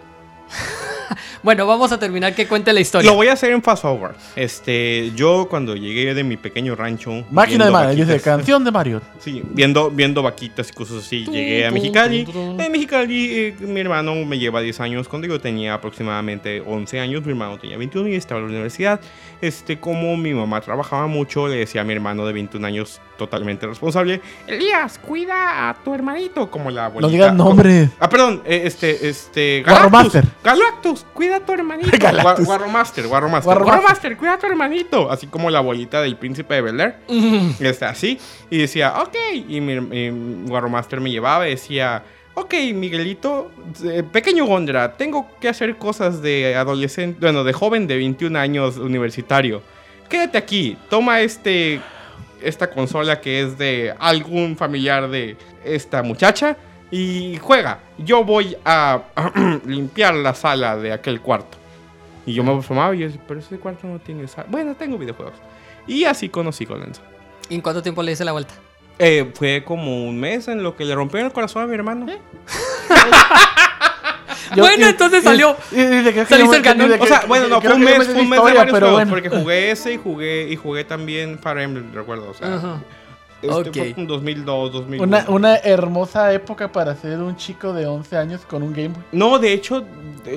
Bueno, 1.43 1.67
vamos 1.67 1.91
a 1.91 1.99
terminar 1.99 2.33
que 2.33 2.47
cuente 2.47 2.73
la 2.73 2.79
historia. 2.79 3.09
Lo 3.11 3.15
voy 3.15 3.27
a 3.27 3.33
hacer 3.33 3.51
en 3.51 3.61
fast 3.61 3.83
forward. 3.83 4.15
Este, 4.35 5.11
yo 5.15 5.47
cuando 5.49 5.75
llegué 5.75 6.13
de 6.13 6.23
mi 6.23 6.37
pequeño 6.37 6.75
rancho. 6.75 7.23
Máquina 7.29 7.65
de 7.65 7.71
Mario, 7.71 8.05
dice 8.05 8.19
canción 8.19 8.63
de 8.63 8.71
Mario. 8.71 9.01
Sí, 9.19 9.43
viendo, 9.51 9.91
viendo 9.91 10.23
vaquitas 10.23 10.69
y 10.69 10.73
cosas 10.73 10.97
así. 11.05 11.23
Tum, 11.25 11.33
Llegué 11.33 11.65
a 11.67 11.71
Mexicali. 11.71 12.25
tum, 12.25 12.33
tum. 12.33 12.59
En 12.59 12.71
Mexicali, 12.71 13.29
eh, 13.33 13.55
mi 13.59 13.79
hermano 13.79 14.15
me 14.25 14.39
lleva 14.39 14.61
10 14.61 14.79
años. 14.79 15.07
Cuando 15.07 15.27
yo 15.27 15.39
tenía 15.39 15.73
aproximadamente 15.75 16.61
11 16.65 16.99
años, 16.99 17.23
mi 17.25 17.31
hermano 17.31 17.57
tenía 17.59 17.77
21 17.77 18.09
y 18.09 18.15
estaba 18.15 18.39
en 18.41 18.47
la 18.47 18.51
universidad. 18.53 18.99
Este, 19.41 19.79
como 19.79 20.17
mi 20.17 20.33
mamá 20.33 20.61
trabajaba 20.61 21.07
mucho, 21.07 21.47
le 21.47 21.57
decía 21.57 21.81
a 21.81 21.83
mi 21.83 21.93
hermano 21.93 22.25
de 22.25 22.33
21 22.33 22.65
años, 22.65 23.01
totalmente 23.17 23.67
responsable: 23.67 24.21
Elías, 24.47 24.97
cuida 24.99 25.69
a 25.69 25.73
tu 25.75 25.93
hermanito. 25.93 26.49
Como 26.49 26.71
la 26.71 26.85
abuelita. 26.85 27.07
No 27.07 27.11
digas 27.11 27.29
como- 27.29 27.43
nombres. 27.49 27.89
Ah, 27.99 28.09
perdón, 28.09 28.41
eh, 28.45 28.61
este, 28.65 29.07
este. 29.09 29.63
Guarromaster. 29.67 30.23
Galactus, 30.43 30.94
cuida 31.03 31.37
a 31.37 31.39
tu 31.39 31.53
hermanito. 31.53 31.89
Galactus. 31.99 32.45
Guarromaster. 32.45 33.07
Guarromaster, 33.07 34.17
cuida 34.17 34.33
a 34.33 34.37
tu 34.37 34.47
hermanito. 34.47 35.11
Así 35.11 35.27
como 35.27 35.49
la 35.49 35.59
abuelita 35.59 36.01
del 36.01 36.17
príncipe 36.17 36.55
de 36.55 36.61
Bel 36.61 36.79
Air. 36.79 36.95
Está 37.59 37.89
así. 37.89 38.19
Y 38.49 38.59
decía, 38.59 39.01
ok. 39.01 39.15
Y 39.47 39.61
mi, 39.61 39.79
mi 39.79 40.47
Guarromaster 40.47 41.01
me 41.01 41.11
llevaba 41.11 41.47
y 41.47 41.51
decía, 41.51 42.03
ok, 42.35 42.53
Miguelito, 42.73 43.51
eh, 43.83 44.03
pequeño 44.03 44.45
Gondra, 44.45 44.95
tengo 44.97 45.27
que 45.39 45.49
hacer 45.49 45.77
cosas 45.77 46.21
de 46.21 46.55
adolescente, 46.55 47.17
bueno, 47.19 47.43
de 47.43 47.53
joven 47.53 47.87
de 47.87 47.97
21 47.97 48.37
años 48.37 48.77
universitario. 48.77 49.61
Quédate 50.09 50.37
aquí, 50.37 50.77
toma 50.89 51.21
este, 51.21 51.81
esta 52.41 52.69
consola 52.69 53.21
que 53.21 53.41
es 53.41 53.57
de 53.57 53.95
algún 53.97 54.55
familiar 54.55 55.09
de 55.09 55.37
esta 55.63 56.03
muchacha 56.03 56.57
y 56.91 57.37
juega. 57.41 57.79
Yo 57.97 58.23
voy 58.23 58.55
a 58.65 59.01
limpiar 59.65 60.13
la 60.15 60.33
sala 60.35 60.77
de 60.77 60.91
aquel 60.93 61.21
cuarto. 61.21 61.57
Y 62.25 62.33
yo 62.33 62.43
me 62.43 62.57
asomaba 62.57 62.95
y 62.95 62.99
yo 62.99 63.05
decía, 63.07 63.21
pero 63.27 63.39
ese 63.39 63.57
cuarto 63.59 63.85
no 63.87 63.99
tiene 63.99 64.27
sala. 64.27 64.47
Bueno, 64.49 64.75
tengo 64.75 64.97
videojuegos. 64.97 65.35
Y 65.87 66.05
así 66.05 66.29
conocí 66.29 66.65
Golden 66.65 66.93
Sun. 66.95 67.03
¿Y 67.49 67.55
en 67.55 67.61
cuánto 67.61 67.83
tiempo 67.83 68.01
le 68.01 68.11
hice 68.13 68.25
la 68.25 68.31
vuelta? 68.31 68.55
Eh, 68.97 69.31
fue 69.35 69.63
como 69.65 70.07
un 70.07 70.19
mes 70.19 70.47
en 70.47 70.63
lo 70.63 70.75
que 70.75 70.85
le 70.85 70.95
rompieron 70.95 71.27
el 71.27 71.33
corazón 71.33 71.61
a 71.63 71.67
mi 71.67 71.75
hermano. 71.75 72.05
Yo- 74.55 74.63
Bueno, 74.63 74.85
y- 74.85 74.89
entonces 74.89 75.23
salió. 75.23 75.55
y- 75.71 75.75
y 75.81 76.03
que- 76.13 76.25
Saliste 76.25 76.57
el 76.57 76.61
ganón. 76.63 76.91
O 76.99 77.05
sea, 77.05 77.23
bueno, 77.27 77.47
no, 77.47 77.61
fue 77.61 77.73
un 77.73 77.81
mes, 77.81 78.05
fue 78.05 78.21
un 78.21 78.29
mes 78.29 78.39
de 78.43 78.53
varios 78.53 78.65
pero 78.65 78.87
juegos, 78.87 78.93
bueno. 78.93 79.09
porque 79.11 79.29
jugué 79.29 79.71
ese 79.71 79.93
y 79.93 79.97
jugué, 79.97 80.47
y 80.49 80.55
jugué 80.55 80.83
también 80.83 81.39
Fire 81.39 81.59
Emblem, 81.59 81.93
recuerdo. 81.93 82.29
O 82.29 82.33
sea, 82.33 82.55
Ajá. 82.55 82.79
Este 83.41 83.69
Ok. 83.69 83.75
fue 83.75 83.93
como 83.93 84.07
2002, 84.07 84.71
2001. 84.73 85.03
Una, 85.03 85.25
una 85.29 85.55
hermosa 85.57 86.33
época 86.33 86.71
para 86.71 86.95
ser 86.95 87.19
un 87.19 87.35
chico 87.35 87.73
de 87.73 87.85
11 87.85 88.17
años 88.17 88.41
con 88.47 88.63
un 88.63 88.73
Game 88.73 88.89
Boy. 88.89 89.03
No, 89.11 89.37
de 89.39 89.53
hecho, 89.53 89.83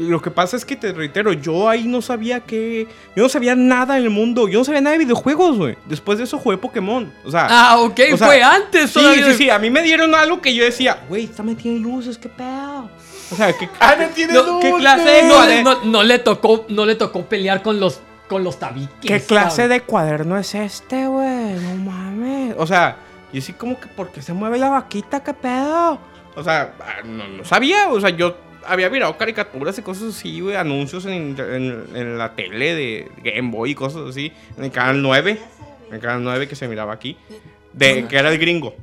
lo 0.00 0.20
que 0.20 0.30
pasa 0.30 0.56
es 0.56 0.64
que 0.64 0.76
te 0.76 0.92
reitero, 0.92 1.32
yo 1.32 1.68
ahí 1.68 1.84
no 1.86 2.02
sabía 2.02 2.40
que. 2.40 2.86
Yo 3.16 3.22
no 3.22 3.28
sabía 3.28 3.54
nada 3.54 3.94
del 3.94 4.10
mundo. 4.10 4.48
Yo 4.48 4.58
no 4.58 4.64
sabía 4.64 4.80
nada 4.80 4.92
de 4.98 5.04
videojuegos, 5.04 5.56
güey. 5.56 5.76
Después 5.86 6.18
de 6.18 6.24
eso 6.24 6.38
jugué 6.38 6.58
Pokémon. 6.58 7.10
O 7.24 7.30
sea. 7.30 7.46
Ah, 7.50 7.78
ok, 7.80 8.00
o 8.12 8.16
sea, 8.16 8.26
fue 8.26 8.42
antes 8.42 8.90
Sí, 8.90 8.98
todavía. 9.00 9.26
sí, 9.32 9.34
sí. 9.44 9.50
A 9.50 9.58
mí 9.58 9.70
me 9.70 9.82
dieron 9.82 10.14
algo 10.14 10.40
que 10.42 10.54
yo 10.54 10.64
decía, 10.64 10.98
güey, 11.08 11.24
esta 11.24 11.42
me 11.42 11.54
tiene 11.54 11.78
luces, 11.78 12.18
qué 12.18 12.28
pedo. 12.28 12.90
O 13.30 13.36
sea, 13.36 13.52
¿qué, 13.52 13.68
¡Ah, 13.78 13.94
no 13.98 14.08
tiene 14.08 14.32
No, 14.32 14.58
¿qué 14.60 14.70
luz, 14.70 14.80
clase 14.80 15.22
No, 15.28 15.62
no- 15.62 15.84
no 15.84 16.02
le 16.02 16.18
tocó, 16.18 16.64
no 16.70 16.86
le 16.86 16.94
tocó 16.94 17.26
pelear 17.26 17.62
con 17.62 17.78
los, 17.78 18.00
con 18.28 18.44
los 18.44 18.58
tabiques. 18.58 18.92
¿Qué 19.00 19.20
clase 19.20 19.56
¿sabes? 19.56 19.70
de 19.70 19.80
cuaderno 19.82 20.36
es 20.38 20.54
este, 20.54 21.06
güey? 21.06 21.54
No 21.54 21.74
mames. 21.90 22.54
O 22.58 22.66
sea, 22.66 22.96
yo 23.32 23.40
sí 23.40 23.52
como 23.54 23.80
que, 23.80 23.88
¿por 23.88 24.10
qué 24.10 24.22
se 24.22 24.32
mueve 24.32 24.58
la 24.58 24.68
vaquita? 24.68 25.22
¿Qué 25.24 25.34
pedo? 25.34 25.98
O 26.36 26.44
sea, 26.44 26.74
ah, 26.80 27.02
no, 27.04 27.26
no 27.28 27.44
sabía. 27.44 27.88
O 27.88 28.00
sea, 28.00 28.10
yo 28.10 28.36
había 28.66 28.88
mirado 28.90 29.16
caricaturas 29.18 29.76
y 29.78 29.82
cosas 29.82 30.14
así, 30.14 30.40
güey. 30.40 30.56
Anuncios 30.56 31.04
en, 31.06 31.14
inter- 31.14 31.54
en- 31.54 31.86
en 31.96 32.18
la 32.18 32.34
tele 32.34 32.74
de 32.74 33.10
Game 33.24 33.50
Boy 33.50 33.70
y 33.70 33.74
cosas 33.74 34.02
así. 34.08 34.32
En 34.56 34.64
el 34.64 34.70
canal 34.70 35.00
9. 35.02 35.38
En 35.88 35.94
el 35.94 36.00
canal 36.00 36.22
9 36.22 36.46
que 36.48 36.54
se 36.54 36.68
miraba 36.68 36.92
aquí. 36.92 37.16
De, 37.72 38.06
que 38.08 38.16
era 38.16 38.30
el 38.30 38.38
gringo. 38.38 38.74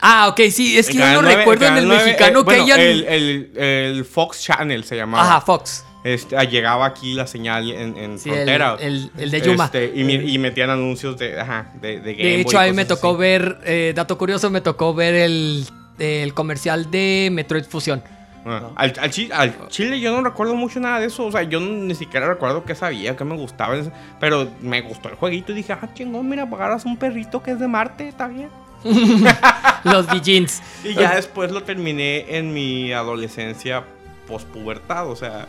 Ah, 0.00 0.28
ok, 0.28 0.40
sí, 0.50 0.78
es 0.78 0.88
que 0.88 0.94
yo 0.98 1.04
no 1.06 1.22
9, 1.22 1.36
recuerdo 1.36 1.66
en 1.66 1.76
el 1.76 1.86
9, 1.88 2.04
mexicano 2.04 2.40
eh, 2.40 2.44
que 2.46 2.54
hayan. 2.54 2.80
El, 2.80 3.04
el- 3.04 3.50
el 3.58 4.04
Fox 4.04 4.42
Channel 4.42 4.84
se 4.84 4.96
llamaba. 4.96 5.22
Ajá, 5.24 5.40
Fox. 5.40 5.84
Este, 6.14 6.36
ah, 6.36 6.44
llegaba 6.44 6.86
aquí 6.86 7.14
la 7.14 7.26
señal 7.26 7.70
en, 7.70 7.96
en 7.96 8.18
Sí, 8.18 8.28
el, 8.30 8.34
frontera. 8.36 8.76
el- 8.80 9.10
el 9.18 9.30
de 9.30 9.40
Yuma. 9.40 9.64
Este, 9.66 9.92
y, 9.94 10.38
metían 10.38 10.70
anuncios 10.70 11.18
de, 11.18 11.40
ajá, 11.40 11.72
de, 11.80 12.00
de 12.00 12.14
Game 12.14 12.28
de 12.28 12.32
Boy 12.34 12.40
hecho, 12.42 12.56
y 12.56 12.64
a 12.64 12.70
mí 12.70 12.72
me 12.76 12.84
tocó 12.84 13.10
así. 13.10 13.18
ver, 13.18 13.58
eh, 13.64 13.92
dato 13.94 14.16
curioso, 14.18 14.50
me 14.50 14.60
tocó 14.60 14.94
ver 14.94 15.14
el, 15.14 15.64
el 15.98 16.34
comercial 16.34 16.90
de 16.90 17.28
Metroid 17.32 17.64
Fusion. 17.64 18.02
Ah, 18.46 18.70
al, 18.76 18.94
al 19.00 19.10
chi- 19.10 19.28
al 19.32 19.68
chile 19.68 20.00
yo 20.00 20.10
no 20.16 20.22
recuerdo 20.26 20.54
mucho 20.54 20.80
nada 20.80 21.00
de 21.00 21.06
eso. 21.06 21.26
O 21.26 21.32
sea, 21.32 21.42
yo 21.42 21.60
ni 21.60 21.94
siquiera 21.94 22.26
recuerdo 22.28 22.64
qué 22.64 22.74
sabía, 22.74 23.14
qué 23.16 23.24
me 23.24 23.36
gustaba. 23.36 23.74
Pero 24.20 24.48
me 24.62 24.80
gustó 24.80 25.08
el 25.10 25.16
jueguito 25.16 25.52
y 25.52 25.56
dije, 25.56 25.72
ah, 25.74 25.88
chingón, 25.92 26.28
mira, 26.28 26.44
agarras 26.44 26.84
un 26.86 26.96
perrito 26.96 27.42
que 27.42 27.50
es 27.50 27.58
de 27.60 27.68
Marte, 27.68 28.08
está 28.08 28.28
bien. 28.28 28.48
Los 29.84 30.08
Bijins. 30.10 30.62
Y 30.84 30.94
ya 30.94 31.16
después 31.16 31.50
lo 31.50 31.62
terminé 31.64 32.36
en 32.38 32.54
mi 32.54 32.92
adolescencia 32.92 33.84
postpubertad, 34.26 35.08
o 35.10 35.16
sea, 35.16 35.46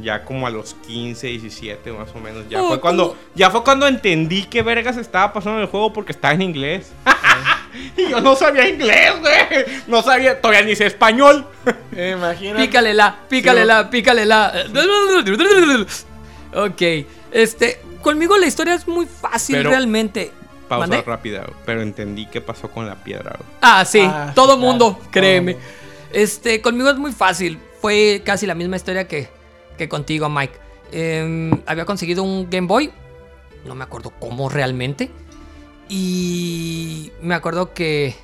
ya 0.00 0.24
como 0.24 0.46
a 0.46 0.50
los 0.50 0.74
15, 0.86 1.26
17 1.26 1.92
más 1.92 2.08
o 2.14 2.18
menos. 2.20 2.44
Ya 2.48 2.62
Oh, 2.62 2.68
fue 2.68 2.80
cuando 2.80 3.16
ya 3.34 3.50
fue 3.50 3.64
cuando 3.64 3.86
entendí 3.86 4.44
qué 4.44 4.62
vergas 4.62 4.96
estaba 4.96 5.32
pasando 5.32 5.58
en 5.58 5.64
el 5.64 5.68
juego 5.70 5.92
porque 5.92 6.12
estaba 6.12 6.34
en 6.34 6.42
inglés. 6.42 6.92
y 7.96 8.08
yo 8.10 8.20
no 8.20 8.34
sabía 8.36 8.68
inglés, 8.68 9.12
güey. 9.20 9.64
No 9.86 10.02
sabía, 10.02 10.40
todavía 10.40 10.62
ni 10.62 10.76
sé 10.76 10.86
español. 10.86 11.46
Imagínate. 11.92 12.66
Pícale 12.66 12.94
la, 12.94 13.16
pícale 13.28 13.60
Sí. 13.62 13.66
la, 13.66 13.90
pícale 13.90 14.26
la. 14.26 14.52
Ok, 16.54 16.82
este, 17.32 17.80
conmigo 18.00 18.36
la 18.38 18.46
historia 18.46 18.74
es 18.74 18.86
muy 18.88 19.06
fácil 19.06 19.56
Pero- 19.56 19.70
realmente. 19.70 20.32
Pausa 20.68 21.00
rápida, 21.00 21.46
pero 21.64 21.80
entendí 21.80 22.26
qué 22.26 22.42
pasó 22.42 22.68
con 22.70 22.86
la 22.86 22.94
piedra. 22.96 23.30
güey. 23.38 23.48
Ah, 23.62 23.86
sí, 23.86 24.00
Ah, 24.02 24.32
todo 24.34 24.52
sí, 24.54 24.60
mundo, 24.60 24.92
claro, 24.98 25.10
créeme. 25.12 25.56
Este, 26.12 26.60
conmigo 26.60 26.90
es 26.90 26.96
muy 26.98 27.12
fácil. 27.12 27.58
Fue 27.80 28.20
casi 28.22 28.44
la 28.46 28.54
misma 28.54 28.76
historia 28.76 29.08
que, 29.08 29.30
que 29.78 29.88
contigo, 29.88 30.28
Mike. 30.28 30.58
Em, 30.92 31.50
había 31.66 31.86
conseguido 31.86 32.22
un 32.22 32.50
Game 32.50 32.66
Boy. 32.66 32.90
No 33.64 33.74
me 33.74 33.84
acuerdo 33.84 34.12
cómo 34.20 34.50
realmente. 34.50 35.10
Y 35.88 37.10
me 37.22 37.34
acuerdo 37.34 37.72
que, 37.72 38.14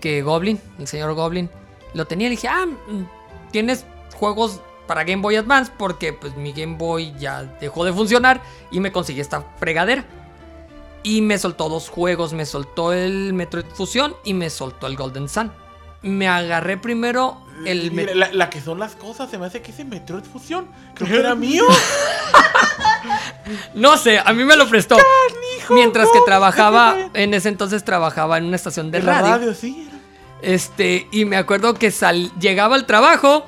que 0.00 0.22
Goblin, 0.22 0.60
el 0.78 0.86
señor 0.86 1.14
Goblin, 1.14 1.48
lo 1.94 2.06
tenía. 2.06 2.26
Y 2.26 2.30
dije, 2.30 2.48
ah, 2.48 2.66
mm, 2.66 3.50
tienes 3.50 3.86
juegos 4.14 4.60
para 4.86 5.04
Game 5.04 5.22
Boy 5.22 5.36
Advance 5.36 5.72
porque 5.78 6.12
pues 6.12 6.36
mi 6.36 6.52
Game 6.52 6.76
Boy 6.76 7.14
ya 7.18 7.44
dejó 7.60 7.84
de 7.84 7.92
funcionar 7.92 8.42
y 8.70 8.80
me 8.80 8.92
conseguí 8.92 9.20
esta 9.20 9.42
fregadera. 9.58 10.04
Y 11.02 11.22
me 11.22 11.38
soltó 11.38 11.68
dos 11.68 11.88
juegos, 11.88 12.32
me 12.32 12.44
soltó 12.44 12.92
el 12.92 13.32
Metroid 13.32 13.66
Fusion 13.66 14.14
y 14.24 14.34
me 14.34 14.50
soltó 14.50 14.86
el 14.88 14.96
Golden 14.96 15.28
Sun. 15.28 15.52
Me 16.02 16.28
agarré 16.28 16.76
primero 16.76 17.38
el... 17.66 17.90
Mira, 17.92 18.12
Met- 18.12 18.14
la, 18.16 18.32
la 18.32 18.50
que 18.50 18.60
son 18.60 18.78
las 18.78 18.94
cosas, 18.94 19.30
se 19.30 19.38
me 19.38 19.46
hace 19.46 19.60
que 19.62 19.70
ese 19.72 19.84
Metroid 19.84 20.24
Fusión. 20.24 20.68
Creo 20.94 21.08
que 21.08 21.16
era 21.18 21.34
mío. 21.36 21.64
No 23.74 23.96
sé, 23.96 24.18
a 24.18 24.32
mí 24.32 24.44
me 24.44 24.56
lo 24.56 24.68
prestó. 24.68 24.96
Mientras 25.70 26.08
que 26.12 26.20
trabajaba, 26.24 26.96
en 27.14 27.34
ese 27.34 27.48
entonces 27.48 27.84
trabajaba 27.84 28.38
en 28.38 28.44
una 28.44 28.56
estación 28.56 28.90
de 28.90 29.00
radio. 29.00 29.32
radio, 29.32 29.54
sí. 29.54 29.86
era. 29.88 29.98
Este, 30.42 31.06
y 31.10 31.24
me 31.24 31.36
acuerdo 31.36 31.74
que 31.74 31.90
sal, 31.90 32.30
llegaba 32.38 32.74
al 32.76 32.86
trabajo, 32.86 33.44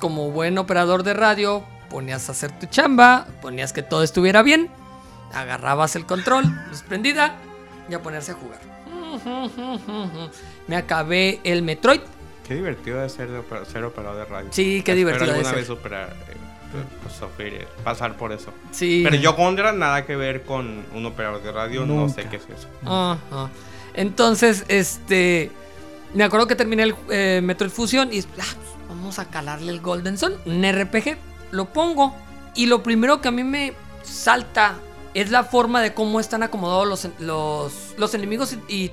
como 0.00 0.30
buen 0.30 0.58
operador 0.58 1.02
de 1.02 1.14
radio, 1.14 1.64
ponías 1.88 2.28
a 2.28 2.32
hacer 2.32 2.52
tu 2.58 2.66
chamba, 2.66 3.26
ponías 3.40 3.72
que 3.72 3.82
todo 3.82 4.02
estuviera 4.02 4.42
bien, 4.42 4.68
agarrabas 5.32 5.96
el 5.96 6.04
control, 6.06 6.44
luz 6.70 6.82
prendida 6.82 7.36
y 7.88 7.94
a 7.94 8.02
ponerse 8.02 8.32
a 8.32 8.34
jugar. 8.34 8.60
Me 10.68 10.76
acabé 10.76 11.40
el 11.44 11.62
Metroid. 11.62 12.00
Qué 12.46 12.54
divertido 12.54 13.00
de 13.00 13.08
ser, 13.08 13.30
de 13.30 13.38
opera- 13.38 13.64
ser 13.64 13.84
operador 13.84 14.18
de 14.18 14.24
radio. 14.24 14.48
Sí, 14.52 14.82
qué 14.84 14.92
Espero 14.92 14.96
divertido 14.96 15.26
de 15.26 15.32
alguna 15.32 15.50
ser. 15.50 15.58
vez 15.58 15.70
operar, 15.70 16.10
eh, 16.28 16.84
pues, 17.02 17.14
sufrir, 17.14 17.66
pasar 17.82 18.16
por 18.16 18.32
eso. 18.32 18.52
Sí. 18.70 19.00
Pero 19.04 19.16
yo 19.16 19.34
Gondra 19.34 19.72
nada 19.72 20.04
que 20.06 20.14
ver 20.16 20.42
con 20.42 20.84
un 20.94 21.06
operador 21.06 21.42
de 21.42 21.50
radio, 21.52 21.80
no 21.86 21.94
Nunca. 21.94 22.14
sé 22.22 22.28
qué 22.28 22.36
es 22.36 22.42
eso. 22.44 22.68
Ajá. 22.84 23.50
Entonces, 23.94 24.64
este. 24.68 25.50
Me 26.14 26.24
acuerdo 26.24 26.46
que 26.46 26.54
terminé 26.54 26.84
el 26.84 26.94
eh, 27.10 27.40
Metroid 27.42 27.70
Fusion 27.70 28.12
y 28.12 28.20
ah, 28.20 28.44
vamos 28.88 29.18
a 29.18 29.28
calarle 29.28 29.72
el 29.72 29.80
Golden 29.80 30.16
Sun, 30.16 30.34
un 30.46 30.62
RPG. 30.64 31.16
Lo 31.50 31.66
pongo 31.66 32.14
y 32.54 32.66
lo 32.66 32.82
primero 32.82 33.20
que 33.20 33.28
a 33.28 33.32
mí 33.32 33.42
me 33.44 33.72
salta 34.02 34.76
es 35.14 35.30
la 35.30 35.44
forma 35.44 35.80
de 35.82 35.94
cómo 35.94 36.20
están 36.20 36.42
acomodados 36.42 36.86
los, 36.86 37.08
los, 37.20 37.94
los 37.98 38.14
enemigos 38.14 38.56
y, 38.68 38.74
Y 38.74 38.92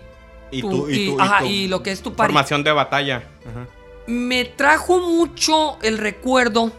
tu- 0.61 0.69
tú, 0.69 0.89
y, 0.89 0.93
y- 0.93 1.07
tú, 1.07 1.17
y 1.23 1.39
tu 1.39 1.45
y 1.45 1.67
lo 1.67 1.83
que 1.83 1.91
es 1.91 2.01
tu 2.01 2.13
party. 2.13 2.31
formación 2.33 2.63
de 2.63 2.71
batalla. 2.71 3.23
Ajá. 3.49 3.67
Me 4.07 4.45
trajo 4.45 4.99
mucho 4.99 5.77
el 5.81 5.97
recuerdo 5.97 6.71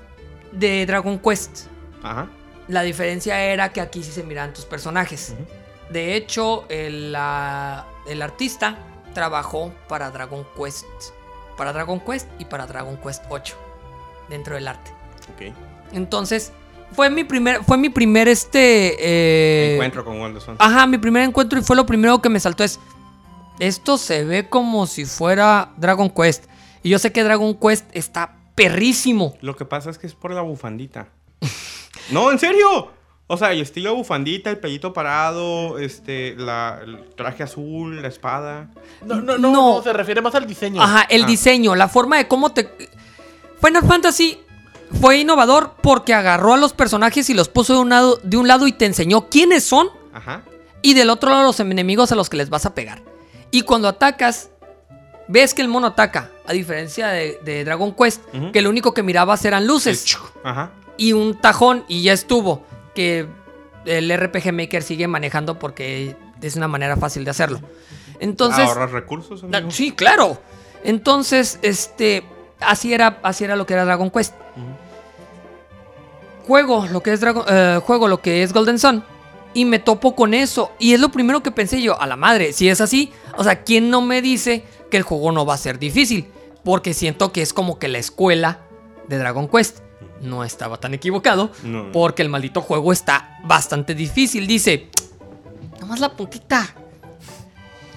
de 0.53 0.85
Dragon 0.87 1.19
Quest. 1.19 1.67
Ajá. 2.03 2.29
La 2.69 2.83
diferencia 2.83 3.41
era 3.43 3.73
que 3.73 3.81
aquí 3.81 4.03
sí 4.03 4.13
se 4.13 4.23
miraban 4.23 4.53
tus 4.53 4.65
personajes. 4.65 5.35
De 5.91 6.17
hecho, 6.17 6.65
el, 6.69 7.13
la- 7.13 7.87
el 8.09 8.21
artista 8.23 8.79
trabajó 9.15 9.73
para 9.89 10.11
Dragon 10.11 10.47
Quest. 10.57 10.85
Para 11.57 11.73
Dragon 11.73 12.01
Quest 12.01 12.29
y 12.39 12.45
para 12.47 12.67
Dragon 12.67 12.97
Quest 12.99 13.23
8. 13.29 13.55
Dentro 14.29 14.55
del 14.57 14.67
arte. 14.69 14.91
Ok. 15.35 15.55
Entonces, 15.93 16.53
fue 16.93 17.11
mi 17.11 17.25
primer, 17.25 17.63
fue 17.65 17.77
mi 17.79 17.89
primer 17.91 18.29
este. 18.29 18.97
eh, 18.99 19.75
Encuentro 19.75 20.05
con 20.05 20.19
Wonderson. 20.21 20.57
Ajá, 20.59 20.87
mi 20.87 20.99
primer 20.99 21.23
encuentro 21.23 21.59
y 21.59 21.63
fue 21.63 21.77
lo 21.77 21.87
primero 21.87 22.21
que 22.21 22.29
me 22.29 22.41
saltó 22.41 22.65
es. 22.65 22.81
Esto 23.59 23.99
se 23.99 24.25
ve 24.25 24.49
como 24.49 24.87
si 24.87 25.05
fuera 25.05 25.71
Dragon 25.77 26.11
Quest. 26.11 26.45
Y 26.83 26.91
yo 26.91 26.99
sé 26.99 27.13
que 27.13 27.23
Dragon 27.25 27.55
Quest 27.55 27.87
está 27.93 28.37
perrísimo. 28.55 29.37
Lo 29.41 29.57
que 29.57 29.65
pasa 29.65 29.91
es 29.91 29.99
que 29.99 30.07
es 30.07 30.15
por 30.15 30.31
la 30.33 30.43
bufandita. 30.43 31.09
no, 32.11 32.31
en 32.31 32.39
serio. 32.39 32.91
O 33.27 33.39
sea, 33.39 33.53
el 33.53 33.63
estilo 33.63 33.95
bufandita, 33.95 34.51
el 34.51 34.59
pelito 34.59 34.93
parado, 34.93 35.79
este, 35.79 36.35
la, 36.37 36.81
el 36.85 37.09
traje 37.17 37.43
azul, 37.43 38.03
la 38.03 38.09
espada. 38.09 38.69
No, 39.05 39.15
no, 39.17 39.39
no, 39.39 39.51
No. 39.51 39.77
no, 39.77 39.83
se 39.83 39.93
refiere 39.95 40.21
más 40.21 40.35
al 40.35 40.47
diseño. 40.47 40.83
Ajá, 40.83 41.07
el 41.09 41.25
Ah. 41.25 41.27
diseño, 41.27 41.75
la 41.75 41.89
forma 41.89 42.19
de 42.19 42.29
cómo 42.29 42.53
te. 42.53 42.69
Final 43.65 43.83
Fantasy 43.87 44.39
fue 45.01 45.19
innovador 45.21 45.75
porque 45.83 46.13
agarró 46.13 46.53
a 46.53 46.59
los 46.59 46.75
personajes 46.75 47.31
y 47.31 47.35
los 47.35 47.49
puso 47.49 47.73
de 47.73 47.79
un 47.81 47.89
lado, 47.89 48.21
de 48.23 48.37
un 48.37 48.47
lado 48.47 48.67
y 48.67 48.73
te 48.73 48.85
enseñó 48.85 49.31
quiénes 49.31 49.65
son 49.65 49.89
Ajá. 50.13 50.43
y 50.83 50.93
del 50.93 51.09
otro 51.09 51.31
lado 51.31 51.45
los 51.45 51.59
enemigos 51.61 52.13
a 52.13 52.17
los 52.17 52.29
que 52.29 52.37
les 52.37 52.51
vas 52.51 52.67
a 52.67 52.75
pegar. 52.75 53.01
Y 53.55 53.63
cuando 53.63 53.87
atacas, 53.87 54.51
ves 55.29 55.55
que 55.55 55.63
el 55.63 55.69
mono 55.69 55.87
ataca, 55.87 56.31
a 56.45 56.53
diferencia 56.53 57.09
de, 57.09 57.39
de 57.45 57.65
Dragon 57.65 57.95
Quest, 57.95 58.21
que 58.53 58.61
lo 58.63 58.69
único 58.69 58.93
que 58.93 59.03
mirabas 59.05 59.45
eran 59.45 59.65
luces. 59.67 60.17
Ajá. 60.43 60.73
y 60.97 61.13
un 61.13 61.41
tajón 61.41 61.85
y 61.87 62.03
ya 62.03 62.13
estuvo. 62.13 62.65
Que 62.97 63.27
el 63.87 64.13
RPG 64.17 64.53
Maker 64.53 64.83
sigue 64.83 65.07
manejando 65.07 65.59
porque 65.59 66.17
es 66.43 66.57
una 66.57 66.67
manera 66.69 66.97
fácil 66.97 67.25
de 67.25 67.31
hacerlo. 67.31 67.61
Entonces. 68.19 68.67
Ahorras 68.69 68.91
recursos, 68.91 69.45
Ah, 69.45 69.57
amigo. 69.59 69.71
Sí, 69.71 69.93
claro. 69.93 70.39
Entonces, 70.83 71.59
este, 71.63 72.25
así 72.61 72.93
era, 72.93 73.19
así 73.23 73.45
era 73.45 73.55
lo 73.57 73.67
que 73.67 73.75
era 73.75 73.85
Dragon 73.85 74.11
Quest. 74.11 74.35
Juego 76.47 76.87
lo 76.91 77.03
que 77.03 77.13
es 77.13 77.21
Dragon, 77.21 77.45
eh, 77.49 77.81
juego 77.85 78.09
lo 78.09 78.21
que 78.21 78.43
es 78.43 78.53
Golden 78.53 78.79
Sun 78.79 79.03
y 79.55 79.65
me 79.65 79.79
topo 79.79 80.15
con 80.15 80.35
eso 80.35 80.73
y 80.79 80.93
es 80.95 81.01
lo 81.01 81.11
primero 81.11 81.43
que 81.43 81.51
pensé 81.51 81.81
yo, 81.81 82.01
a 82.01 82.07
la 82.07 82.17
madre, 82.17 82.53
si 82.53 82.69
es 82.69 82.81
así, 82.81 83.13
o 83.37 83.45
sea, 83.45 83.63
¿quién 83.63 83.89
no 83.91 84.03
me 84.03 84.21
dice 84.21 84.65
que 84.91 84.97
el 84.97 85.03
juego 85.05 85.33
no 85.33 85.47
va 85.47 85.55
a 85.55 85.59
ser 85.59 85.79
difícil? 85.79 86.27
Porque 86.65 86.93
siento 86.95 87.31
que 87.33 87.43
es 87.43 87.53
como 87.53 87.79
que 87.79 87.89
la 87.89 87.99
escuela 87.99 88.61
de 89.09 89.19
Dragon 89.19 89.49
Quest. 89.49 89.79
No 90.21 90.43
estaba 90.45 90.79
tan 90.79 90.95
equivocado, 90.95 91.51
No. 91.63 91.93
porque 91.93 92.23
el 92.23 92.29
maldito 92.31 92.63
juego 92.63 92.93
está 92.93 93.39
bastante 93.45 93.95
difícil. 93.95 94.47
Dice, 94.47 94.89
nomás 95.81 96.01
la 96.01 96.11
puntita. 96.17 96.75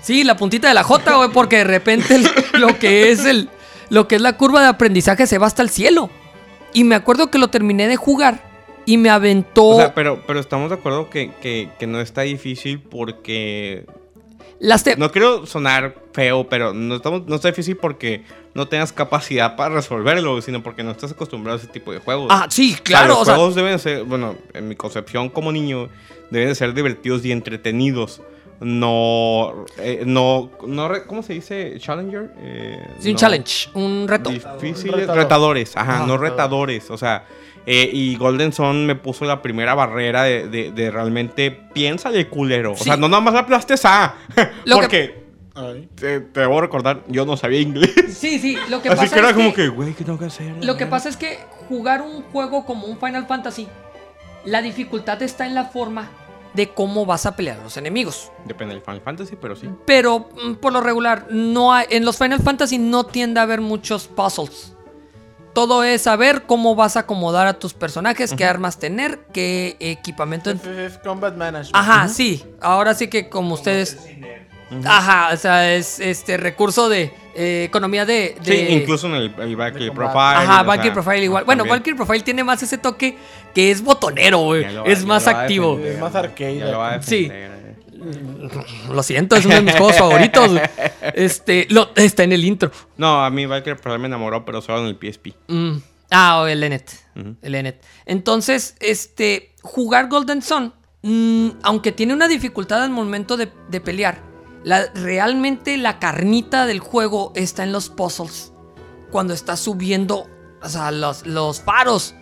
Sí, 0.01 0.23
la 0.23 0.35
puntita 0.37 0.67
de 0.67 0.73
la 0.73 0.83
J, 0.83 1.15
güey, 1.15 1.29
porque 1.31 1.57
de 1.57 1.63
repente 1.65 2.15
el- 2.15 2.27
lo 2.59 2.77
que 2.79 3.11
es 3.11 3.25
el 3.25 3.49
lo 3.89 4.07
que 4.09 4.15
es 4.15 4.21
la 4.21 4.35
curva 4.35 4.61
de 4.61 4.67
aprendizaje 4.67 5.27
se 5.27 5.37
va 5.37 5.47
hasta 5.47 5.61
el 5.61 5.69
cielo. 5.69 6.09
Y 6.73 6.83
me 6.83 6.95
acuerdo 6.95 7.31
que 7.31 7.37
lo 7.37 7.49
terminé 7.49 7.87
de 7.87 7.95
jugar 7.95 8.43
y 8.87 8.97
me 8.97 9.11
aventó 9.11 9.65
O 9.65 9.77
sea, 9.77 9.93
pero, 9.93 10.23
pero 10.25 10.39
estamos 10.39 10.69
de 10.71 10.75
acuerdo 10.77 11.09
que, 11.11 11.29
que, 11.41 11.69
que 11.77 11.85
no 11.85 12.01
está 12.01 12.21
difícil 12.21 12.79
porque. 12.81 13.85
las 14.59 14.83
te- 14.83 14.95
No 14.97 15.11
quiero 15.11 15.45
sonar 15.45 15.95
feo, 16.13 16.47
pero 16.49 16.73
no, 16.73 16.95
estamos, 16.95 17.27
no 17.27 17.35
está 17.35 17.49
difícil 17.49 17.77
porque 17.77 18.23
no 18.55 18.67
tengas 18.67 18.91
capacidad 18.91 19.55
para 19.55 19.75
resolverlo, 19.75 20.41
sino 20.41 20.63
porque 20.63 20.83
no 20.83 20.89
estás 20.89 21.11
acostumbrado 21.11 21.59
a 21.59 21.61
ese 21.61 21.67
tipo 21.71 21.91
de 21.91 21.99
juegos. 21.99 22.27
Ah, 22.31 22.47
sí, 22.49 22.71
O 22.71 22.75
sea, 22.75 22.83
claro, 22.83 23.07
los 23.09 23.19
o 23.19 23.25
sea, 23.25 23.35
juegos 23.35 23.53
deben 23.55 23.77
ser, 23.77 24.03
bueno, 24.03 24.35
en 24.53 24.67
mi 24.67 24.75
concepción 24.75 25.29
como 25.29 25.51
niño, 25.51 25.89
deben 26.31 26.47
de 26.47 26.55
ser 26.55 26.73
divertidos 26.73 27.23
y 27.25 27.31
entretenidos. 27.31 28.21
No, 28.59 29.65
eh, 29.77 30.01
no, 30.05 30.49
no, 30.65 30.89
¿cómo 31.05 31.21
se 31.21 31.33
dice? 31.33 31.75
Challenger. 31.79 32.31
Eh, 32.39 32.79
sí, 32.99 33.09
un 33.09 33.13
no. 33.13 33.19
challenge, 33.19 33.69
un 33.75 34.07
reto. 34.07 34.29
Difíciles, 34.31 34.95
Retador. 35.01 35.17
retadores, 35.17 35.77
ajá, 35.77 35.95
Ajá. 35.97 36.05
no 36.07 36.17
retadores, 36.17 36.89
o 36.89 36.97
sea, 36.97 37.25
eh, 37.69 37.89
y 37.93 38.15
Golden 38.15 38.53
Sun 38.53 38.85
me 38.87 38.95
puso 38.95 39.25
la 39.25 39.41
primera 39.41 39.75
barrera 39.75 40.23
de, 40.23 40.47
de, 40.47 40.71
de 40.71 40.89
realmente 40.89 41.51
piénsale 41.51 42.27
culero, 42.29 42.71
o 42.71 42.77
sea, 42.77 42.95
no 42.97 43.07
nada 43.09 43.21
más 43.21 43.33
la 43.33 43.41
aplastes 43.41 43.83
a, 43.85 44.15
Lo 44.65 44.77
que- 44.77 44.81
porque 44.81 45.27
Ay. 45.53 45.89
te, 45.95 46.21
te 46.21 46.39
debo 46.39 46.61
recordar, 46.61 47.03
yo 47.07 47.25
no 47.25 47.35
sabía 47.35 47.59
inglés, 47.59 47.93
Sí, 48.17 48.39
sí, 48.39 48.57
lo 48.69 48.81
que 48.81 48.89
así 48.89 48.97
pasa 48.97 49.13
que 49.13 49.19
era 49.19 49.29
es 49.31 49.35
como 49.35 49.49
que, 49.53 49.63
que, 49.63 49.67
güey, 49.67 49.93
¿qué 49.93 50.03
tengo 50.05 50.17
que 50.17 50.25
hacer? 50.25 50.63
lo 50.63 50.77
que 50.77 50.85
pasa 50.87 51.09
es 51.09 51.17
que 51.17 51.39
jugar 51.67 52.01
un 52.01 52.23
juego 52.23 52.65
como 52.65 52.87
un 52.87 52.97
Final 52.99 53.27
Fantasy, 53.27 53.67
la 54.45 54.61
dificultad 54.61 55.21
está 55.21 55.45
en 55.45 55.53
la 55.53 55.65
forma 55.65 56.09
de 56.53 56.69
cómo 56.69 57.05
vas 57.05 57.25
a 57.25 57.35
pelear 57.35 57.59
a 57.59 57.63
los 57.63 57.75
enemigos. 57.77 58.31
Depende 58.45 58.73
del 58.73 58.81
Final 58.83 59.01
Fantasy, 59.01 59.35
pero 59.39 59.55
sí. 59.55 59.69
Pero 59.85 60.29
mm, 60.43 60.53
por 60.55 60.71
lo 60.73 60.79
regular, 60.81 61.27
no 61.29 61.73
hay- 61.73 61.85
en 61.89 62.05
los 62.05 62.17
Final 62.17 62.39
Fantasy 62.39 62.77
no 62.79 63.03
tiende 63.03 63.39
a 63.41 63.43
haber 63.43 63.59
muchos 63.61 64.07
puzzles. 64.07 64.73
Todo 65.57 65.83
es 65.83 66.03
saber 66.03 66.43
cómo 66.43 66.75
vas 66.75 66.97
a 66.97 66.99
acomodar 66.99 67.47
a 67.47 67.53
tus 67.57 67.73
personajes, 67.73 68.31
qué 68.37 68.45
armas 68.45 68.77
tener, 68.77 69.21
qué 69.33 69.75
equipamiento. 69.79 70.53
Combat 71.03 71.35
Management. 71.35 71.75
Ajá, 71.75 72.07
sí. 72.09 72.43
Ahora 72.61 72.93
sí 72.93 73.07
que 73.07 73.27
como 73.27 73.55
ustedes. 73.55 73.97
Ajá, 74.85 75.29
o 75.33 75.37
sea, 75.37 75.73
es 75.73 75.99
este 75.99 76.37
recurso 76.37 76.89
de 76.89 77.11
eh, 77.33 77.63
economía 77.67 78.05
de, 78.05 78.35
de- 78.43 78.67
Sí, 78.67 78.73
incluso 78.75 79.07
en 79.07 79.13
el, 79.15 79.33
el 79.39 79.55
Valkyrie 79.55 79.91
Profile. 79.91 80.19
Ajá, 80.19 80.61
Valkyrie 80.61 80.91
Profile 80.91 81.23
igual. 81.23 81.43
Bueno, 81.45 81.63
también. 81.63 81.77
Valkyrie 81.79 81.95
Profile 81.97 82.23
tiene 82.23 82.43
más 82.43 82.61
ese 82.61 82.77
toque 82.77 83.17
que 83.55 83.71
es 83.71 83.81
botonero, 83.81 84.37
güey. 84.39 84.63
Es 84.85 85.03
más 85.05 85.25
activo. 85.25 85.79
Es 85.79 85.97
más 85.99 86.13
arcade. 86.13 86.57
ya 86.59 86.65
lo 86.67 86.77
va 86.77 86.93
a 86.95 87.01
Sí. 87.01 87.23
defender, 87.23 87.51
eh. 87.51 87.56
Lo 88.91 89.03
siento, 89.03 89.35
es 89.35 89.45
uno 89.45 89.55
de 89.55 89.61
mis 89.61 89.75
juegos 89.75 89.95
favoritos. 89.99 90.51
Este, 91.13 91.67
lo, 91.69 91.91
está 91.95 92.23
en 92.23 92.31
el 92.31 92.43
intro. 92.45 92.71
No, 92.97 93.23
a 93.23 93.29
mí 93.29 93.45
Valkyrie 93.45 93.75
Profile 93.75 93.99
me 93.99 94.07
enamoró, 94.07 94.45
pero 94.45 94.61
solo 94.61 94.79
en 94.79 94.87
el 94.87 94.95
PSP. 94.95 95.27
Mm. 95.47 95.77
Ah, 96.11 96.41
o 96.41 96.47
el 96.47 96.63
Enet. 96.63 96.91
El 97.41 97.55
Enet. 97.55 97.83
Entonces, 98.05 98.75
este, 98.79 99.55
jugar 99.61 100.07
Golden 100.07 100.41
Sun, 100.41 100.73
mm, 101.01 101.49
aunque 101.63 101.91
tiene 101.91 102.13
una 102.13 102.27
dificultad 102.27 102.83
al 102.83 102.91
momento 102.91 103.35
de, 103.37 103.51
de 103.69 103.81
pelear, 103.81 104.21
la, 104.63 104.87
realmente 104.93 105.77
la 105.77 105.99
carnita 105.99 106.65
del 106.65 106.79
juego 106.79 107.33
está 107.35 107.63
en 107.63 107.71
los 107.71 107.89
puzzles. 107.89 108.53
Cuando 109.11 109.33
estás 109.33 109.59
subiendo, 109.59 110.29
o 110.61 110.69
sea, 110.69 110.91
los, 110.91 111.25
los 111.25 111.61
faros. 111.61 112.15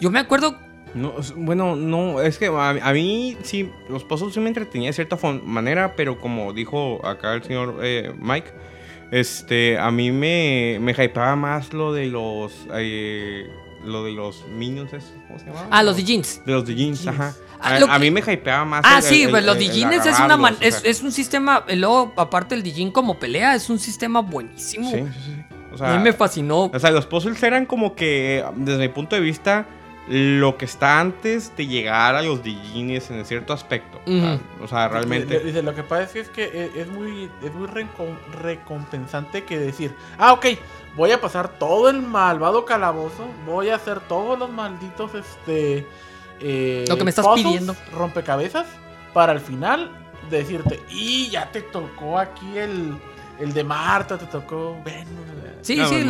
Yo 0.00 0.10
me 0.10 0.18
acuerdo 0.18 0.58
No, 0.94 1.14
bueno, 1.36 1.74
no, 1.76 2.20
es 2.20 2.38
que 2.38 2.46
a, 2.46 2.70
a 2.70 2.92
mí 2.92 3.36
sí, 3.42 3.68
los 3.88 4.04
puzzles 4.04 4.32
sí 4.34 4.40
me 4.40 4.48
entretenía 4.48 4.90
de 4.90 4.92
cierta 4.92 5.16
manera, 5.44 5.96
pero 5.96 6.20
como 6.20 6.52
dijo 6.52 7.04
acá 7.04 7.34
el 7.34 7.42
señor 7.42 7.80
eh, 7.82 8.12
Mike, 8.20 8.52
este, 9.10 9.78
a 9.78 9.90
mí 9.90 10.10
me, 10.12 10.78
me 10.80 10.92
hypeaba 10.92 11.36
más 11.36 11.72
lo 11.72 11.92
de 11.92 12.06
los, 12.06 12.52
eh, 12.74 13.50
lo 13.84 14.04
de 14.04 14.12
los 14.12 14.46
minions. 14.48 14.90
¿cómo 15.26 15.38
se 15.38 15.46
llama? 15.46 15.66
Ah, 15.70 15.82
los 15.82 15.96
de 15.96 16.04
jeans. 16.04 16.42
De 16.46 16.52
los 16.52 16.64
de 16.64 16.74
jeans, 16.74 17.06
ajá. 17.06 17.34
Ah, 17.60 17.78
A, 17.88 17.94
a 17.94 17.98
mí 17.98 18.10
me 18.10 18.20
hypeaba 18.20 18.64
más. 18.64 18.82
Ah, 18.84 18.98
el- 18.98 19.02
sí, 19.02 19.22
el- 19.24 19.30
pues 19.30 19.44
los 19.44 19.56
el- 19.56 19.60
Digines 19.62 20.04
es 20.06 20.18
una 20.20 20.36
man- 20.36 20.54
o 20.60 20.64
es, 20.64 20.76
sea. 20.76 20.90
es 20.90 21.02
un 21.02 21.12
sistema. 21.12 21.64
Luego, 21.74 22.12
aparte 22.16 22.54
el 22.54 22.62
Digin 22.62 22.90
como 22.90 23.18
pelea, 23.18 23.54
es 23.54 23.70
un 23.70 23.78
sistema 23.78 24.20
buenísimo. 24.20 24.90
Sí, 24.90 24.98
sí, 24.98 25.20
sí. 25.26 25.54
O 25.72 25.74
a 25.74 25.78
sea, 25.78 25.96
mí 25.96 26.02
me 26.04 26.12
fascinó. 26.12 26.64
O 26.72 26.78
sea, 26.78 26.90
los 26.90 27.06
puzzles 27.06 27.42
eran 27.42 27.66
como 27.66 27.94
que, 27.96 28.44
desde 28.56 28.78
mi 28.78 28.88
punto 28.88 29.16
de 29.16 29.22
vista, 29.22 29.66
lo 30.06 30.58
que 30.58 30.66
está 30.66 31.00
antes 31.00 31.56
de 31.56 31.66
llegar 31.66 32.14
a 32.14 32.22
los 32.22 32.42
Digines 32.42 33.10
en 33.10 33.24
cierto 33.24 33.52
aspecto. 33.52 34.00
O 34.60 34.68
sea, 34.68 34.88
realmente. 34.88 35.40
Dice, 35.40 35.62
lo 35.62 35.74
que 35.74 35.82
pasa 35.82 36.02
es 36.02 36.10
que 36.12 36.20
es, 36.20 36.28
que 36.28 36.44
e- 36.44 36.80
es 36.82 36.88
muy, 36.88 37.30
es 37.42 37.52
muy 37.54 37.66
recom- 37.68 38.18
recompensante 38.42 39.44
que 39.44 39.58
decir, 39.58 39.94
ah, 40.18 40.32
ok, 40.34 40.46
voy 40.96 41.10
a 41.12 41.20
pasar 41.20 41.58
todo 41.58 41.88
el 41.88 42.02
malvado 42.02 42.64
calabozo, 42.64 43.26
voy 43.46 43.70
a 43.70 43.76
hacer 43.76 44.00
todos 44.00 44.38
los 44.38 44.50
malditos, 44.50 45.14
este... 45.14 45.86
eh, 46.40 46.84
Lo 46.88 46.96
que 46.98 47.04
me 47.04 47.10
estás 47.10 47.24
puzzles, 47.26 47.46
pidiendo. 47.46 47.76
Rompecabezas, 47.92 48.66
para 49.14 49.32
al 49.32 49.40
final 49.40 49.90
decirte, 50.30 50.80
y 50.90 51.30
ya 51.30 51.50
te 51.50 51.62
tocó 51.62 52.18
aquí 52.18 52.58
el, 52.58 52.94
el 53.40 53.52
de 53.52 53.64
Marta, 53.64 54.18
te 54.18 54.26
tocó 54.26 54.76
Venus. 54.84 55.08
Sí, 55.62 55.76
No, 55.76 55.88
sí. 55.88 56.04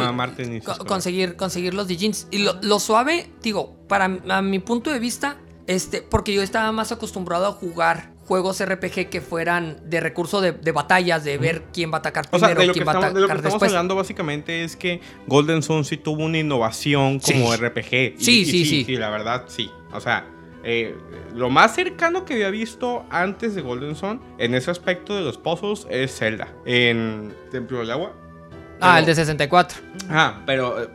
conseguir, 0.86 1.36
conseguir 1.36 1.74
los 1.74 1.86
Digins. 1.86 2.26
Y 2.32 2.38
lo, 2.38 2.54
lo 2.62 2.80
suave, 2.80 3.30
digo, 3.40 3.76
para 3.88 4.06
a 4.28 4.42
mi 4.42 4.58
punto 4.58 4.90
de 4.90 4.98
vista, 4.98 5.36
este, 5.68 6.02
porque 6.02 6.34
yo 6.34 6.42
estaba 6.42 6.72
más 6.72 6.90
acostumbrado 6.92 7.46
a 7.46 7.52
jugar 7.52 8.12
juegos 8.26 8.64
RPG 8.64 9.10
que 9.10 9.20
fueran 9.20 9.78
de 9.88 10.00
recurso 10.00 10.40
de, 10.40 10.52
de 10.52 10.72
batallas, 10.72 11.22
de 11.24 11.38
ver 11.38 11.64
quién 11.72 11.92
va 11.92 11.96
a 11.96 11.98
atacar 11.98 12.24
O 12.32 12.38
sea, 12.38 12.48
primero, 12.48 12.60
de 12.62 12.66
lo 12.68 12.72
que 12.72 12.78
quién 12.80 12.88
va 12.88 12.92
a 12.92 12.94
de 12.94 13.00
lo 13.06 13.12
que 13.12 13.32
atacar 13.32 13.36
estamos 13.36 13.52
después. 13.54 13.70
hablando 13.70 13.94
básicamente 13.94 14.64
es 14.64 14.76
que 14.76 15.00
Golden 15.26 15.62
Sun 15.62 15.84
sí 15.84 15.98
tuvo 15.98 16.24
una 16.24 16.38
innovación 16.38 17.20
como 17.20 17.52
Sí. 17.52 17.56
RPG. 17.58 18.14
Y- 18.18 18.24
Sí, 18.24 18.40
y 18.40 18.44
sí, 18.46 18.64
sí. 18.64 18.84
Sí, 18.84 18.96
la 18.96 19.10
verdad, 19.10 19.44
sí. 19.48 19.70
O 19.92 20.00
sea, 20.00 20.26
eh, 20.64 20.96
lo 21.34 21.50
más 21.50 21.74
cercano 21.74 22.24
que 22.24 22.34
había 22.34 22.50
visto 22.50 23.04
antes 23.10 23.54
de 23.54 23.62
Golden 23.62 23.94
Sun 23.94 24.20
en 24.38 24.54
ese 24.54 24.70
aspecto 24.70 25.14
de 25.14 25.22
los 25.22 25.36
puzzles 25.38 25.86
es 25.90 26.16
Zelda. 26.16 26.48
En 26.64 27.32
Templo 27.50 27.78
del 27.78 27.90
Agua. 27.90 28.12
Ah, 28.80 28.94
Pero- 28.94 28.98
el 28.98 29.06
de 29.06 29.14
64. 29.14 29.78
Ah, 30.10 30.42
pero 30.46 30.82
eh, 30.82 30.88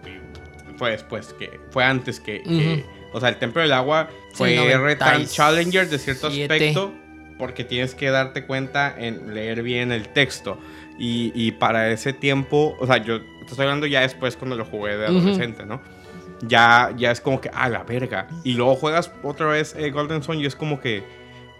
fue 0.78 0.91
después 0.91 1.34
que. 1.34 1.59
Fue 1.72 1.84
antes 1.84 2.20
que. 2.20 2.41
que- 2.43 2.86
o 3.13 3.20
sea, 3.20 3.30
el 3.30 3.38
Templo 3.38 3.61
del 3.61 3.72
Agua 3.74 4.09
fue 4.34 4.55
retan 4.78 5.22
y 5.22 5.26
Challenger 5.26 5.88
de 5.89 5.97
cierto 5.99 6.28
aspecto. 6.28 6.93
Porque 7.38 7.63
tienes 7.63 7.95
que 7.95 8.09
darte 8.09 8.45
cuenta 8.45 8.93
en 8.97 9.34
leer 9.34 9.63
bien 9.63 9.91
el 9.93 10.09
texto. 10.09 10.57
Y, 10.97 11.32
y 11.34 11.53
para 11.53 11.89
ese 11.89 12.11
tiempo. 12.11 12.76
O 12.82 12.86
sea, 12.86 12.97
yo 12.97 13.22
te 13.22 13.45
estoy 13.51 13.63
hablando 13.63 13.86
ya 13.88 14.01
después 14.01 14.36
cuando 14.36 14.57
lo 14.57 14.65
jugué 14.65 14.97
de 14.97 15.05
adolescente, 15.05 15.65
¿no? 15.65 15.82
Ya, 16.41 16.93
ya 16.97 17.11
es 17.11 17.21
como 17.21 17.41
que, 17.41 17.49
ah, 17.53 17.69
la 17.69 17.83
verga. 17.83 18.27
Y 18.43 18.53
luego 18.53 18.75
juegas 18.75 19.11
otra 19.23 19.47
vez 19.47 19.75
eh, 19.77 19.91
Golden 19.91 20.23
Sun 20.23 20.39
y 20.39 20.45
es 20.45 20.55
como 20.55 20.79
que, 20.79 21.03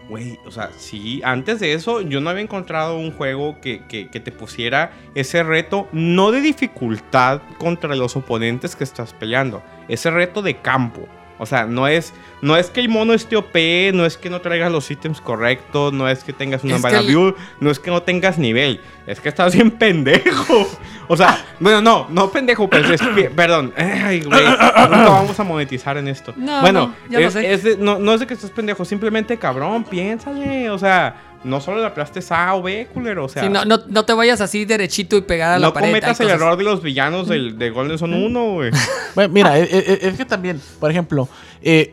güey, 0.08 0.38
o 0.46 0.50
sea, 0.50 0.70
sí, 0.76 1.20
antes 1.24 1.60
de 1.60 1.72
eso 1.74 2.00
yo 2.00 2.20
no 2.20 2.30
había 2.30 2.42
encontrado 2.42 2.96
un 2.96 3.12
juego 3.12 3.60
que, 3.60 3.84
que- 3.86 4.08
que 4.08 4.20
te 4.20 4.32
pusiera 4.32 4.92
ese 5.14 5.42
reto, 5.42 5.88
no 5.92 6.32
de 6.32 6.40
dificultad 6.40 7.42
contra 7.58 7.94
los 7.94 8.16
oponentes 8.16 8.74
que 8.74 8.84
estás 8.84 9.12
peleando, 9.12 9.62
ese 9.88 10.10
reto 10.10 10.42
de 10.42 10.56
campo. 10.60 11.06
O 11.42 11.46
sea, 11.46 11.64
no 11.64 11.88
es, 11.88 12.12
no 12.42 12.56
es 12.56 12.68
que 12.68 12.80
el 12.80 12.90
mono 12.90 13.14
esté 13.14 13.34
OP, 13.34 13.54
no 13.94 14.04
es 14.04 14.18
que 14.18 14.28
no 14.28 14.42
traigas 14.42 14.70
los 14.70 14.90
ítems 14.90 15.22
correctos, 15.22 15.90
no 15.94 16.06
es 16.06 16.22
que 16.22 16.34
tengas 16.34 16.62
una 16.64 16.76
mala 16.78 17.00
que 17.00 17.06
build, 17.06 17.34
no 17.60 17.70
es 17.70 17.78
que 17.80 17.90
no 17.90 18.02
tengas 18.02 18.36
nivel, 18.38 18.82
es 19.06 19.20
que 19.20 19.30
estás 19.30 19.54
bien 19.54 19.70
pendejo. 19.70 20.68
O 21.08 21.16
sea, 21.16 21.42
bueno, 21.58 21.80
no, 21.80 22.06
no 22.10 22.30
pendejo, 22.30 22.68
pero 22.68 22.92
es, 22.92 23.00
pi- 23.00 23.28
perdón. 23.34 23.72
Ay, 23.76 24.20
güey, 24.20 24.44
nunca 24.44 25.08
vamos 25.08 25.40
a 25.40 25.42
monetizar 25.44 25.96
en 25.96 26.08
esto. 26.08 26.34
No, 26.36 26.60
bueno, 26.60 26.94
no, 27.08 27.18
es, 27.18 27.32
sé. 27.32 27.52
es 27.52 27.62
de- 27.64 27.76
no, 27.78 27.98
no 27.98 28.12
es 28.14 28.20
de 28.20 28.26
que 28.26 28.34
estés 28.34 28.50
pendejo, 28.50 28.84
simplemente 28.84 29.38
cabrón, 29.38 29.82
piénsale. 29.84 30.68
O 30.70 30.78
sea, 30.78 31.29
no 31.44 31.60
solo 31.60 31.80
le 31.80 31.86
aplastes 31.86 32.30
A 32.32 32.54
o 32.54 32.62
B, 32.62 32.88
culero. 32.92 33.24
O 33.24 33.28
sea, 33.28 33.42
Sí, 33.42 33.48
no, 33.48 33.64
no, 33.64 33.78
no 33.88 34.04
te 34.04 34.12
vayas 34.12 34.40
así 34.40 34.64
derechito 34.64 35.16
y 35.16 35.22
pegar 35.22 35.52
a 35.52 35.58
la 35.58 35.68
no 35.68 35.72
pared. 35.72 35.88
cometas 35.88 36.20
el 36.20 36.26
cosas- 36.26 36.40
error 36.40 36.56
de 36.56 36.64
los 36.64 36.82
villanos 36.82 37.28
del, 37.28 37.56
de 37.58 37.70
Golden 37.70 37.98
Sun 37.98 38.12
1, 38.14 38.52
güey. 38.52 38.70
Bueno, 39.14 39.32
mira, 39.34 39.58
e- 39.58 39.62
e- 39.64 39.98
es, 40.08 40.16
que 40.16 40.24
también, 40.24 40.60
por 40.78 40.90
ejemplo, 40.90 41.28
eh, 41.62 41.92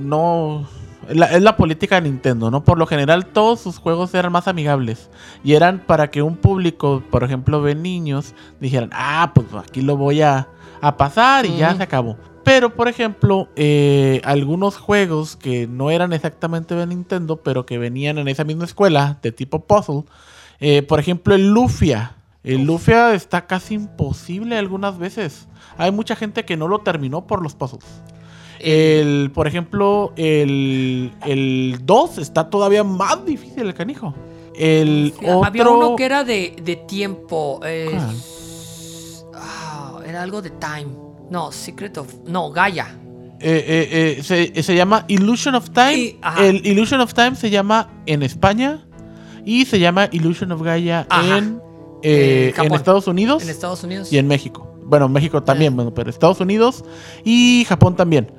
no... 0.00 0.68
la- 1.08 1.26
es 1.32 1.42
la 1.42 1.56
política 1.56 1.96
de 1.96 2.02
Nintendo, 2.08 2.50
¿no? 2.50 2.64
Por 2.64 2.78
lo 2.78 2.86
general 2.86 3.26
todos 3.26 3.60
sus 3.60 3.78
juegos 3.78 4.14
eran 4.14 4.32
más 4.32 4.48
amigables. 4.48 5.10
Y 5.44 5.54
eran 5.54 5.78
para 5.80 6.10
que 6.10 6.22
un 6.22 6.36
público, 6.36 7.02
por 7.10 7.22
ejemplo, 7.24 7.62
de 7.62 7.74
niños, 7.74 8.34
dijeran, 8.60 8.90
ah, 8.92 9.32
pues 9.34 9.46
aquí 9.62 9.82
lo 9.82 9.96
voy 9.96 10.22
a, 10.22 10.48
a 10.80 10.96
pasar 10.96 11.46
y 11.46 11.56
ya 11.56 11.74
se 11.76 11.82
acabó. 11.82 12.16
Pero, 12.46 12.76
por 12.76 12.86
ejemplo, 12.86 13.48
eh, 13.56 14.20
algunos 14.22 14.76
juegos 14.76 15.34
que 15.34 15.66
no 15.66 15.90
eran 15.90 16.12
exactamente 16.12 16.76
de 16.76 16.86
Nintendo, 16.86 17.38
pero 17.42 17.66
que 17.66 17.76
venían 17.76 18.18
en 18.18 18.28
esa 18.28 18.44
misma 18.44 18.66
escuela, 18.66 19.18
de 19.20 19.32
tipo 19.32 19.64
puzzle, 19.64 20.04
eh, 20.60 20.82
por 20.82 21.00
ejemplo, 21.00 21.34
el 21.34 21.48
Lufia. 21.48 22.14
El 22.44 22.62
Lufia 22.62 23.14
está 23.14 23.48
casi 23.48 23.74
imposible 23.74 24.56
algunas 24.56 24.96
veces. 24.96 25.48
Hay 25.76 25.90
mucha 25.90 26.14
gente 26.14 26.44
que 26.44 26.56
no 26.56 26.68
lo 26.68 26.78
terminó 26.82 27.26
por 27.26 27.42
los 27.42 27.56
puzzles. 27.56 27.84
El, 28.60 29.32
por 29.34 29.48
ejemplo, 29.48 30.12
el, 30.14 31.10
el 31.24 31.80
2 31.82 32.18
está 32.18 32.48
todavía 32.48 32.84
más 32.84 33.26
difícil 33.26 33.66
el 33.66 33.74
canijo. 33.74 34.14
El 34.54 35.12
otro... 35.18 35.44
Había 35.44 35.68
uno 35.68 35.96
que 35.96 36.04
era 36.04 36.22
de, 36.22 36.54
de 36.62 36.76
tiempo. 36.76 37.58
eh, 37.64 37.98
ah, 39.34 39.98
era 40.06 40.22
algo 40.22 40.40
de 40.42 40.50
time. 40.50 41.05
No, 41.30 41.50
Secret 41.52 41.96
of. 41.98 42.12
No, 42.26 42.50
Gaia. 42.50 42.86
eh, 43.40 43.64
eh, 43.66 44.16
eh, 44.18 44.22
se, 44.22 44.62
se 44.62 44.74
llama 44.74 45.04
Illusion 45.08 45.54
of 45.54 45.70
Time. 45.70 45.94
Y- 45.96 46.18
el 46.38 46.66
Illusion 46.66 47.00
of 47.00 47.12
Time 47.14 47.34
se 47.36 47.50
llama 47.50 47.90
en 48.06 48.22
España 48.22 48.86
y 49.44 49.64
se 49.66 49.78
llama 49.78 50.08
Illusion 50.12 50.52
of 50.52 50.62
Gaia 50.62 51.06
en, 51.32 51.60
en 52.02 52.72
Estados 52.74 53.06
Unidos 53.08 53.42
En 53.42 53.48
Estados 53.50 53.84
Unidos. 53.84 54.12
y 54.12 54.18
en 54.18 54.26
México. 54.28 54.72
Bueno, 54.84 55.08
México 55.08 55.42
también, 55.42 55.74
bueno, 55.76 55.92
pero 55.92 56.08
Estados 56.10 56.40
Unidos 56.40 56.84
y 57.24 57.64
Japón 57.68 57.96
también. 57.96 58.30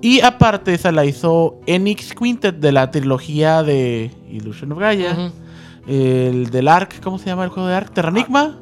Y 0.00 0.20
aparte 0.20 0.72
esa 0.74 0.92
la 0.92 1.04
hizo 1.04 1.58
Enix 1.66 2.14
Quintet 2.14 2.56
de 2.60 2.70
la 2.70 2.90
trilogía 2.92 3.62
de 3.64 4.12
Illusion 4.30 4.70
of 4.72 4.78
Gaia. 4.78 5.32
El 5.88 6.50
del 6.50 6.68
Ark, 6.68 7.00
¿cómo 7.02 7.18
se 7.18 7.26
llama 7.26 7.44
el 7.44 7.50
juego 7.50 7.68
de 7.68 7.74
Ark? 7.74 7.92
Terranigma. 7.92 8.60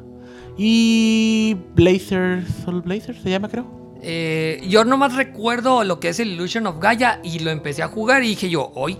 Y 0.57 1.55
Blazer, 1.75 2.43
Soul 2.65 2.81
Blazer 2.81 3.15
se 3.21 3.29
llama 3.29 3.47
creo. 3.49 3.65
Eh, 4.01 4.61
yo 4.67 4.83
nomás 4.85 5.15
recuerdo 5.15 5.83
lo 5.83 5.99
que 5.99 6.09
es 6.09 6.19
el 6.19 6.29
Illusion 6.29 6.67
of 6.67 6.79
Gaia 6.79 7.19
y 7.23 7.39
lo 7.39 7.51
empecé 7.51 7.83
a 7.83 7.87
jugar 7.87 8.23
y 8.23 8.29
dije 8.29 8.49
yo, 8.49 8.71
hoy 8.75 8.97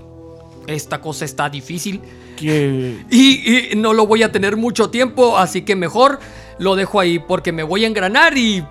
esta 0.66 1.00
cosa 1.00 1.24
está 1.24 1.50
difícil 1.50 2.02
Que 2.36 2.98
y, 3.10 3.72
y 3.74 3.76
no 3.76 3.94
lo 3.94 4.06
voy 4.08 4.24
a 4.24 4.32
tener 4.32 4.58
mucho 4.58 4.90
tiempo, 4.90 5.38
así 5.38 5.62
que 5.62 5.76
mejor 5.76 6.20
lo 6.60 6.76
dejo 6.76 7.00
ahí 7.00 7.20
porque 7.20 7.52
me 7.52 7.64
voy 7.64 7.86
a 7.86 7.88
engranar 7.88 8.38
y 8.38 8.64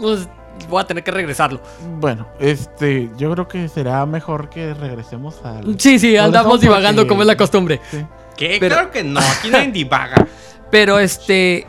pues, 0.00 0.28
voy 0.68 0.82
a 0.82 0.86
tener 0.86 1.02
que 1.02 1.10
regresarlo. 1.12 1.60
bueno, 1.98 2.26
este, 2.40 3.08
yo 3.16 3.32
creo 3.32 3.48
que 3.48 3.68
será 3.68 4.04
mejor 4.06 4.50
que 4.50 4.74
regresemos 4.74 5.36
al 5.44 5.78
Sí, 5.80 5.98
sí, 5.98 6.16
andamos 6.16 6.60
divagando 6.60 7.02
porque- 7.02 7.08
como 7.08 7.22
es 7.22 7.26
la 7.26 7.36
costumbre. 7.36 7.80
sí. 7.90 7.98
¿Qué? 8.36 8.56
Pero- 8.60 8.74
Claro 8.76 8.90
que 8.90 9.02
no, 9.04 9.20
aquí 9.20 9.50
nadie 9.50 9.70
divaga. 9.70 10.26
Pero 10.70 10.98
este, 10.98 11.66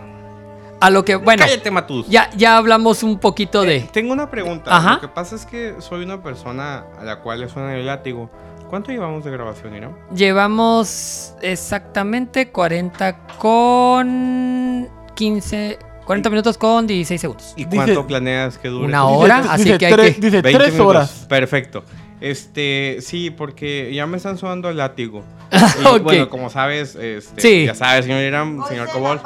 a 0.81 0.89
lo 0.89 1.05
que, 1.05 1.15
bueno, 1.15 1.43
Cállate, 1.45 1.71
Matus. 1.71 2.07
ya, 2.09 2.29
ya 2.35 2.57
hablamos 2.57 3.03
un 3.03 3.19
poquito 3.19 3.61
de... 3.61 3.81
Tengo 3.93 4.11
una 4.11 4.29
pregunta. 4.29 4.75
Ajá. 4.75 4.95
Lo 4.95 5.01
que 5.01 5.07
pasa 5.07 5.35
es 5.35 5.45
que 5.45 5.75
soy 5.79 6.03
una 6.03 6.21
persona 6.21 6.83
a 6.99 7.03
la 7.03 7.19
cual 7.19 7.39
le 7.41 7.47
suena 7.49 7.75
el 7.75 7.85
látigo. 7.85 8.29
¿Cuánto 8.69 8.91
llevamos 8.91 9.23
de 9.23 9.31
grabación, 9.31 9.75
Ira? 9.75 9.91
Llevamos 10.15 11.33
exactamente 11.41 12.49
40 12.51 13.17
con 13.37 14.87
15, 15.15 15.77
40 16.05 16.29
minutos 16.29 16.57
con 16.57 16.87
16 16.87 17.21
segundos. 17.21 17.53
¿Y 17.55 17.65
Dice- 17.65 17.75
cuánto 17.75 18.07
planeas 18.07 18.57
que 18.57 18.69
dure? 18.69 18.85
Una 18.87 19.05
hora, 19.05 19.37
Dice- 19.41 19.49
así 19.53 19.63
dice 19.65 19.77
que 19.77 19.85
hay 19.87 19.93
tres- 19.93 20.15
que- 20.15 20.21
Dice 20.21 20.41
20 20.41 20.59
tres 20.59 20.73
minutos. 20.73 20.89
horas. 20.95 21.25
Perfecto. 21.29 21.83
Este, 22.21 22.97
sí, 23.01 23.31
porque 23.31 23.91
ya 23.93 24.05
me 24.07 24.17
están 24.17 24.37
sonando 24.37 24.69
el 24.69 24.77
látigo. 24.77 25.23
Y, 25.81 25.85
Ok. 25.85 26.03
Bueno, 26.03 26.29
como 26.29 26.49
sabes, 26.49 26.95
este, 26.95 27.41
Sí. 27.41 27.65
ya 27.65 27.75
sabes, 27.75 28.05
señor 28.05 28.21
Iram, 28.21 28.63
señor 28.67 28.89
Cobol, 28.89 29.19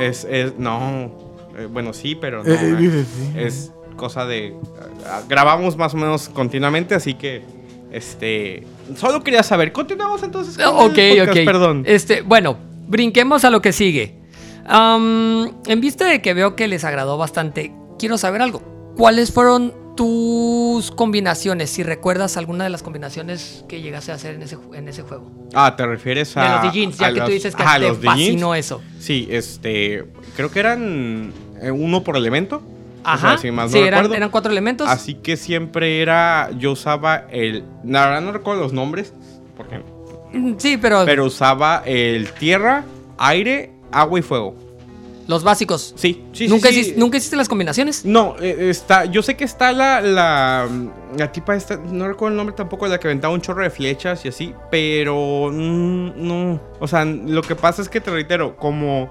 es, 0.00 0.24
es, 0.30 0.56
no, 0.58 1.12
eh, 1.58 1.66
bueno, 1.70 1.92
sí, 1.92 2.14
pero 2.14 2.42
no, 2.44 2.50
Eh, 2.52 3.04
eh, 3.34 3.46
es 3.46 3.72
cosa 3.96 4.24
de, 4.26 4.54
ah, 5.06 5.22
grabamos 5.28 5.76
más 5.76 5.92
o 5.94 5.96
menos 5.96 6.28
continuamente, 6.28 6.94
así 6.94 7.14
que, 7.14 7.42
este, 7.92 8.66
solo 8.96 9.22
quería 9.24 9.42
saber, 9.42 9.72
continuamos 9.72 10.22
entonces 10.22 10.56
con 10.56 10.66
Ok, 10.90 10.98
el 10.98 11.18
podcast, 11.18 11.38
ok. 11.38 11.44
perdón. 11.44 11.82
Este, 11.86 12.20
bueno, 12.22 12.56
brinquemos 12.88 13.44
a 13.44 13.50
lo 13.50 13.60
que 13.60 13.72
sigue. 13.72 14.14
Am, 14.66 15.52
en 15.66 15.80
vista 15.80 16.06
de 16.06 16.20
que 16.22 16.34
veo 16.34 16.56
que 16.56 16.68
les 16.68 16.84
agradó 16.84 17.16
bastante, 17.18 17.72
quiero 17.98 18.18
saber 18.18 18.42
algo. 18.42 18.62
¿Cuáles 18.96 19.32
fueron 19.32 19.72
tus 19.96 20.90
combinaciones? 20.92 21.70
Si 21.70 21.82
recuerdas 21.82 22.36
alguna 22.36 22.64
de 22.64 22.70
las 22.70 22.82
combinaciones 22.82 23.64
que 23.68 23.80
llegaste 23.80 24.12
a 24.12 24.14
hacer 24.14 24.36
en 24.36 24.42
ese, 24.42 24.58
en 24.74 24.88
ese 24.88 25.02
juego. 25.02 25.30
Ah, 25.54 25.74
¿te 25.76 25.86
refieres 25.86 26.36
a 26.36 26.42
de 26.42 26.50
los 26.50 26.62
Digins, 26.62 26.98
ya 26.98 27.12
que 27.12 27.20
tú 27.22 27.30
dices 27.32 27.56
que 27.56 27.62
ajá, 27.62 27.80
te 27.80 27.88
los 27.88 27.98
fascinó 27.98 28.54
eso. 28.54 28.82
Sí, 29.00 29.26
este, 29.30 30.04
creo 30.36 30.50
que 30.50 30.60
eran 30.60 31.32
eh, 31.60 31.70
uno 31.70 32.04
por 32.04 32.16
elemento. 32.16 32.62
O 33.04 33.08
Ajá. 33.08 33.30
sea, 33.30 33.38
si 33.38 33.50
más 33.50 33.70
sí, 33.70 33.78
no 33.80 33.86
eran, 33.86 34.12
eran 34.12 34.30
cuatro 34.30 34.50
elementos. 34.50 34.88
Así 34.88 35.14
que 35.14 35.36
siempre 35.36 36.02
era, 36.02 36.50
yo 36.58 36.72
usaba 36.72 37.26
el, 37.30 37.64
la 37.84 38.06
verdad 38.06 38.20
no 38.20 38.32
recuerdo 38.32 38.62
los 38.62 38.72
nombres, 38.72 39.12
porque, 39.56 39.80
Sí, 40.58 40.76
pero, 40.76 41.04
pero 41.04 41.24
usaba 41.24 41.82
el 41.86 42.30
tierra, 42.32 42.84
aire, 43.18 43.72
agua 43.92 44.18
y 44.18 44.22
fuego. 44.22 44.56
Los 45.26 45.42
básicos. 45.42 45.92
Sí, 45.96 46.24
sí, 46.32 46.46
¿Nunca, 46.46 46.68
sí, 46.68 46.94
¿Nunca 46.96 47.16
hiciste 47.16 47.36
las 47.36 47.48
combinaciones? 47.48 48.04
No, 48.04 48.36
eh, 48.40 48.70
está, 48.70 49.06
yo 49.06 49.22
sé 49.22 49.36
que 49.36 49.44
está 49.44 49.72
la, 49.72 50.00
la, 50.00 50.68
la 51.16 51.32
tipa 51.32 51.56
esta, 51.56 51.76
no 51.76 52.06
recuerdo 52.06 52.32
el 52.32 52.36
nombre 52.36 52.54
tampoco, 52.54 52.86
la 52.86 53.00
que 53.00 53.08
aventaba 53.08 53.34
un 53.34 53.40
chorro 53.40 53.62
de 53.62 53.70
flechas 53.70 54.24
y 54.24 54.28
así, 54.28 54.54
pero 54.70 55.50
mm, 55.52 56.12
no, 56.16 56.60
o 56.78 56.86
sea, 56.86 57.04
lo 57.04 57.42
que 57.42 57.56
pasa 57.56 57.82
es 57.82 57.88
que 57.88 58.00
te 58.00 58.10
reitero, 58.10 58.56
como 58.56 59.10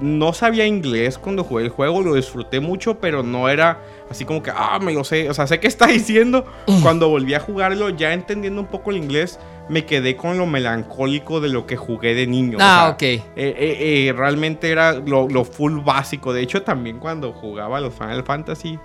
no 0.00 0.32
sabía 0.32 0.66
inglés 0.66 1.18
cuando 1.18 1.44
jugué 1.44 1.64
el 1.64 1.70
juego, 1.70 2.02
lo 2.02 2.14
disfruté 2.14 2.60
mucho, 2.60 3.00
pero 3.00 3.22
no 3.22 3.48
era 3.48 3.82
así 4.10 4.24
como 4.24 4.42
que, 4.42 4.52
ah, 4.54 4.78
me 4.80 4.92
lo 4.92 5.04
sé, 5.04 5.28
o 5.28 5.34
sea, 5.34 5.46
sé 5.46 5.60
qué 5.60 5.66
está 5.66 5.86
diciendo, 5.86 6.44
cuando 6.82 7.08
volví 7.08 7.34
a 7.34 7.40
jugarlo, 7.40 7.88
ya 7.90 8.12
entendiendo 8.12 8.60
un 8.60 8.68
poco 8.68 8.90
el 8.90 8.98
inglés, 8.98 9.38
me 9.68 9.84
quedé 9.84 10.16
con 10.16 10.38
lo 10.38 10.46
melancólico 10.46 11.40
de 11.40 11.48
lo 11.50 11.66
que 11.66 11.76
jugué 11.76 12.14
de 12.14 12.26
niño. 12.26 12.58
o 12.58 12.60
Ah, 12.62 12.80
sea, 12.80 12.88
ok. 12.90 13.02
eh, 13.02 13.22
eh, 13.36 14.06
eh, 14.08 14.14
realmente 14.16 14.70
era 14.70 14.94
lo, 14.94 15.28
lo 15.28 15.44
full 15.44 15.80
básico. 15.84 16.32
De 16.32 16.42
hecho, 16.42 16.62
también 16.62 16.98
cuando 16.98 17.32
jugaba 17.32 17.80
los 17.80 17.94
Final 17.94 18.22
Fantasy, 18.24 18.78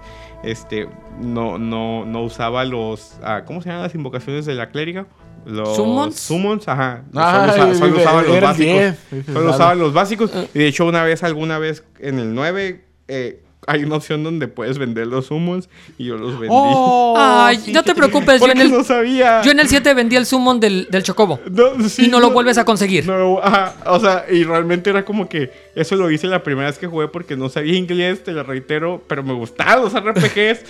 este, 0.43 0.87
no, 1.21 1.57
no, 1.57 2.05
no 2.05 2.21
usaba 2.23 2.65
los, 2.65 3.17
ah, 3.23 3.43
¿cómo 3.45 3.61
se 3.61 3.69
llaman 3.69 3.83
las 3.83 3.95
invocaciones 3.95 4.45
de 4.45 4.55
la 4.55 4.69
clériga? 4.69 5.05
Los 5.45 5.75
¿Summons? 5.75 6.15
Summons, 6.19 6.67
ajá. 6.69 7.03
Ay, 7.13 7.49
solo 7.51 7.51
usaba, 7.51 7.75
solo 7.75 7.97
usaba 7.97 8.21
los 8.21 8.41
básicos. 8.41 8.73
10. 8.73 9.09
Dices, 9.11 9.25
Solo 9.25 9.39
vale. 9.45 9.55
usaba 9.55 9.75
los 9.75 9.93
básicos. 9.93 10.31
Y 10.53 10.59
de 10.59 10.67
hecho, 10.67 10.85
una 10.85 11.03
vez, 11.03 11.21
alguna 11.23 11.59
vez 11.59 11.83
en 11.99 12.19
el 12.19 12.33
9, 12.33 12.85
eh, 13.09 13.43
hay 13.67 13.83
una 13.83 13.95
opción 13.97 14.23
donde 14.23 14.47
puedes 14.47 14.77
vender 14.77 15.07
los 15.07 15.27
summons 15.27 15.69
y 15.97 16.05
yo 16.05 16.17
los 16.17 16.33
vendí. 16.39 16.47
Oh, 16.51 17.15
Ay, 17.17 17.57
sí, 17.57 17.71
no 17.71 17.83
te 17.83 17.93
preocupes, 17.95 18.41
yo 18.41 18.47
en, 18.51 18.57
el, 18.59 18.71
no 18.71 18.83
sabía. 18.83 19.41
yo 19.41 19.51
en 19.51 19.59
el 19.59 19.67
7 19.67 19.93
vendí 19.93 20.15
el 20.15 20.25
summon 20.25 20.59
del, 20.59 20.87
del 20.89 21.03
chocobo. 21.03 21.39
No, 21.49 21.87
sí, 21.89 22.05
y 22.05 22.07
no 22.09 22.19
lo 22.19 22.31
vuelves 22.31 22.57
a 22.57 22.65
conseguir. 22.65 23.05
No, 23.07 23.39
ajá, 23.41 23.75
o 23.85 23.99
sea, 23.99 24.25
y 24.31 24.43
realmente 24.43 24.89
era 24.89 25.05
como 25.05 25.27
que 25.29 25.51
eso 25.75 25.95
lo 25.95 26.09
hice 26.11 26.27
la 26.27 26.43
primera 26.43 26.67
vez 26.67 26.77
que 26.77 26.87
jugué 26.87 27.07
porque 27.07 27.35
no 27.35 27.49
sabía 27.49 27.75
inglés, 27.77 28.23
te 28.23 28.31
lo 28.31 28.43
reitero, 28.43 29.03
pero 29.07 29.23
me 29.23 29.33
gustaban 29.33 29.81
los 29.83 29.93
RPGs. 29.93 30.61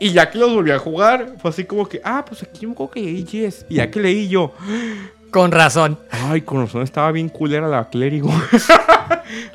y 0.00 0.12
ya 0.12 0.30
que 0.30 0.38
los 0.38 0.52
volví 0.52 0.70
a 0.70 0.78
jugar, 0.78 1.36
fue 1.40 1.50
así 1.50 1.64
como 1.64 1.88
que, 1.88 2.00
ah, 2.04 2.24
pues 2.26 2.42
aquí 2.42 2.66
me 2.66 2.72
acuerdo 2.72 2.92
que 2.92 3.00
leí 3.00 3.24
Yes. 3.24 3.64
Y 3.68 3.76
ya 3.76 3.90
que 3.90 4.00
leí 4.00 4.28
yo, 4.28 4.52
Con 5.30 5.50
razón. 5.50 5.98
ay, 6.10 6.42
con 6.42 6.60
razón 6.60 6.82
estaba 6.82 7.10
bien 7.12 7.28
culera 7.28 7.66
la 7.68 7.88
clérigo. 7.88 8.30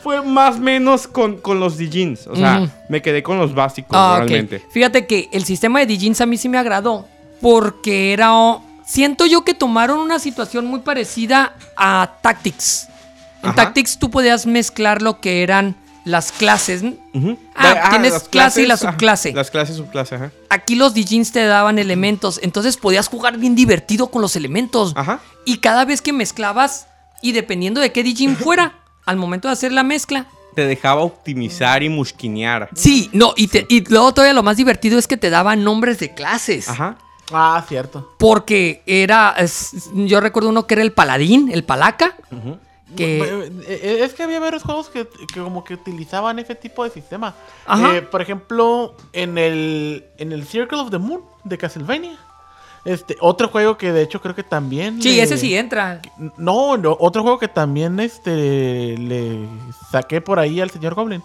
fue 0.01 0.21
más 0.21 0.55
o 0.55 0.59
menos 0.59 1.07
con, 1.07 1.37
con 1.37 1.59
los 1.59 1.77
Dijins. 1.77 2.27
O 2.27 2.35
sea, 2.35 2.69
me 2.89 3.01
quedé 3.01 3.23
con 3.23 3.37
los 3.37 3.53
básicos 3.53 3.91
Ah, 3.97 4.15
realmente. 4.17 4.63
Fíjate 4.71 5.05
que 5.07 5.29
el 5.31 5.43
sistema 5.45 5.79
de 5.79 5.85
Digins 5.85 6.21
a 6.21 6.25
mí 6.25 6.37
sí 6.37 6.49
me 6.49 6.57
agradó. 6.57 7.07
Porque 7.41 8.13
era. 8.13 8.33
oh, 8.35 8.63
Siento 8.85 9.25
yo 9.27 9.43
que 9.45 9.53
tomaron 9.53 9.99
una 9.99 10.17
situación 10.19 10.65
muy 10.65 10.79
parecida 10.79 11.53
a 11.77 12.15
Tactics. 12.21 12.87
En 13.43 13.49
Ajá. 13.49 13.55
Tactics 13.55 13.99
tú 13.99 14.09
podías 14.09 14.45
mezclar 14.47 15.01
lo 15.03 15.21
que 15.21 15.43
eran 15.43 15.75
las 16.05 16.31
clases. 16.31 16.81
Ujú. 17.13 17.37
Ah, 17.55 17.89
tienes 17.91 18.13
las 18.13 18.23
clase 18.29 18.63
y 18.63 18.65
la 18.65 18.73
ajá, 18.73 18.91
subclase. 18.91 19.31
las 19.33 19.51
clases, 19.51 19.75
subclase, 19.77 20.15
ajá. 20.15 20.31
Aquí 20.49 20.73
los 20.75 20.93
Digins 20.95 21.31
te 21.31 21.45
daban 21.45 21.77
elementos. 21.77 22.39
Entonces 22.41 22.77
podías 22.77 23.07
jugar 23.07 23.37
bien 23.37 23.53
divertido 23.55 24.07
con 24.07 24.21
los 24.23 24.35
elementos. 24.35 24.93
Ajá. 24.95 25.19
Y 25.45 25.57
cada 25.59 25.85
vez 25.85 26.01
que 26.01 26.11
mezclabas, 26.11 26.87
y 27.21 27.33
dependiendo 27.33 27.79
de 27.81 27.91
qué 27.91 28.01
Digin 28.01 28.35
fuera, 28.35 28.78
al 29.09 29.17
momento 29.17 29.47
de 29.47 29.53
hacer 29.53 29.71
la 29.71 29.83
mezcla, 29.83 30.25
Te 30.55 30.65
dejaba 30.65 31.01
optimizar 31.01 31.83
y 31.83 31.89
musquinear. 31.89 32.69
Sí, 32.73 33.09
no, 33.13 33.33
y, 33.37 33.47
te- 33.47 33.65
y 33.69 33.81
luego 33.89 34.13
todavía 34.13 34.33
lo 34.33 34.43
más 34.43 34.57
divertido 34.57 34.97
es 34.97 35.07
que 35.07 35.15
te 35.17 35.29
daban 35.29 35.63
nombres 35.63 35.99
de 35.99 36.13
clases. 36.13 36.67
Ajá. 36.67 36.97
Ah, 37.31 37.63
cierto. 37.67 38.11
Porque 38.17 38.81
era, 38.87 39.35
es- 39.37 39.89
yo 39.93 40.19
recuerdo 40.19 40.49
uno 40.49 40.65
que 40.65 40.73
era 40.73 40.81
el 40.83 40.91
paladín, 40.91 41.49
el 41.53 41.63
palaca, 41.63 42.15
que... 42.95 43.19
Eh, 43.21 43.51
eh, 43.67 43.99
Es 44.03 44.13
que 44.15 44.23
había 44.23 44.39
varios 44.39 44.63
juegos 44.63 44.89
que, 44.89 45.07
que 45.31 45.39
como 45.39 45.63
que 45.63 45.75
utilizaban 45.75 46.39
ese 46.39 46.55
tipo 46.55 46.83
de 46.83 46.89
sistema. 46.89 47.35
Ajá. 47.67 47.97
Eh, 47.97 48.01
por 48.01 48.21
ejemplo, 48.21 48.95
en 49.13 49.37
el, 49.37 50.03
en 50.17 50.31
el 50.31 50.45
Circle 50.47 50.79
of 50.79 50.89
the 50.89 50.97
Moon 50.97 51.21
de 51.43 51.57
Castlevania. 51.59 52.17
Este, 52.91 53.15
otro 53.19 53.49
juego 53.49 53.77
que 53.77 53.91
de 53.91 54.01
hecho 54.01 54.19
creo 54.21 54.33
que 54.33 54.43
también. 54.43 55.01
Sí, 55.01 55.15
le- 55.17 55.23
ese 55.23 55.37
sí 55.37 55.53
entra. 55.55 56.01
No, 56.37 56.75
no, 56.77 56.97
otro 56.99 57.21
juego 57.21 57.37
que 57.37 57.47
también 57.47 57.99
este 57.99 58.97
le 58.97 59.47
saqué 59.91 60.21
por 60.21 60.39
ahí 60.39 60.59
al 60.59 60.69
señor 60.71 60.95
Goblin. 60.95 61.21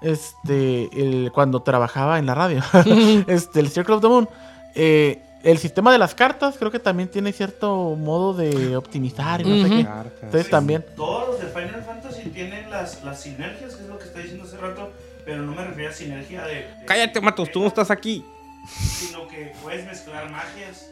Este, 0.00 0.88
el, 1.00 1.32
cuando 1.32 1.60
trabajaba 1.62 2.18
en 2.18 2.26
la 2.26 2.34
radio. 2.34 2.62
este, 3.26 3.60
el 3.60 3.70
Circle 3.70 3.94
of 3.96 4.02
the 4.02 4.08
Moon. 4.08 4.28
Eh, 4.74 5.22
el 5.44 5.58
sistema 5.58 5.92
de 5.92 5.98
las 5.98 6.14
cartas 6.14 6.56
creo 6.58 6.70
que 6.70 6.78
también 6.80 7.08
tiene 7.10 7.32
cierto 7.32 7.94
modo 7.96 8.34
de 8.34 8.76
optimizar 8.76 9.40
y 9.40 9.44
no 9.44 9.54
sé 9.66 9.72
Ujú. 9.72 9.82
qué. 9.82 9.88
Entonces 10.24 10.50
también. 10.50 10.84
Todos 10.96 11.28
los 11.28 11.40
de 11.40 11.46
Final 11.46 11.82
Fantasy 11.84 12.28
tienen 12.30 12.68
las, 12.70 13.02
las 13.04 13.20
sinergias, 13.20 13.74
que 13.76 13.82
es 13.84 13.88
lo 13.88 13.98
que 13.98 14.04
está 14.04 14.18
diciendo 14.20 14.44
hace 14.44 14.56
rato, 14.56 14.92
pero 15.24 15.42
no 15.42 15.52
me 15.54 15.64
refiero 15.64 15.90
a 15.90 15.94
sinergia 15.94 16.44
de. 16.44 16.54
de- 16.54 16.84
Cállate, 16.86 17.20
Matos, 17.20 17.50
tú 17.50 17.60
no 17.60 17.66
estás 17.68 17.90
aquí. 17.90 18.24
Sino 18.68 19.26
que 19.28 19.52
puedes 19.62 19.86
mezclar 19.86 20.28
magias 20.30 20.90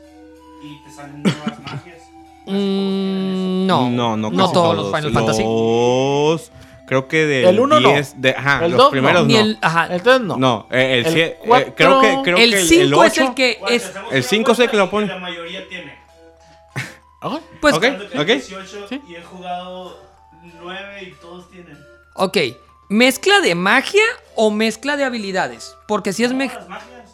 y 0.63 0.83
te 0.85 0.91
salen 0.91 1.23
nuevas 1.23 1.59
magias. 1.61 1.97
Mm, 2.49 3.67
no, 3.67 3.91
no, 3.91 4.17
no 4.17 4.31
no, 4.31 4.53
todos 4.53 4.77
los 4.77 4.87
Final 4.95 5.13
Fantasy. 5.13 5.43
Los- 5.43 6.53
creo 6.87 7.09
que 7.09 7.27
del 7.27 7.45
El 7.47 7.59
uno 7.59 7.81
no. 7.81 7.89
10 7.89 8.21
de, 8.23 8.31
ajá, 8.31 8.65
El 8.65 8.71
los 8.71 8.79
dos 8.79 8.87
no. 8.87 8.91
primeros 8.93 9.27
no. 9.27 9.37
el, 9.39 9.59
ajá. 9.61 9.89
Entonces 9.91 10.23
no. 10.27 10.37
No, 10.37 10.69
eh, 10.71 10.99
el, 11.01 11.07
El 11.07 11.13
sie- 11.13 11.19
eh, 11.23 11.39
cuatro- 11.45 11.75
creo 11.75 12.01
que 12.01 12.19
creo 12.23 12.37
el 12.37 12.51
que 12.53 12.61
5 12.63 13.05
es 13.05 13.19
el 13.19 13.35
que 13.35 13.59
es... 13.69 13.85
el 14.13 14.23
con 14.23 14.23
cinco 14.23 14.55
sé 14.55 14.69
que 14.69 14.77
lo 14.77 14.89
pone. 14.89 15.09
La 15.09 15.19
mayoría 15.19 15.69
tiene. 15.69 15.93
Ah, 17.21 17.41
Pues, 17.61 17.75
Ok. 17.75 17.85
Ok. 18.17 18.27
18 18.27 18.89
Sí. 18.89 19.01
y 19.09 19.15
he 19.17 19.23
jugado 19.23 19.99
9 20.63 21.03
y 21.03 21.11
todos 21.21 21.51
tienen. 21.51 21.77
ok. 22.15 22.39
¿Mezcla 22.89 23.41
de 23.41 23.57
magia 23.57 24.05
o 24.37 24.53
mezcla 24.53 24.97
de 24.97 25.03
habilidades? 25.03 25.75
Porque 25.89 26.13
si 26.13 26.23
es... 26.23 26.31
Todas 26.31 26.47
mej- 26.47 26.55
las 26.55 26.69
magias. 26.69 27.11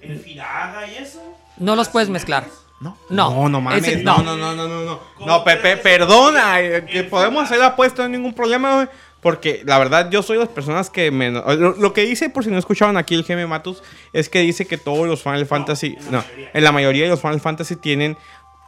El 0.00 0.20
Firaga 0.20 0.86
y 0.86 0.94
eso. 1.02 1.20
No 1.56 1.74
los 1.74 1.86
las 1.86 1.88
puedes 1.88 2.08
mezclar. 2.08 2.44
No. 2.80 2.96
No, 3.08 3.30
No, 3.30 3.48
no 3.48 3.60
mames. 3.60 3.86
ese- 3.86 4.02
no, 4.02 4.18
no. 4.18 4.36
no, 4.36 4.54
no, 4.54 4.66
no, 4.66 4.68
no, 4.68 4.84
no. 4.84 5.00
¿Cómo 5.16 5.26
No, 5.26 5.44
Pepe, 5.44 5.76
perdona, 5.78 6.60
eh, 6.60 6.84
que 6.84 7.04
podemos 7.04 7.44
hacer 7.44 7.58
la 7.58 7.68
apuesta, 7.68 8.02
no 8.02 8.06
hay 8.06 8.12
ningún 8.12 8.34
problema, 8.34 8.74
güey. 8.74 8.88
Porque 9.22 9.62
la 9.64 9.78
verdad, 9.78 10.08
yo 10.10 10.22
soy 10.22 10.36
de 10.36 10.44
las 10.44 10.52
personas 10.52 10.88
que 10.90 11.10
menos. 11.10 11.42
Lo, 11.56 11.74
lo 11.74 11.92
que 11.92 12.02
dice, 12.02 12.28
por 12.30 12.44
si 12.44 12.50
no 12.50 12.58
escuchaban 12.58 12.96
aquí 12.96 13.14
el 13.14 13.24
GM 13.24 13.46
Matus, 13.48 13.82
es 14.12 14.28
que 14.28 14.40
dice 14.40 14.66
que 14.66 14.78
todos 14.78 15.08
los 15.08 15.22
Final 15.22 15.46
Fantasy. 15.46 15.96
en 15.98 16.04
la 16.04 16.10
No, 16.12 16.24
en 16.52 16.64
la 16.64 16.70
mayoría 16.70 17.04
de 17.04 17.10
los 17.10 17.20
Final 17.20 17.40
Fantasy 17.40 17.76
tienen 17.76 18.16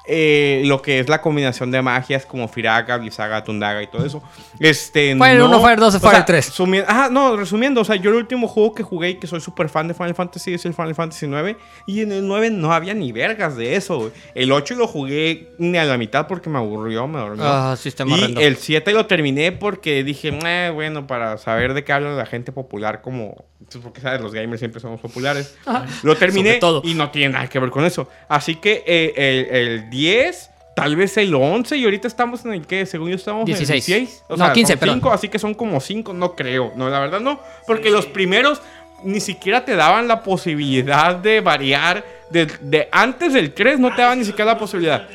eh, 0.09 0.63
lo 0.65 0.81
que 0.83 0.99
es 1.01 1.09
la 1.09 1.21
combinación 1.21 1.71
de 1.71 1.83
magias 1.83 2.27
como 2.27 2.49
Firaga, 2.49 2.97
Blizzaga, 2.97 3.45
Tundaga 3.45 3.83
y 3.83 3.87
todo 3.87 4.05
eso. 4.05 4.23
Este. 4.59 5.15
Fire 5.17 5.39
no, 5.39 5.47
1, 5.51 5.61
Fire 5.61 5.79
2, 5.79 5.95
o 5.95 6.01
Fire 6.01 6.13
sea, 6.17 6.25
3. 6.25 6.51
sumi- 6.53 6.85
Ajá, 6.87 7.09
no, 7.11 7.37
resumiendo, 7.37 7.81
o 7.81 7.85
sea, 7.85 7.97
yo 7.97 8.11
el 8.11 8.17
último 8.17 8.49
juego 8.49 8.75
que 8.75 8.83
jugué 8.83 9.11
y 9.11 9.15
que 9.17 9.27
soy 9.27 9.41
súper 9.41 9.69
fan 9.69 9.87
de 9.89 9.95
Final 9.95 10.15
Fantasy 10.15 10.55
es 10.55 10.65
el 10.67 10.75
Final 10.75 10.95
Fantasy 10.95 11.27
9. 11.27 11.57
Y 11.87 12.01
en 12.01 12.13
el 12.13 12.27
9 12.27 12.51
no 12.51 12.73
había 12.73 12.95
ni 12.95 13.13
vergas 13.13 13.57
de 13.57 13.77
eso, 13.77 13.99
güey. 13.99 14.13
El 14.35 14.51
8 14.53 14.75
lo 14.75 14.87
jugué 14.87 15.53
ni 15.59 15.77
a 15.79 15.85
la 15.85 15.97
mitad 15.99 16.27
porque 16.27 16.51
me 16.51 16.59
aburrió, 16.59 17.07
me 17.07 17.19
dormí. 17.19 17.43
Ah, 17.45 17.77
sistema 17.79 18.17
y 18.17 18.35
el 18.43 18.57
7 18.57 18.93
lo 18.93 19.07
terminé 19.07 19.53
porque 19.53 20.03
dije, 20.05 20.37
"Eh, 20.45 20.71
bueno, 20.75 21.07
para 21.07 21.39
saber 21.39 21.75
de 21.75 21.85
qué 21.85 21.93
habla 21.93 22.11
la 22.15 22.27
gente 22.27 22.53
popular, 22.53 23.03
como. 23.03 23.45
pues, 23.71 23.83
Porque, 23.83 24.01
¿sabes? 24.01 24.21
Los 24.21 24.33
gamers 24.33 24.61
siempre 24.61 24.81
somos 24.81 25.01
populares. 25.01 25.57
Lo 26.03 26.17
terminé 26.17 26.55
todo. 26.55 26.81
y 26.85 26.95
no 26.95 27.11
tiene 27.11 27.35
nada 27.35 27.49
que 27.49 27.59
ver 27.59 27.71
con 27.71 27.85
eso. 27.85 28.09
Así 28.29 28.55
que 28.57 28.83
eh, 28.87 29.13
el, 29.51 29.57
el 29.57 29.91
10, 29.99 30.51
tal 30.77 30.95
vez 30.95 31.17
el 31.17 31.35
11, 31.35 31.77
y 31.77 31.85
ahorita 31.85 32.07
estamos 32.07 32.45
en 32.45 32.53
el 32.55 32.67
que, 32.67 32.87
según 32.87 33.09
yo, 33.11 33.17
estamos 33.17 33.45
16. 33.47 33.69
en 33.69 33.75
el 33.95 34.01
16. 34.07 34.25
O 34.29 34.37
No, 34.37 34.45
sea, 34.45 34.53
15, 34.53 34.73
son 34.75 34.79
perdón. 34.81 34.95
cinco, 34.97 35.13
así 35.13 35.29
que 35.29 35.39
son 35.41 35.55
como 35.55 35.81
5, 35.81 36.13
no 36.15 36.37
creo. 36.37 36.73
No, 36.77 36.89
la 36.89 37.01
verdad 37.01 37.19
no. 37.21 37.41
Porque 37.67 37.91
los 37.91 38.07
primeros 38.07 38.63
ni 39.03 39.19
siquiera 39.21 39.65
te 39.65 39.75
daban 39.75 40.07
la 40.07 40.23
posibilidad 40.23 41.17
de 41.17 41.41
variar. 41.41 42.05
De, 42.31 42.47
de 42.61 42.89
antes 42.93 43.33
del 43.33 43.53
3 43.55 43.81
no 43.81 43.93
te 43.95 44.03
daban 44.03 44.19
ni 44.21 44.25
siquiera 44.25 44.53
la 44.53 44.59
posibilidad. 44.59 45.09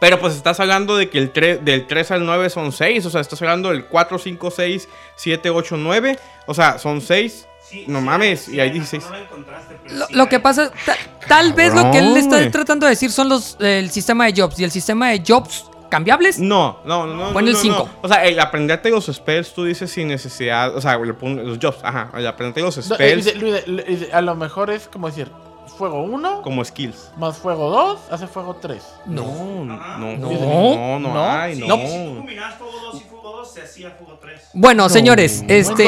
Pero 0.00 0.18
pues 0.20 0.34
estás 0.34 0.60
hablando 0.60 0.96
de 0.96 1.08
que 1.08 1.18
el 1.18 1.30
3, 1.30 1.64
del 1.64 1.86
3 1.86 2.10
al 2.12 2.26
9 2.26 2.50
son 2.50 2.72
6. 2.72 3.06
O 3.06 3.10
sea, 3.10 3.20
estás 3.20 3.40
hablando 3.42 3.70
del 3.70 3.86
4, 3.86 4.18
5, 4.18 4.50
6, 4.50 4.88
7, 5.16 5.50
8, 5.50 5.76
9. 5.78 6.18
O 6.46 6.54
sea, 6.54 6.78
son 6.78 7.00
6. 7.00 7.46
Sí, 7.68 7.84
No 7.88 7.98
sí, 8.00 8.04
mames, 8.04 8.40
sí, 8.42 8.56
y 8.56 8.60
hay 8.60 8.68
no 8.68 8.74
16. 8.74 9.04
lo 9.10 9.16
encontraste, 9.16 9.78
pero 9.82 9.94
Lo, 9.96 10.06
sí 10.06 10.14
lo 10.14 10.28
que 10.28 10.40
pasa, 10.40 10.70
ta- 10.86 10.96
tal 11.28 11.52
vez 11.52 11.74
lo 11.74 11.90
que 11.90 11.98
él 11.98 12.16
está 12.16 12.50
tratando 12.50 12.86
de 12.86 12.90
decir 12.90 13.10
son 13.10 13.28
los 13.28 13.56
el 13.60 13.90
sistema 13.90 14.26
de 14.26 14.40
jobs 14.40 14.58
y 14.60 14.64
el 14.64 14.70
sistema 14.70 15.10
de 15.10 15.22
jobs 15.26 15.66
cambiables. 15.90 16.38
No, 16.40 16.78
no, 16.84 17.06
no, 17.06 17.14
no. 17.14 17.32
Pon 17.32 17.44
no, 17.44 17.50
el 17.50 17.52
no, 17.52 17.58
cinco. 17.60 17.88
no. 17.92 17.98
O 18.02 18.08
sea, 18.08 18.24
el 18.24 18.38
aprenderte 18.40 18.90
los 18.90 19.06
spells, 19.06 19.54
tú 19.54 19.64
dices 19.64 19.90
sin 19.92 20.08
necesidad. 20.08 20.74
O 20.76 20.80
sea, 20.80 20.96
los 20.98 21.58
jobs, 21.60 21.78
ajá. 21.84 22.10
El 22.16 22.26
aprenderte 22.26 22.62
los 22.62 22.76
No, 22.88 22.96
eh, 22.96 23.20
spells 23.22 23.36
le- 23.66 23.82
dice, 23.84 24.12
a 24.12 24.20
lo 24.20 24.34
mejor 24.34 24.70
es 24.70 24.88
como 24.88 25.06
decir, 25.08 25.30
fuego 25.78 26.02
1 26.02 26.42
como 26.42 26.64
skills. 26.64 27.10
más 27.16 27.36
fuego 27.38 27.70
2 27.70 28.00
hace 28.10 28.26
fuego 28.26 28.56
3. 28.60 28.82
No, 29.06 29.22
Ajá. 29.72 29.98
no, 29.98 30.16
No. 30.16 30.30
no, 30.30 30.98
no, 30.98 31.14
No. 31.14 31.24
hay, 31.30 31.54
Sí, 31.56 31.60
no. 31.66 31.76
Si 31.76 31.82
tú 31.82 32.24
fuego 32.58 32.72
2 32.92 33.00
y 33.00 33.04
fuego 33.44 33.46
2, 33.46 33.54
se 33.54 33.62
hacía 33.62 33.90
fuego 33.90 34.18
3. 34.20 34.40
Bueno, 34.54 34.88
señores, 34.88 35.44
este 35.48 35.86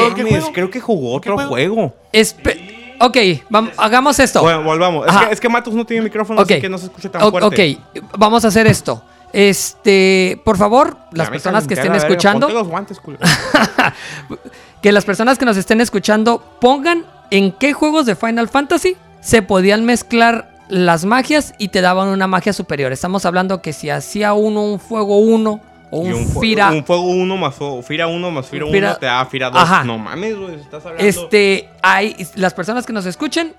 creo 0.53 0.69
que 0.69 0.79
jugó 0.79 1.19
¿Qué 1.21 1.29
otro 1.29 1.47
juego? 1.47 1.75
juego. 1.75 1.93
espe- 2.13 2.75
Ok, 2.99 3.15
vam- 3.51 3.71
hagamos 3.77 4.17
esto. 4.19 4.41
Bueno, 4.41 4.63
volvamos. 4.63 5.05
Es 5.05 5.11
Ajá. 5.13 5.27
que, 5.27 5.33
es 5.35 5.39
que 5.39 5.49
Matos 5.49 5.73
no 5.75 5.85
tiene 5.85 6.01
micrófono, 6.03 6.41
Ok. 6.41 6.49
así 6.51 6.61
que 6.61 6.69
no 6.69 6.77
se 6.79 6.85
escucha 6.85 7.09
tan 7.11 7.21
O- 7.21 7.29
fuerte. 7.29 7.77
ok, 7.93 8.01
vamos 8.17 8.43
a 8.43 8.47
hacer 8.47 8.65
esto. 8.65 9.03
Este, 9.33 10.41
por 10.43 10.57
favor, 10.57 10.97
las 11.11 11.29
personas 11.29 11.67
que 11.67 11.75
estén 11.75 11.93
escuchando, 11.93 12.47
ponte 12.47 12.53
los 12.59 12.67
guantes, 12.67 12.99
culo. 12.99 13.19
que 14.81 14.91
las 14.91 15.05
personas 15.05 15.37
que 15.37 15.45
nos 15.45 15.57
estén 15.57 15.81
escuchando 15.81 16.41
pongan 16.59 17.05
en 17.29 17.51
qué 17.51 17.73
juegos 17.73 18.05
de 18.05 18.15
Final 18.15 18.47
Fantasy 18.47 18.95
se 19.21 19.41
podían 19.41 19.85
mezclar 19.85 20.49
las 20.69 21.05
magias 21.05 21.53
y 21.57 21.69
te 21.69 21.81
daban 21.81 22.07
una 22.09 22.27
magia 22.27 22.51
superior. 22.53 22.91
Estamos 22.91 23.25
hablando 23.25 23.61
que 23.61 23.73
si 23.73 23.89
hacía 23.89 24.33
uno 24.33 24.63
un 24.63 24.79
fuego 24.79 25.19
1 25.19 25.61
o 25.89 25.99
un, 25.99 26.27
fu- 26.27 26.41
Fira, 26.41 26.71
un 26.71 26.83
fuego 26.85 27.03
1 27.03 27.37
más 27.37 27.55
fuego, 27.55 27.81
Fira 27.81 28.07
1 28.07 28.31
más 28.31 28.47
Fira 28.47 28.65
1 28.65 28.73
Fira- 28.73 28.99
te 28.99 29.05
da 29.05 29.25
Fira 29.25 29.49
2. 29.49 29.61
Ajá. 29.61 29.83
No 29.83 29.97
mames, 29.97 30.35
güey, 30.37 30.55
estás 30.55 30.85
hablando. 30.85 31.03
este, 31.07 31.69
hay 31.81 32.15
las 32.35 32.53
personas 32.53 32.85
que 32.85 32.93
nos 32.93 33.05
escuchen 33.05 33.53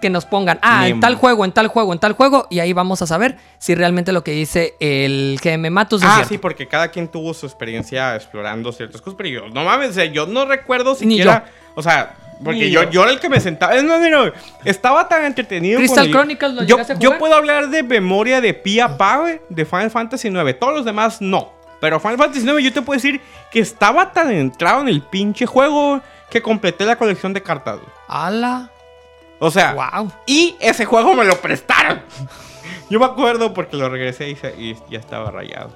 que 0.00 0.10
nos 0.10 0.26
pongan, 0.26 0.58
ah, 0.60 0.86
en 0.86 1.00
tal 1.00 1.14
juego, 1.14 1.46
en 1.46 1.52
tal 1.52 1.68
juego, 1.68 1.92
en 1.94 1.98
tal 1.98 2.12
juego, 2.12 2.46
y 2.50 2.58
ahí 2.58 2.74
vamos 2.74 3.00
a 3.00 3.06
saber 3.06 3.38
si 3.58 3.74
realmente 3.74 4.12
lo 4.12 4.22
que 4.22 4.32
dice 4.32 4.74
el 4.78 5.40
GM 5.42 5.70
Matus 5.70 6.02
es 6.02 6.08
Ah, 6.08 6.14
cierto. 6.16 6.28
sí, 6.28 6.38
porque 6.38 6.68
cada 6.68 6.88
quien 6.88 7.08
tuvo 7.08 7.32
su 7.32 7.46
experiencia 7.46 8.14
explorando 8.14 8.70
ciertas 8.70 9.00
cosas, 9.00 9.14
pero 9.16 9.28
yo, 9.30 9.48
no 9.48 9.64
mames, 9.64 9.96
yo 10.12 10.26
no 10.26 10.44
recuerdo 10.44 10.92
Ni 10.92 10.98
siquiera, 11.16 11.46
o 11.74 11.82
sea, 11.82 12.16
porque 12.44 12.70
yo, 12.70 12.90
yo. 12.90 13.02
era 13.04 13.12
el 13.12 13.20
que 13.20 13.30
me 13.30 13.40
sentaba, 13.40 13.74
no, 13.80 13.98
no, 13.98 14.26
no, 14.26 14.32
estaba 14.66 15.08
tan 15.08 15.24
entretenido. 15.24 15.78
Crystal 15.78 15.96
con 15.98 16.06
el- 16.06 16.12
Chronicles, 16.36 16.52
¿lo 16.52 16.62
yo, 16.64 16.76
yo 16.98 17.16
puedo 17.18 17.34
hablar 17.34 17.70
de 17.70 17.82
memoria 17.82 18.42
de 18.42 18.52
pi 18.52 18.80
a 18.80 18.98
pa, 18.98 19.18
güey, 19.20 19.40
de 19.48 19.64
Final 19.64 19.90
Fantasy 19.90 20.28
9, 20.28 20.52
todos 20.52 20.74
los 20.74 20.84
demás 20.84 21.22
no, 21.22 21.50
pero 21.80 22.00
Final 22.00 22.16
Fantasy 22.18 22.42
9 22.44 22.62
yo 22.62 22.72
te 22.72 22.82
puedo 22.82 22.96
decir 22.96 23.20
que 23.50 23.60
estaba 23.60 24.12
tan 24.12 24.30
entrado 24.30 24.80
en 24.82 24.88
el 24.88 25.02
pinche 25.02 25.46
juego 25.46 26.00
que 26.30 26.42
completé 26.42 26.84
la 26.84 26.96
colección 26.96 27.32
de 27.32 27.42
cartas. 27.42 27.78
¡Hala! 28.08 28.70
O 29.38 29.50
sea, 29.50 29.74
¡Wow! 29.74 30.10
y 30.26 30.56
ese 30.60 30.84
juego 30.84 31.14
me 31.14 31.24
lo 31.24 31.36
prestaron. 31.40 32.00
Yo 32.90 32.98
me 32.98 33.06
acuerdo 33.06 33.54
porque 33.54 33.76
lo 33.76 33.88
regresé 33.88 34.28
y, 34.28 34.36
se- 34.36 34.54
y 34.60 34.76
ya 34.90 34.98
estaba 34.98 35.30
rayado. 35.30 35.70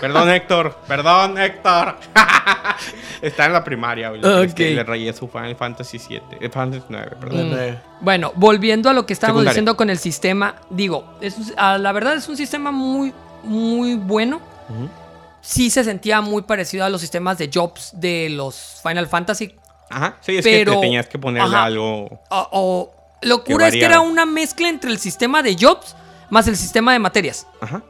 Perdón, 0.00 0.30
Héctor. 0.30 0.76
Perdón, 0.86 1.36
Héctor. 1.36 1.96
Está 3.22 3.46
en 3.46 3.52
la 3.52 3.64
primaria. 3.64 4.10
güey. 4.10 4.24
Ok. 4.24 4.44
Este, 4.44 4.70
le 4.70 4.84
rayé 4.84 5.12
su 5.12 5.26
Final 5.28 5.56
Fantasy 5.56 5.98
7. 5.98 6.38
Eh, 6.40 6.48
Fantasy 6.48 6.84
9, 6.88 7.16
perdón. 7.20 7.50
Mm. 7.52 7.76
Bueno, 8.00 8.32
volviendo 8.36 8.88
a 8.88 8.92
lo 8.92 9.04
que 9.04 9.12
estábamos 9.12 9.40
Secundaria. 9.40 9.52
diciendo 9.52 9.76
con 9.76 9.90
el 9.90 9.98
sistema, 9.98 10.54
digo, 10.70 11.04
es 11.20 11.36
ah, 11.56 11.76
la 11.76 11.90
verdad 11.92 12.14
es 12.14 12.28
un 12.28 12.36
sistema 12.36 12.70
muy, 12.70 13.12
muy 13.42 13.96
bueno. 13.96 14.40
Sí 15.48 15.70
se 15.70 15.82
sentía 15.82 16.20
muy 16.20 16.42
parecido 16.42 16.84
a 16.84 16.90
los 16.90 17.00
sistemas 17.00 17.38
de 17.38 17.48
Jobs 17.52 17.92
de 17.94 18.28
los 18.28 18.80
Final 18.82 19.06
Fantasy. 19.08 19.54
Ajá. 19.88 20.18
Sí, 20.20 20.36
es 20.36 20.44
Pero- 20.44 20.72
que 20.72 20.76
te 20.76 20.82
tenías 20.82 21.06
que 21.08 21.18
ponerle 21.18 21.48
ajá. 21.48 21.64
algo. 21.64 22.04
O, 22.28 22.48
o- 22.52 22.94
locura 23.22 23.68
es 23.68 23.72
que 23.74 23.82
era 23.84 24.00
una 24.00 24.26
mezcla 24.26 24.68
entre 24.68 24.90
el 24.90 24.98
sistema 24.98 25.42
de 25.42 25.56
Jobs 25.58 25.96
más 26.28 26.46
el 26.48 26.56
sistema 26.58 26.92
de 26.92 26.98
materias. 26.98 27.46
Ajá. 27.62 27.82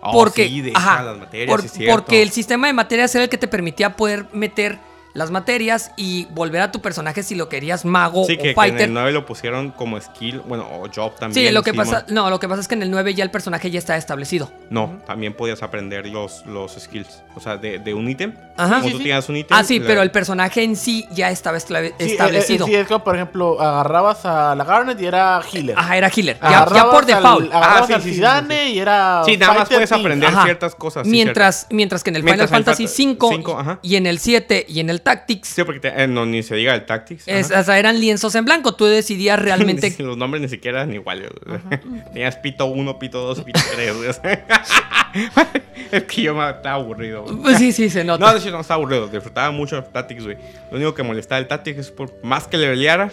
Oh, 0.00 0.12
porque, 0.12 0.46
sí, 0.46 0.60
de 0.60 0.70
ajá, 0.76 1.02
las 1.02 1.18
materias, 1.18 1.48
por- 1.50 1.68
sí 1.68 1.84
porque 1.90 2.22
el 2.22 2.30
sistema 2.30 2.68
de 2.68 2.72
materias 2.72 3.12
era 3.16 3.24
el 3.24 3.30
que 3.30 3.36
te 3.36 3.48
permitía 3.48 3.96
poder 3.96 4.26
meter 4.32 4.78
las 5.14 5.30
materias 5.30 5.90
y 5.96 6.26
volver 6.30 6.60
a 6.62 6.70
tu 6.72 6.80
personaje 6.80 7.22
si 7.22 7.34
lo 7.34 7.48
querías 7.48 7.84
mago 7.84 8.24
Sí, 8.26 8.34
o 8.34 8.36
que, 8.36 8.42
que 8.42 8.48
en 8.50 8.54
fighter. 8.54 8.80
el 8.82 8.94
9 8.94 9.12
lo 9.12 9.26
pusieron 9.26 9.70
como 9.70 10.00
skill, 10.00 10.40
bueno, 10.46 10.64
o 10.70 10.88
job 10.94 11.14
también. 11.18 11.46
sí, 11.48 11.52
lo 11.52 11.62
que 11.62 11.74
pasa, 11.74 12.04
no, 12.08 12.30
lo 12.30 12.38
que 12.38 12.48
pasa 12.48 12.60
es 12.60 12.68
que 12.68 12.74
en 12.74 12.82
el 12.82 12.90
9 12.90 13.14
ya 13.14 13.24
el 13.24 13.30
personaje 13.30 13.70
ya 13.70 13.78
está 13.78 13.96
establecido. 13.96 14.50
No, 14.70 15.00
también 15.06 15.34
podías 15.34 15.62
aprender 15.62 16.06
los, 16.06 16.44
los 16.46 16.72
skills. 16.78 17.22
O 17.34 17.40
sea, 17.40 17.56
de, 17.56 17.78
de 17.78 17.94
un 17.94 18.08
ítem. 18.08 18.34
Ajá. 18.56 18.76
Como 18.76 18.86
Sí, 18.86 18.90
tú 18.92 18.96
sí. 18.98 19.02
tenías 19.04 19.28
un 19.28 19.36
ítem. 19.36 19.56
Ah, 19.56 19.62
sí, 19.64 19.78
la- 19.78 19.86
pero 19.86 20.02
el 20.02 20.10
personaje 20.10 20.62
en 20.64 20.74
sí 20.76 21.06
ya 21.12 21.30
estaba 21.30 21.58
sí, 21.60 21.72
eh, 21.74 21.94
establecido. 21.98 22.66
eh, 22.66 22.68
sí, 22.70 22.74
es 22.74 22.86
como, 22.88 23.04
por 23.04 23.14
ejemplo, 23.14 23.60
agarrabas 23.60 24.24
a 24.26 24.54
la 24.54 24.64
Garnet 24.64 25.00
y 25.00 25.06
era 25.06 25.40
healer. 25.52 25.78
Ajá, 25.78 25.96
era 25.96 26.08
healer. 26.14 26.38
Ya, 26.40 26.48
Agarrabas 26.48 26.74
ya 26.74 26.90
por 26.90 27.00
al- 27.00 27.06
default. 27.06 27.54
Agarrabas 27.54 27.82
Ah, 27.82 27.86
sí, 27.86 27.92
al 27.92 28.02
sí, 28.02 28.08
sí, 28.10 28.14
Zidane 28.16 28.66
sí, 28.66 28.72
y 28.74 28.78
era. 28.80 29.22
Sí, 29.24 29.36
nada 29.36 29.52
más 29.52 29.60
fighter 29.62 29.76
puedes 29.76 29.88
team. 29.90 30.00
aprender 30.00 30.28
Ajá. 30.30 30.44
ciertas 30.44 30.74
cosas. 30.74 31.04
sí, 31.04 31.10
mientras, 31.10 31.66
mientras 31.70 32.02
que 32.02 32.10
en 32.10 32.16
el 32.16 32.22
Mientras 32.24 32.50
Final 32.50 32.64
Fantasy 32.64 32.84
Fanta- 32.84 32.88
5 32.96 33.28
cinco, 33.32 33.58
ajá. 33.58 33.78
y 33.82 33.96
en 33.96 34.06
el 34.06 34.18
7 34.18 34.66
y 34.68 34.80
en 34.80 34.90
el 34.90 34.97
Tactics, 35.00 35.48
Sí, 35.48 35.64
porque 35.64 35.80
te- 35.80 36.02
eh, 36.02 36.06
no, 36.06 36.26
ni 36.26 36.42
se 36.42 36.54
diga 36.56 36.74
el 36.74 36.84
Tactics. 36.86 37.24
es- 37.26 37.50
o 37.50 37.62
sea, 37.62 37.78
eran 37.78 37.98
lienzos 38.00 38.34
en 38.34 38.44
blanco. 38.44 38.74
Tú 38.74 38.84
decidías 38.86 39.38
realmente. 39.38 39.94
Los 39.98 40.16
nombres 40.16 40.42
ni 40.42 40.48
siquiera 40.48 40.82
eran 40.82 40.94
iguales. 40.94 41.30
Tenías 42.12 42.36
Pito 42.36 42.66
1, 42.66 42.98
Pito 42.98 43.20
2, 43.22 43.40
Pito 43.42 43.60
3. 43.74 43.96
güey. 43.96 44.08
es 45.92 46.04
que 46.04 46.22
yo 46.22 46.34
me 46.34 46.48
estaba 46.50 46.74
aburrido. 46.76 47.22
güey. 47.24 47.36
Pues 47.36 47.58
sí, 47.58 47.72
sí, 47.72 47.88
se 47.90 48.04
nota. 48.04 48.24
No, 48.26 48.32
de 48.32 48.38
hecho 48.40 48.50
no 48.50 48.60
estaba 48.60 48.76
aburrido. 48.76 49.08
Disfrutaba 49.08 49.50
mucho 49.50 49.76
de 49.76 49.82
Tactics, 49.82 50.24
güey. 50.24 50.36
Lo 50.70 50.76
único 50.76 50.94
que 50.94 51.02
molestaba 51.02 51.38
el 51.38 51.46
Tactics 51.48 51.78
es 51.78 51.90
por 51.90 52.12
más 52.24 52.46
que 52.46 52.56
le 52.58 52.68
peleara, 52.68 53.10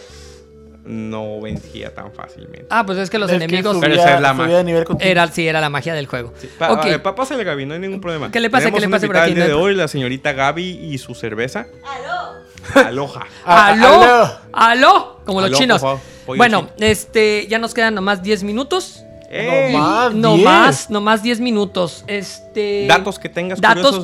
no 0.85 1.41
vencía 1.41 1.93
tan 1.93 2.11
fácilmente. 2.13 2.67
Ah, 2.69 2.85
pues 2.85 2.97
es 2.99 3.09
que 3.09 3.17
los 3.19 3.29
Es 3.31 3.37
que 3.39 3.43
enemigos. 3.43 3.75
subía- 3.75 3.89
Pero 3.89 4.01
esa 4.01 4.15
es 4.15 4.21
la 4.21 4.33
magia. 4.33 4.57
de 4.57 4.63
nivel 4.63 4.85
contigo. 4.85 5.09
Era, 5.09 5.27
sí, 5.27 5.47
era 5.47 5.59
la 5.59 5.69
magia 5.69 5.93
del 5.93 6.05
juego. 6.07 6.31
Pa 6.59 6.71
ok. 6.73 6.85
eh, 6.85 6.99
pa- 6.99 7.15
pásale, 7.15 7.43
Gaby, 7.43 7.65
no 7.65 7.73
hay 7.73 7.79
ningún 7.79 7.99
problema. 8.01 8.31
¿Qué 8.31 8.39
le 8.39 8.49
pasa? 8.49 8.69
¿Qué 8.71 8.79
le 8.79 8.87
pasa 8.89 9.07
por 9.07 9.17
aquí? 9.17 9.29
el 9.31 9.35
día 9.35 9.47
de 9.47 9.53
hoy, 9.53 9.73
la 9.75 9.87
señorita 9.87 10.33
Gaby 10.33 10.63
y 10.63 10.97
su 10.99 11.15
cerveza. 11.15 11.67
¡Aló! 11.83 12.85
Aloha. 12.87 13.27
Ah, 13.45 13.67
¡Aló! 13.67 14.39
aló. 14.53 15.21
Como 15.25 15.41
los 15.41 15.49
Aló, 15.49 15.57
chinos. 15.57 15.81
favor, 15.81 15.99
Bueno, 16.27 16.69
chino. 16.75 16.87
este, 16.87 17.47
ya 17.47 17.57
nos 17.59 17.73
quedan 17.73 17.95
nomás 17.95 18.21
10 18.23 18.43
minutos. 18.43 19.01
¡Ey! 19.29 19.73
No 19.73 19.79
más. 19.79 20.13
No 20.13 20.33
10. 20.35 20.45
más, 20.45 20.89
no 20.91 21.01
más 21.01 21.23
10 21.23 21.39
minutos. 21.41 22.03
Este. 22.07 22.85
Datos 22.87 23.17
que 23.19 23.27
tengas 23.29 23.59
Datos 23.59 23.97
curiosos 23.99 24.03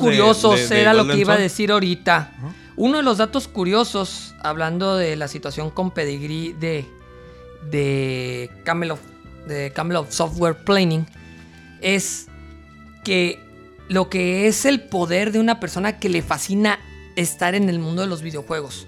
curiosos, 0.56 0.68
de- 0.68 0.74
de 0.76 0.80
era 0.82 0.92
lo 0.92 1.00
Golden 1.00 1.16
que 1.16 1.20
iba 1.20 1.34
a 1.34 1.38
decir 1.38 1.70
ahorita. 1.72 2.32
Uno 2.76 2.96
de 2.98 3.02
los 3.02 3.18
datos 3.18 3.48
curiosos, 3.48 4.34
hablando 4.42 4.96
de 4.96 5.16
la 5.16 5.28
situación 5.28 5.70
con 5.70 5.90
Pedigree 5.90 6.54
de, 6.54 6.86
de, 7.70 8.50
Camelot, 8.64 9.00
de 9.46 9.72
Camelot 9.72 10.10
Software 10.10 10.64
Planning, 10.64 11.06
es 11.82 12.28
que 13.04 13.38
lo 13.88 14.08
que 14.08 14.46
es 14.46 14.64
el 14.64 14.80
poder 14.80 15.32
de 15.32 15.38
una 15.38 15.60
persona 15.60 15.98
que 15.98 16.08
le 16.08 16.22
fascina 16.22 16.78
estar 17.16 17.54
en 17.54 17.68
el 17.68 17.78
mundo 17.78 18.02
de 18.02 18.08
los 18.08 18.22
videojuegos. 18.22 18.86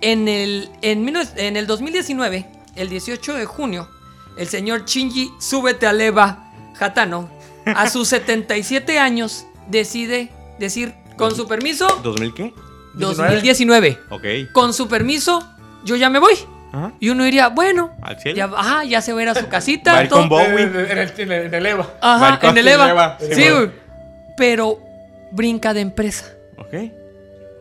En 0.00 0.28
el, 0.28 0.70
en, 0.80 1.04
19 1.04 1.46
en 1.46 1.56
el 1.56 1.66
2019, 1.66 2.46
el 2.76 2.88
18 2.88 3.34
de 3.34 3.44
junio, 3.44 3.88
el 4.38 4.48
señor 4.48 4.86
Shinji 4.86 5.32
Súbete 5.38 5.86
al 5.86 6.00
Eva 6.00 6.50
Hatano, 6.78 7.28
a 7.66 7.90
sus 7.90 8.08
77 8.08 8.98
años, 8.98 9.46
decide 9.68 10.30
decir, 10.58 10.94
con 11.16 11.34
su 11.34 11.46
permiso, 11.46 11.86
¿2000 12.02 12.34
qué? 12.34 12.52
2019, 12.94 13.98
Ok. 14.10 14.24
con 14.52 14.72
su 14.72 14.88
permiso, 14.88 15.42
yo 15.84 15.96
ya 15.96 16.10
me 16.10 16.18
voy. 16.18 16.34
Ajá. 16.72 16.92
Y 17.00 17.08
uno 17.10 17.22
diría, 17.24 17.48
bueno, 17.48 17.92
¿Al 18.02 18.18
cielo? 18.18 18.36
ya, 18.36 18.44
ajá, 18.46 18.84
ya 18.84 19.00
se 19.00 19.12
va 19.12 19.20
a 19.20 19.22
ir 19.22 19.28
a 19.28 19.34
su 19.34 19.44
Va 19.44 19.48
casita. 19.48 20.08
con 20.08 20.28
todo- 20.28 20.40
Bowie. 20.40 20.62
En 20.64 20.76
el, 20.76 20.90
en 20.90 20.98
el- 20.98 21.12
en 21.20 21.32
el- 21.32 21.46
en 21.46 21.54
el 21.54 21.66
Eva. 21.66 21.88
Ajá, 22.00 22.38
en 22.48 22.58
el 22.58 22.66
Eva. 22.68 23.16
Sí, 23.20 23.26
Sí, 23.34 23.48
güey. 23.50 23.70
Pero 24.36 24.80
brinca 25.32 25.72
de 25.72 25.80
empresa. 25.80 26.26
Ok. 26.58 26.74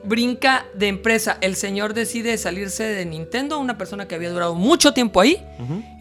Brinca 0.06 0.66
de 0.74 0.88
empresa. 0.88 1.38
El 1.42 1.56
señor 1.56 1.94
decide 1.94 2.38
salirse 2.38 2.84
de 2.84 3.06
Nintendo, 3.06 3.60
una 3.60 3.78
persona 3.78 4.08
que 4.08 4.16
había 4.16 4.32
durado 4.32 4.54
mucho 4.56 4.94
tiempo 4.94 5.22
ahí. 5.22 5.42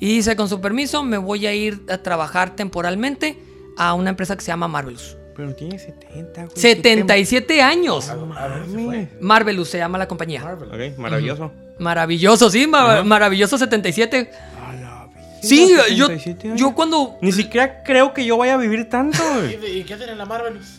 Y 0.00 0.16
dice, 0.16 0.34
con 0.34 0.48
su 0.48 0.61
permiso, 0.61 1.03
me 1.05 1.18
voy 1.18 1.46
a 1.46 1.53
ir 1.55 1.82
a 1.90 1.98
trabajar 1.98 2.57
temporalmente 2.57 3.38
a 3.76 3.94
una 3.94 4.11
empresa 4.11 4.34
que 4.36 4.42
se 4.42 4.48
llama 4.48 4.66
Marvelous. 4.68 5.16
Pero 5.37 5.55
tiene 5.55 5.78
70, 5.78 6.45
güey. 6.47 6.57
77 6.57 7.62
años. 7.62 8.09
A 8.11 8.14
ver 8.49 8.66
si 8.66 8.85
fue. 8.85 9.09
Marvelous 9.20 9.68
se 9.70 9.78
llama 9.78 9.99
la 9.99 10.07
compañía. 10.09 10.45
Ok, 10.45 10.99
maravilloso. 10.99 11.53
Maravilloso, 11.78 12.51
sí, 12.51 12.66
ma- 12.66 12.93
Ajá. 12.95 13.05
maravilloso 13.05 13.57
77. 13.59 14.30
A 14.62 14.72
la 14.74 15.07
vez. 15.14 15.24
Sí, 15.43 15.68
yo, 15.97 16.07
77 16.07 16.49
años. 16.49 16.61
yo 16.61 16.74
cuando 16.74 17.16
Ni 17.20 17.33
siquiera 17.33 17.83
creo 17.83 18.12
que 18.12 18.24
yo 18.24 18.37
vaya 18.37 18.55
a 18.55 18.57
vivir 18.59 18.89
tanto, 18.89 19.18
¿Y, 19.39 19.41
güey. 19.41 19.57
de- 19.57 19.70
¿Y 19.78 19.85
qué 19.85 19.95
hacen 19.95 20.11
en 20.11 20.18
la 20.18 20.26
Marvelous? 20.26 20.78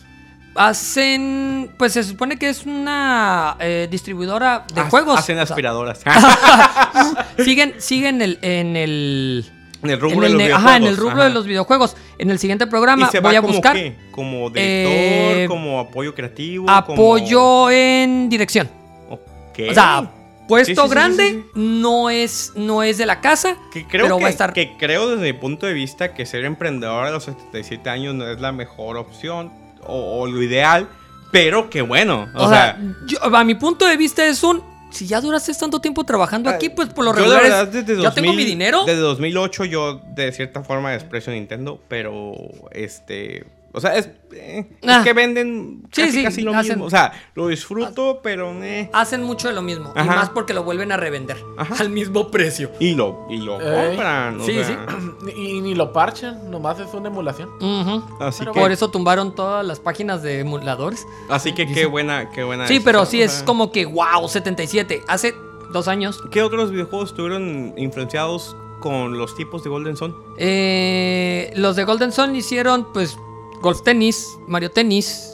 hacen, 0.56 1.68
pues 1.76 1.92
se 1.94 2.04
supone 2.04 2.36
que 2.38 2.48
es 2.48 2.64
una 2.64 3.56
eh, 3.58 3.88
distribuidora 3.90 4.64
de 4.72 4.82
juegos. 4.82 5.18
Hacen 5.18 5.38
aspiradoras. 5.38 6.00
siguen 7.44 7.74
siguen 7.78 8.22
el, 8.22 8.38
en 8.42 8.76
el 8.76 9.44
en 9.84 9.90
el 9.90 9.94
en 9.96 10.00
rubro 10.00 10.20
de 10.22 10.28
los 10.30 10.38
videojuegos. 10.38 10.64
ajá, 10.66 10.76
en 10.76 10.84
el 10.84 10.96
rubro 10.96 11.24
de 11.24 11.30
los 11.30 11.46
videojuegos. 11.46 11.96
En 12.18 12.30
el 12.30 12.38
siguiente 12.38 12.66
programa 12.66 13.06
¿Y 13.06 13.10
se 13.10 13.20
voy 13.20 13.32
va 13.34 13.38
a 13.38 13.42
como 13.42 13.52
buscar 13.54 13.76
qué? 13.76 13.96
Como 14.10 14.50
director, 14.50 14.62
Eh, 15.36 15.46
como 15.48 15.80
apoyo 15.80 16.14
creativo. 16.14 16.68
apoyo 16.70 17.70
en 17.70 18.28
dirección. 18.28 18.68
Como... 19.08 19.14
Ok. 19.14 19.58
O 19.70 19.74
sea, 19.74 20.10
puesto 20.48 20.82
sí, 20.82 20.88
sí, 20.88 20.94
grande 20.94 21.28
sí, 21.30 21.44
no 21.54 22.10
es 22.10 22.52
no 22.56 22.82
es 22.82 22.98
de 22.98 23.06
la 23.06 23.20
casa, 23.20 23.56
que 23.72 23.86
creo 23.86 24.04
pero 24.04 24.16
que, 24.18 24.22
va 24.24 24.28
a 24.28 24.30
estar 24.30 24.52
que 24.52 24.76
creo 24.76 25.08
desde 25.16 25.32
mi 25.32 25.38
punto 25.38 25.66
de 25.66 25.72
vista 25.72 26.12
que 26.12 26.26
ser 26.26 26.44
emprendedor 26.44 27.06
a 27.06 27.10
los 27.10 27.24
77 27.24 27.88
años 27.88 28.14
no 28.14 28.28
es 28.28 28.40
la 28.40 28.52
mejor 28.52 28.96
opción 28.98 29.50
o, 29.86 30.20
o 30.20 30.26
lo 30.26 30.42
ideal, 30.42 30.88
pero 31.32 31.70
que 31.70 31.80
bueno. 31.82 32.28
O, 32.34 32.44
O, 32.44 32.48
sea, 32.48 32.76
sea, 32.76 32.78
yo- 33.06 33.36
a 33.36 33.44
mi 33.44 33.54
punto 33.54 33.86
de 33.86 33.96
vista 33.96 34.26
es 34.26 34.42
un 34.42 34.62
si 34.94 35.06
ya 35.06 35.20
duraste 35.20 35.52
tanto 35.54 35.80
tiempo 35.80 36.04
trabajando 36.04 36.48
aquí, 36.48 36.68
pues 36.68 36.88
por 36.88 37.04
lo 37.04 37.12
yo 37.12 37.26
la 37.26 37.40
regular 37.40 37.42
verdad 37.42 37.68
desde 37.68 38.02
ya 38.02 38.14
tengo 38.14 38.28
2000 38.28 38.36
mi 38.36 38.44
dinero. 38.44 38.84
Desde 38.84 39.00
2008 39.00 39.64
yo 39.64 40.00
de 40.06 40.32
cierta 40.32 40.62
forma 40.62 40.92
desprecio 40.92 41.32
Nintendo, 41.32 41.80
pero 41.88 42.34
este 42.70 43.44
O 43.74 43.80
sea, 43.80 43.96
es, 43.96 44.08
eh, 44.32 44.66
es 44.80 44.88
Ah. 44.90 45.02
que 45.02 45.12
venden 45.12 45.82
Sí, 45.92 46.02
casi, 46.02 46.12
sí, 46.12 46.22
casi 46.24 46.42
lo 46.42 46.52
hacen- 46.52 46.74
mismo. 46.76 46.84
O 46.84 46.90
sea, 46.90 47.12
lo 47.34 47.48
disfruto, 47.48 48.20
pero... 48.22 48.52
eh. 48.62 48.88
Hacen 48.92 49.22
mucho 49.24 49.48
de 49.48 49.54
lo 49.54 49.62
mismo. 49.62 49.92
Y 49.96 50.02
más 50.04 50.30
porque 50.30 50.54
lo 50.54 50.62
vuelven 50.62 50.92
a 50.92 50.96
revender. 50.96 51.36
Ajá. 51.58 51.74
Al 51.80 51.90
mismo 51.90 52.30
precio. 52.30 52.70
Y 52.78 52.94
lo, 52.94 53.26
y 53.28 53.38
lo 53.38 53.60
Eh. 53.60 53.86
compran. 53.88 54.40
o 54.40 54.44
Sí, 54.44 54.52
sea, 54.64 54.86
Y, 55.36 55.60
ni 55.60 55.74
lo 55.74 55.92
parchan, 55.92 56.50
nomás 56.50 56.78
es 56.78 56.94
una 56.94 57.08
emulación. 57.08 57.48
Ujú. 57.60 58.04
Así 58.22 58.38
Pero 58.40 58.52
que, 58.52 58.60
Por 58.60 58.70
eso 58.70 58.90
tumbaron 58.90 59.34
todas 59.34 59.66
las 59.66 59.80
páginas 59.80 60.22
de 60.22 60.38
emuladores. 60.40 61.04
así 61.28 61.52
que 61.52 61.66
qué 61.66 61.86
buena, 61.86 62.30
qué 62.30 62.44
buena. 62.44 62.68
Sí, 62.68 62.78
pero 62.80 63.04
sí 63.06 63.22
es 63.22 63.42
como 63.44 63.72
que, 63.72 63.86
wow, 63.86 64.28
77. 64.28 65.02
Hace 65.08 65.34
dos 65.72 65.88
años. 65.88 66.22
¿Qué 66.30 66.42
otros 66.42 66.70
videojuegos 66.70 67.10
estuvieron 67.10 67.74
influenciados 67.76 68.56
con 68.80 69.16
los 69.18 69.34
tipos 69.34 69.64
de 69.64 69.70
Golden 69.70 69.96
Sun? 69.96 70.14
eh, 70.38 71.52
los 71.56 71.74
de 71.76 71.84
Golden 71.84 72.12
Sun 72.12 72.36
hicieron, 72.36 72.86
pues, 72.92 73.18
Golf 73.64 73.82
Tennis, 73.82 74.38
Mario 74.46 74.70
Tennis. 74.70 75.30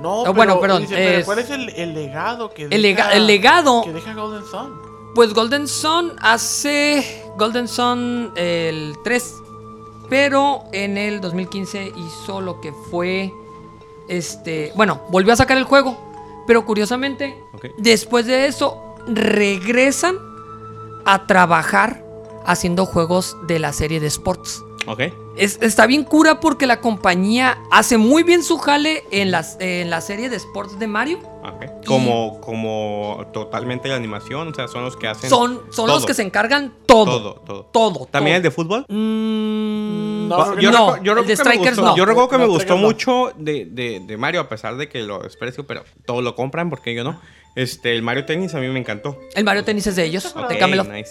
No, 0.00 0.20
Oh, 0.20 0.22
pero, 0.22 0.34
bueno, 0.34 0.60
perdón, 0.60 0.82
dice, 0.82 0.94
pero 0.94 1.18
es- 1.18 1.24
¿cuál 1.26 1.38
es 1.40 1.50
el, 1.50 1.68
el 1.70 1.94
legado 1.94 2.50
que 2.54 2.64
El, 2.70 2.80
lega- 2.82 3.06
deja- 3.08 3.12
el 3.16 3.26
legado, 3.26 3.82
que 3.82 3.92
deja 3.92 4.14
Golden 4.14 4.44
Sun? 4.44 4.80
pues 5.14 5.34
Golden 5.34 5.66
Sun 5.68 6.12
hace 6.20 7.24
Golden 7.36 7.66
Sun 7.68 8.32
el 8.36 8.94
3. 9.04 9.34
Pero 10.08 10.64
en 10.72 10.96
el 10.98 11.20
2015 11.20 11.92
hizo 11.96 12.40
lo 12.40 12.60
que 12.60 12.72
fue. 12.90 13.32
Este. 14.08 14.72
Bueno, 14.74 15.02
volvió 15.10 15.32
a 15.32 15.36
sacar 15.36 15.56
el 15.56 15.64
juego. 15.64 15.96
Pero 16.46 16.64
curiosamente, 16.66 17.36
después 17.78 18.26
de 18.26 18.46
eso, 18.46 18.76
regresan 19.06 20.16
a 21.04 21.26
trabajar 21.26 22.04
haciendo 22.44 22.86
juegos 22.86 23.36
de 23.46 23.58
la 23.60 23.72
serie 23.72 24.00
de 24.00 24.06
sports. 24.08 24.64
Ok. 24.86 25.02
Es- 25.40 25.58
está 25.62 25.86
bien 25.86 26.04
cura 26.04 26.38
porque 26.38 26.66
la 26.66 26.80
compañía 26.80 27.58
hace 27.70 27.96
muy 27.96 28.22
bien 28.22 28.42
su 28.42 28.58
jale 28.58 29.04
en, 29.10 29.30
las, 29.30 29.56
en 29.58 29.88
la 29.90 30.00
serie 30.02 30.28
de 30.28 30.36
sports 30.36 30.78
de 30.78 30.86
Mario. 30.86 31.18
Como, 31.86 32.40
como 32.42 33.26
totalmente 33.32 33.88
de 33.88 33.94
animación, 33.94 34.48
o 34.48 34.54
sea, 34.54 34.68
son 34.68 34.84
los 34.84 34.96
que 34.96 35.08
hacen. 35.08 35.30
Son, 35.30 35.62
son 35.70 35.88
los 35.88 36.04
que 36.04 36.12
se 36.12 36.22
encargan 36.22 36.74
todo. 36.86 37.04
Todo, 37.06 37.34
todo. 37.46 37.64
Todo. 37.72 38.06
¿También 38.06 38.36
el 38.36 38.42
de 38.42 38.50
fútbol? 38.50 38.84
Mm, 38.88 40.28
No, 40.28 40.60
yo 40.60 40.70
no, 40.70 40.96
recu- 40.96 41.02
yo 41.02 41.12
el 41.12 41.18
recuerdo 41.18 41.22
de 41.22 41.22
que 41.22 41.28
me 41.28 41.36
Strikers 41.36 41.76
gustó- 41.78 41.90
no. 41.90 41.96
Yo 41.96 42.04
recuerdo 42.04 42.28
que 42.28 42.36
me 42.38 42.44
No, 42.44 42.48
gustó 42.50 42.62
Strikers 42.62 42.80
no. 42.82 42.86
mucho 42.86 43.32
de, 43.36 43.64
de- 43.64 44.00
de 44.06 44.16
Mario, 44.18 44.40
a 44.42 44.48
pesar 44.48 44.76
de 44.76 44.88
que 44.88 45.00
lo 45.02 45.20
desprecio, 45.20 45.66
pero 45.66 45.82
todos 46.04 46.22
lo 46.22 46.34
compran 46.36 46.68
porque 46.70 46.94
yo 46.94 47.02
no. 47.02 47.18
Este, 47.56 47.94
el 47.96 48.02
Mario 48.02 48.26
Tennis 48.26 48.54
a 48.54 48.58
mí 48.60 48.68
me 48.68 48.78
encantó. 48.78 49.18
El 49.34 49.42
Mario 49.44 49.64
Tennis 49.64 49.86
es 49.88 49.96
de 49.96 50.04
ellos, 50.04 50.32
de. 50.48 51.04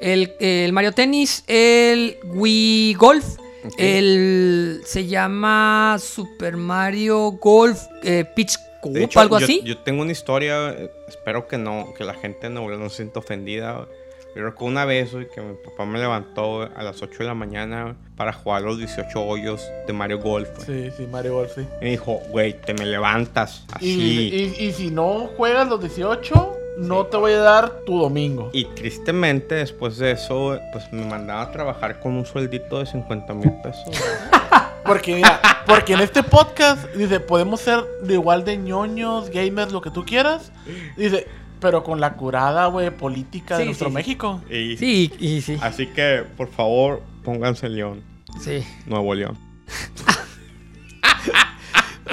El, 0.00 0.34
el 0.40 0.72
Mario 0.72 0.92
Tennis, 0.92 1.44
el 1.46 2.18
Wii 2.24 2.94
Golf, 2.94 3.24
Ok. 3.64 3.74
el 3.78 4.80
se 4.84 5.06
llama 5.06 5.96
Super 6.00 6.56
Mario 6.56 7.32
Golf 7.32 7.80
eh, 8.02 8.24
Pitch 8.34 8.56
Cup, 8.80 8.96
hecho, 8.96 9.20
algo 9.20 9.38
yo, 9.38 9.44
así. 9.44 9.62
Yo 9.64 9.78
tengo 9.78 10.02
una 10.02 10.12
historia, 10.12 10.70
eh, 10.70 10.90
espero 11.08 11.46
que 11.46 11.58
no, 11.58 11.94
que 11.96 12.04
la 12.04 12.14
gente 12.14 12.50
no, 12.50 12.68
no 12.68 12.88
se 12.90 12.96
sienta 12.96 13.20
ofendida. 13.20 13.86
Yo 14.34 14.42
recuerdo 14.44 14.68
una 14.72 14.84
vez 14.86 15.10
que 15.34 15.40
mi 15.42 15.54
papá 15.62 15.84
me 15.84 15.98
levantó 15.98 16.62
a 16.62 16.82
las 16.82 17.02
8 17.02 17.18
de 17.18 17.24
la 17.26 17.34
mañana 17.34 17.94
para 18.16 18.32
jugar 18.32 18.62
los 18.62 18.78
18 18.78 19.20
hoyos 19.22 19.62
de 19.86 19.92
Mario 19.92 20.20
Golf. 20.20 20.48
Sí, 20.64 20.88
sí, 20.96 21.06
Mario 21.06 21.34
Golf, 21.34 21.52
sí. 21.54 21.60
Y 21.80 21.84
me 21.84 21.90
dijo, 21.90 22.14
güey, 22.30 22.58
te 22.58 22.72
me 22.72 22.86
levantas 22.86 23.64
Y, 23.80 23.92
así. 23.92 24.56
y- 24.58 24.64
y 24.68 24.72
si 24.72 24.90
no 24.90 25.28
juegas 25.36 25.68
los 25.68 25.80
18, 25.80 26.56
no 26.78 27.06
te 27.06 27.16
voy 27.16 27.32
a 27.32 27.38
dar 27.38 27.80
tu 27.86 27.98
domingo. 28.00 28.50
Y 28.52 28.64
tristemente, 28.66 29.54
después 29.56 29.98
de 29.98 30.12
eso, 30.12 30.58
pues 30.72 30.92
me 30.92 31.04
mandaba 31.04 31.42
a 31.42 31.52
trabajar 31.52 32.00
con 32.00 32.14
un 32.14 32.24
sueldito 32.26 32.78
de 32.78 32.86
50 32.86 33.34
mil 33.34 33.52
pesos. 33.62 33.84
Porque 34.84 35.14
mira, 35.14 35.40
porque 35.64 35.92
en 35.92 36.00
este 36.00 36.24
podcast, 36.24 36.92
dice, 36.96 37.20
podemos 37.20 37.60
ser 37.60 37.84
de 38.02 38.14
igual 38.14 38.44
de 38.44 38.56
ñoños, 38.56 39.30
gamers, 39.30 39.70
lo 39.70 39.80
que 39.80 39.90
tú 39.92 40.04
quieras. 40.04 40.50
Dice, 40.96 41.28
pero 41.60 41.84
con 41.84 42.00
la 42.00 42.14
curada, 42.14 42.66
güey, 42.66 42.90
política 42.90 43.58
de 43.58 43.66
nuestro 43.66 43.86
sí, 43.86 43.90
sí. 43.92 43.94
México. 43.94 44.40
Y- 44.50 44.76
Sí, 44.76 45.12
y 45.20 45.40
sí. 45.40 45.56
Así 45.62 45.86
que, 45.86 46.24
por 46.36 46.48
favor, 46.48 47.00
pónganse 47.22 47.68
León, 47.68 48.02
Sí. 48.40 48.64
Nuevo 48.86 49.14
León. 49.14 49.38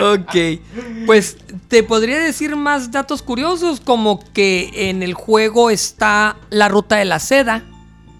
Ok. 0.01 0.35
Pues 1.05 1.37
te 1.67 1.83
podría 1.83 2.19
decir 2.19 2.55
más 2.55 2.91
datos 2.91 3.21
curiosos, 3.21 3.79
como 3.79 4.19
que 4.33 4.89
en 4.89 5.03
el 5.03 5.13
juego 5.13 5.69
está 5.69 6.37
la 6.49 6.67
ruta 6.67 6.97
de 6.97 7.05
la 7.05 7.19
seda 7.19 7.63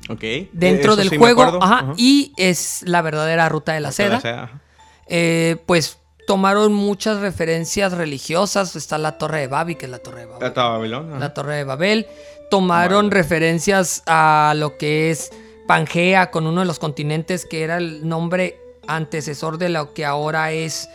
Ok. 0.10 0.24
dentro 0.54 0.94
Eso 0.94 0.96
del 0.98 1.10
sí 1.10 1.18
juego. 1.18 1.44
ajá, 1.44 1.80
Ajá. 1.80 1.94
Y 1.98 2.34
es 2.38 2.84
la 2.86 3.02
verdadera 3.02 3.48
ruta 3.50 3.74
de 3.74 3.80
la 3.80 3.90
Ruta 3.90 4.04
de 4.04 4.10
la 4.10 4.20
seda. 4.22 4.62
Eh, 5.08 5.58
pues 5.66 5.98
tomaron 6.28 6.74
muchas 6.74 7.20
referencias 7.20 7.94
religiosas. 7.94 8.76
Está 8.76 8.98
la 8.98 9.18
Torre 9.18 9.40
de 9.42 9.48
Babi, 9.48 9.76
que 9.76 9.86
es 9.86 9.92
la 9.92 10.00
Torre 10.00 10.22
de 10.22 10.26
Babel. 10.28 10.42
La 10.42 10.54
Torre 10.54 10.86
de 10.88 10.96
ajá. 10.96 11.20
La 11.20 11.34
Torre 11.34 11.56
de 11.56 11.64
Babel. 11.64 12.08
Tomaron 12.52 13.12
referencias 13.12 14.02
a 14.08 14.54
lo 14.56 14.78
que 14.78 15.12
es 15.12 15.32
Pangea 15.68 16.32
con 16.32 16.48
uno 16.48 16.62
de 16.62 16.66
los 16.66 16.80
continentes 16.80 17.46
que 17.46 17.64
era 17.64 17.78
el 17.78 18.08
nombre 18.08 18.58
antecesor 18.88 19.60
de 19.60 19.70
lo 19.70 19.94
que 19.94 20.04
ahora 20.04 20.52
es 20.52 20.90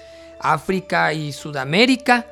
África 0.53 1.13
y 1.13 1.33
Sudamérica. 1.33 2.27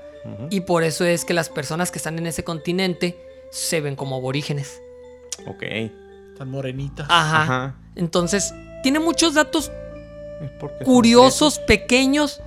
Y 0.51 0.61
por 0.61 0.85
eso 0.85 1.05
es 1.05 1.25
que 1.25 1.35
las 1.35 1.49
personas 1.49 1.91
que 1.91 1.99
están 1.99 2.17
en 2.17 2.29
ese 2.29 2.45
continente 2.45 3.19
se 3.51 3.81
ven 3.81 3.97
como 3.97 4.17
aborígenes. 4.17 4.81
Ok. 5.47 5.65
Tan 6.39 6.49
morenita. 6.49 7.07
Ajá. 7.09 7.43
Ajá. 7.43 7.75
Entonces, 7.97 8.55
tiene 8.85 9.01
muchos 9.01 9.35
datos 9.35 9.73
curiosos, 10.85 11.59
pequeños, 11.59 12.41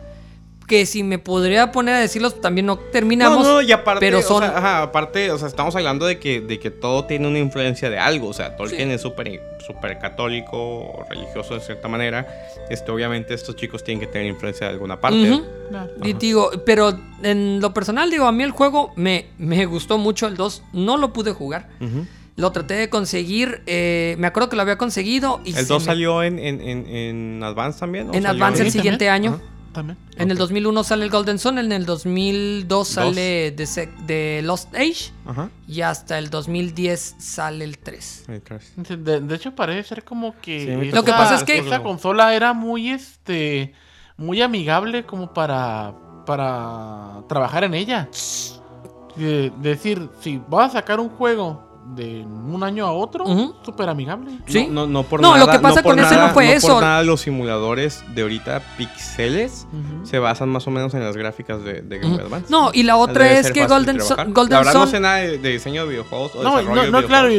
que 0.67 0.85
si 0.85 1.03
me 1.03 1.19
podría 1.19 1.71
poner 1.71 1.95
a 1.95 1.99
decirlos 1.99 2.41
también 2.41 2.65
no 2.65 2.77
terminamos. 2.77 3.43
No, 3.45 3.53
no, 3.55 3.61
y 3.61 3.71
aparte, 3.71 3.99
pero 3.99 4.19
o 4.19 4.21
son- 4.21 4.41
sea, 4.41 4.57
ajá, 4.57 4.81
aparte, 4.83 5.29
o 5.31 5.37
sea, 5.37 5.47
estamos 5.47 5.75
hablando 5.75 6.05
de 6.05 6.19
que, 6.19 6.41
de 6.41 6.59
que 6.59 6.71
todo 6.71 7.05
tiene 7.05 7.27
una 7.27 7.39
influencia 7.39 7.89
de 7.89 7.99
algo. 7.99 8.29
O 8.29 8.33
sea, 8.33 8.55
Tolkien 8.55 8.89
Sí. 8.89 8.95
es 8.95 9.01
súper 9.01 9.41
súper 9.65 9.97
católico 9.97 10.57
o 10.57 11.05
religioso 11.09 11.55
de 11.55 11.59
cierta 11.59 11.87
manera. 11.87 12.27
Este, 12.69 12.91
obviamente, 12.91 13.33
estos 13.33 13.55
chicos 13.55 13.83
tienen 13.83 13.99
que 13.99 14.07
tener 14.07 14.27
influencia 14.27 14.67
de 14.67 14.73
alguna 14.73 14.99
parte. 15.01 15.41
Claro. 15.69 15.91
Y 16.03 16.13
digo, 16.13 16.51
pero 16.65 16.95
en 17.23 17.59
lo 17.61 17.73
personal, 17.73 18.09
digo, 18.11 18.25
a 18.27 18.31
mí 18.31 18.43
el 18.43 18.51
juego 18.51 18.91
me, 18.95 19.27
me 19.39 19.65
gustó 19.65 19.97
mucho 19.97 20.27
el 20.27 20.35
2. 20.37 20.63
No 20.73 20.97
lo 20.97 21.13
pude 21.13 21.31
jugar. 21.31 21.69
Lo 22.37 22.51
traté 22.51 22.73
de 22.75 22.89
conseguir. 22.89 23.61
eh, 23.65 24.15
me 24.19 24.27
acuerdo 24.27 24.49
que 24.49 24.55
lo 24.55 24.61
había 24.61 24.77
conseguido. 24.77 25.41
Y 25.45 25.49
El 25.49 25.55
se 25.55 25.65
2 25.65 25.81
me- 25.81 25.85
salió 25.85 26.21
en, 26.21 26.37
en, 26.37 26.61
en, 26.61 26.87
en 26.87 27.43
Advance 27.43 27.79
también. 27.79 28.09
¿o 28.09 28.13
en 28.13 28.27
Advance 28.27 28.61
el 28.61 28.71
siguiente 28.71 29.05
también. 29.05 29.33
año. 29.33 29.41
Ajá. 29.43 29.54
También. 29.75 29.97
En 30.17 30.31
el 30.31 30.37
Ok. 30.37 30.39
2001 30.39 30.83
sale 30.83 31.03
el 31.05 31.11
Golden 31.11 31.37
Sun. 31.37 31.57
En 31.59 31.71
el 31.71 31.85
2002 31.85 32.87
sale 32.87 33.51
The, 33.51 34.41
Lost 34.43 34.73
Age. 34.73 35.11
Ajá. 35.25 35.49
Y 35.67 35.81
hasta 35.81 36.17
el 36.17 36.29
2010 36.29 37.15
sale 37.19 37.63
el 37.65 37.77
3. 37.77 38.25
El 38.29 38.41
tres. 38.41 38.73
De, 38.77 39.19
de 39.19 39.35
hecho, 39.35 39.53
parece 39.53 39.87
ser 39.89 40.03
como 40.03 40.33
que. 40.39 40.65
Sí, 40.65 40.71
a 40.71 40.77
mí 40.77 40.91
Lo 40.91 41.03
que 41.03 41.11
pasa 41.11 41.35
es 41.35 41.43
que- 41.43 41.57
Esa 41.59 41.83
consola 41.83 42.33
era 42.33 42.53
muy, 42.53 42.89
este. 42.89 43.73
Muy 44.17 44.41
amigable 44.41 45.05
como 45.05 45.33
para. 45.33 45.93
Para 46.25 47.21
trabajar 47.29 47.65
en 47.65 47.73
ella. 47.75 48.09
De- 49.15 49.51
decir, 49.61 50.09
si 50.21 50.41
vas 50.49 50.71
a 50.71 50.73
sacar 50.79 50.99
un 50.99 51.09
juego 51.09 51.74
de 51.85 52.25
un 52.25 52.63
año 52.63 52.87
a 52.87 52.91
otro, 52.91 53.25
súper 53.63 53.89
amigable. 53.89 54.31
Sí. 54.47 54.65
No, 54.67 54.87
no, 54.87 54.87
no 54.87 55.03
por 55.03 55.21
No, 55.21 55.33
nada. 55.35 55.45
lo 55.45 55.51
que 55.51 55.59
pasa 55.59 55.83
por 55.83 55.95
con 55.95 56.03
ese 56.03 56.15
no 56.15 56.29
fue 56.29 56.53
eso. 56.53 56.73
por 56.73 56.81
nada 56.83 57.03
los 57.03 57.21
simuladores 57.21 58.03
de 58.15 58.23
ahorita 58.23 58.61
pixeles 58.77 59.67
se 60.03 60.17
basan 60.19 60.49
más 60.49 60.65
o 60.67 60.71
menos 60.71 60.93
en 60.95 61.03
las 61.03 61.15
gráficas 61.15 61.63
de, 61.63 61.81
de 61.81 61.99
Game 61.99 62.15
Boy. 62.15 62.25
Advance. 62.25 62.47
No, 62.49 62.71
y 62.73 62.83
la 62.83 62.97
otra 62.97 63.25
Debe 63.25 63.39
es 63.39 63.51
que 63.51 63.67
Golden. 63.67 64.01
Sun, 64.01 64.33
Golden 64.33 64.53
La 64.53 64.57
verdad 64.59 64.73
no 64.73 64.87
sé 64.87 64.99
nada 64.99 65.17
de, 65.17 65.37
de 65.37 65.49
diseño 65.49 65.83
de 65.83 65.89
videojuegos 65.91 66.31
o 66.35 66.43
No, 66.43 66.57
desarrollo 66.57 66.83
no, 66.85 66.91
no, 66.91 67.01
de 67.01 67.07
claro, 67.07 67.29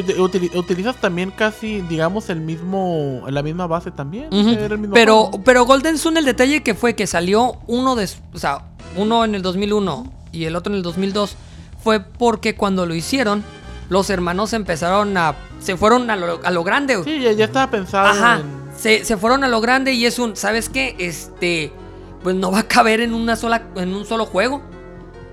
utilizas 0.55 0.97
también 0.97 1.31
casi, 1.33 1.81
digamos, 1.83 2.31
el 2.31 2.41
mismo, 2.41 3.23
la 3.29 3.43
misma 3.43 3.67
base 3.67 3.91
también. 3.91 4.29
El 4.33 4.79
mismo 4.79 4.95
Pero, 4.95 5.25
juego. 5.25 5.43
pero 5.45 5.65
Golden 5.65 5.99
Sun, 5.99 6.17
el 6.17 6.25
detalle 6.25 6.63
que 6.63 6.75
fue 6.75 6.95
que 6.95 7.07
salió 7.07 7.57
uno 7.67 7.97
de, 7.97 8.09
o 8.33 8.39
sea, 8.39 8.63
uno 8.97 9.25
en 9.25 9.35
el 9.35 9.43
2001 9.43 10.13
y 10.33 10.45
el 10.45 10.55
otro 10.57 10.73
en 10.73 10.77
el 10.79 10.83
2002 10.83 11.37
fue 11.83 12.01
porque 12.01 12.55
cuando 12.55 12.87
lo 12.87 12.95
hicieron 12.95 13.43
los 13.89 14.11
hermanos 14.11 14.53
empezaron 14.53 15.17
a 15.17 15.35
se 15.61 15.77
fueron 15.77 16.11
a 16.11 16.17
lo, 16.17 16.41
a 16.45 16.51
lo 16.51 16.65
grande. 16.65 17.03
Sí, 17.05 17.21
ya, 17.21 17.33
ya 17.33 17.45
estaba 17.47 17.71
pensado 17.71 18.07
Ajá. 18.09 18.41
en... 18.41 18.67
Se, 18.77 19.05
se 19.05 19.17
fueron 19.17 19.43
a 19.45 19.49
lo 19.49 19.61
grande 19.61 19.93
y 19.95 20.05
es 20.07 20.19
un, 20.19 20.37
¿sabes 20.37 20.69
qué? 20.69 20.95
Este, 20.99 21.73
pues 22.23 22.35
no 22.37 22.51
va 22.51 22.61
a 22.61 22.69
caber 22.69 23.01
en 23.01 23.15
una 23.15 23.35
sola 23.37 23.63
en 23.77 23.95
un 23.95 24.05
solo 24.05 24.27
juego. 24.27 24.61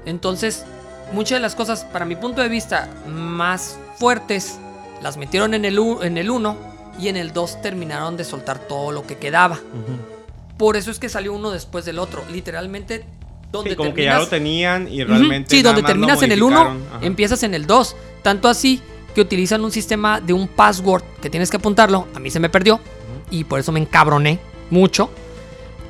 Entonces, 0.05 0.65
muchas 1.11 1.37
de 1.37 1.41
las 1.41 1.55
cosas 1.55 1.83
para 1.85 2.05
mi 2.05 2.15
punto 2.15 2.41
de 2.41 2.49
vista 2.49 2.89
más 3.07 3.77
fuertes 3.97 4.57
las 5.01 5.17
metieron 5.17 5.53
en 5.53 5.65
el 5.65 5.77
u- 5.79 6.01
en 6.03 6.17
el 6.17 6.29
1 6.29 6.55
y 6.99 7.07
en 7.09 7.17
el 7.17 7.33
2 7.33 7.61
terminaron 7.61 8.17
de 8.17 8.23
soltar 8.23 8.59
todo 8.59 8.91
lo 8.91 9.05
que 9.05 9.17
quedaba. 9.17 9.55
Ujú. 9.55 9.97
Por 10.57 10.77
eso 10.77 10.91
es 10.91 10.99
que 10.99 11.09
salió 11.09 11.33
uno 11.33 11.51
después 11.51 11.83
del 11.85 11.99
otro. 11.99 12.23
Literalmente, 12.31 13.05
donde 13.51 13.71
Sí, 13.71 13.75
como 13.75 13.89
que 13.89 13.95
terminas. 14.03 14.15
ya 14.15 14.19
lo 14.23 14.27
tenían 14.29 14.87
y 14.87 15.03
realmente. 15.03 15.49
Sí, 15.49 15.63
nada 15.63 15.73
donde 15.73 15.81
más 15.81 15.89
lo 15.89 15.93
terminas 15.93 16.21
en 16.23 16.31
el 16.31 16.43
1, 16.43 16.55
modificaron. 16.63 16.95
Ajá. 16.95 17.05
empiezas 17.05 17.43
en 17.43 17.53
el 17.53 17.65
2. 17.67 17.95
Tanto 18.23 18.47
así 18.49 18.81
que 19.13 19.21
utilizan 19.21 19.63
un 19.63 19.71
sistema 19.71 20.19
de 20.19 20.33
un 20.33 20.47
password 20.47 21.03
que 21.21 21.29
tienes 21.29 21.51
que 21.51 21.57
apuntarlo. 21.57 22.07
A 22.15 22.19
mí 22.19 22.31
se 22.31 22.39
me 22.39 22.49
perdió 22.49 22.79
y 23.29 23.43
por 23.43 23.59
eso 23.59 23.71
me 23.71 23.79
encabroné 23.79 24.39
mucho. 24.71 25.09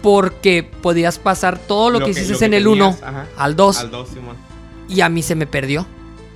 porque 0.01 0.69
podías 0.81 1.17
pasar 1.17 1.57
todo 1.59 1.89
lo, 1.89 1.99
Lo 1.99 2.05
que, 2.05 2.11
que- 2.13 2.19
hiciste 2.19 2.33
lo 2.33 2.39
que 2.39 2.45
en 2.47 2.53
el 2.55 2.67
1 2.67 2.85
tenías, 2.95 3.03
ajá. 3.03 3.25
al 3.37 3.55
2 3.55 3.77
Al 3.79 3.89
2, 3.91 4.09
Simón. 4.09 4.35
y 4.89 4.99
a 4.99 5.07
mí 5.07 5.21
se 5.23 5.33
me 5.35 5.47
perdió. 5.47 5.87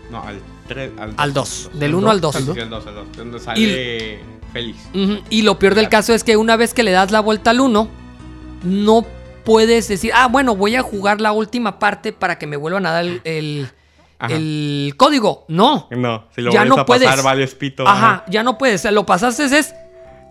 No, 0.09 0.23
al 0.23 0.39
3. 0.69 0.91
Al 0.97 1.09
2. 1.09 1.19
Al 1.19 1.33
2, 1.33 1.69
del 1.73 1.95
1 1.95 2.09
al 2.11 2.21
2. 2.21 2.35
Sí, 2.35 2.43
sí, 2.53 2.59
al 2.61 2.69
2, 2.69 2.87
al 2.87 2.95
2. 2.95 3.07
Donde 3.17 3.39
sale 3.39 4.19
Félix. 4.53 4.77
Ujú, 4.93 5.17
Y 5.29 5.41
lo 5.41 5.59
peor 5.59 5.75
del 5.75 5.89
caso 5.89 6.13
es 6.13 6.23
que 6.23 6.37
una 6.37 6.55
vez 6.55 6.73
que 6.73 6.83
le 6.83 6.91
das 6.91 7.11
la 7.11 7.19
vuelta 7.19 7.49
al 7.51 7.59
1, 7.59 7.89
no 8.63 9.05
puedes 9.43 9.89
decir, 9.89 10.11
ah, 10.15 10.27
bueno, 10.29 10.55
voy 10.55 10.75
a 10.77 10.81
jugar 10.81 11.19
la 11.19 11.33
última 11.33 11.77
parte 11.77 12.13
para 12.13 12.37
que 12.37 12.47
me 12.47 12.55
vuelvan 12.55 12.85
a 12.85 12.91
dar 12.91 13.03
el, 13.05 13.21
el- 13.25 13.69
Ajá. 14.19 14.33
el 14.35 14.93
código. 14.97 15.45
No. 15.47 15.87
No, 15.91 16.25
si 16.35 16.41
lo 16.41 16.51
Ya 16.51 16.65
no 16.65 16.75
a 16.79 16.85
pasar, 16.85 17.21
vale 17.23 17.47
pito. 17.47 17.87
Ajá, 17.87 18.23
ya 18.27 18.43
no 18.43 18.57
puedes. 18.57 18.83
Lo 18.91 19.05
pasaste 19.05 19.43
es, 19.45 19.75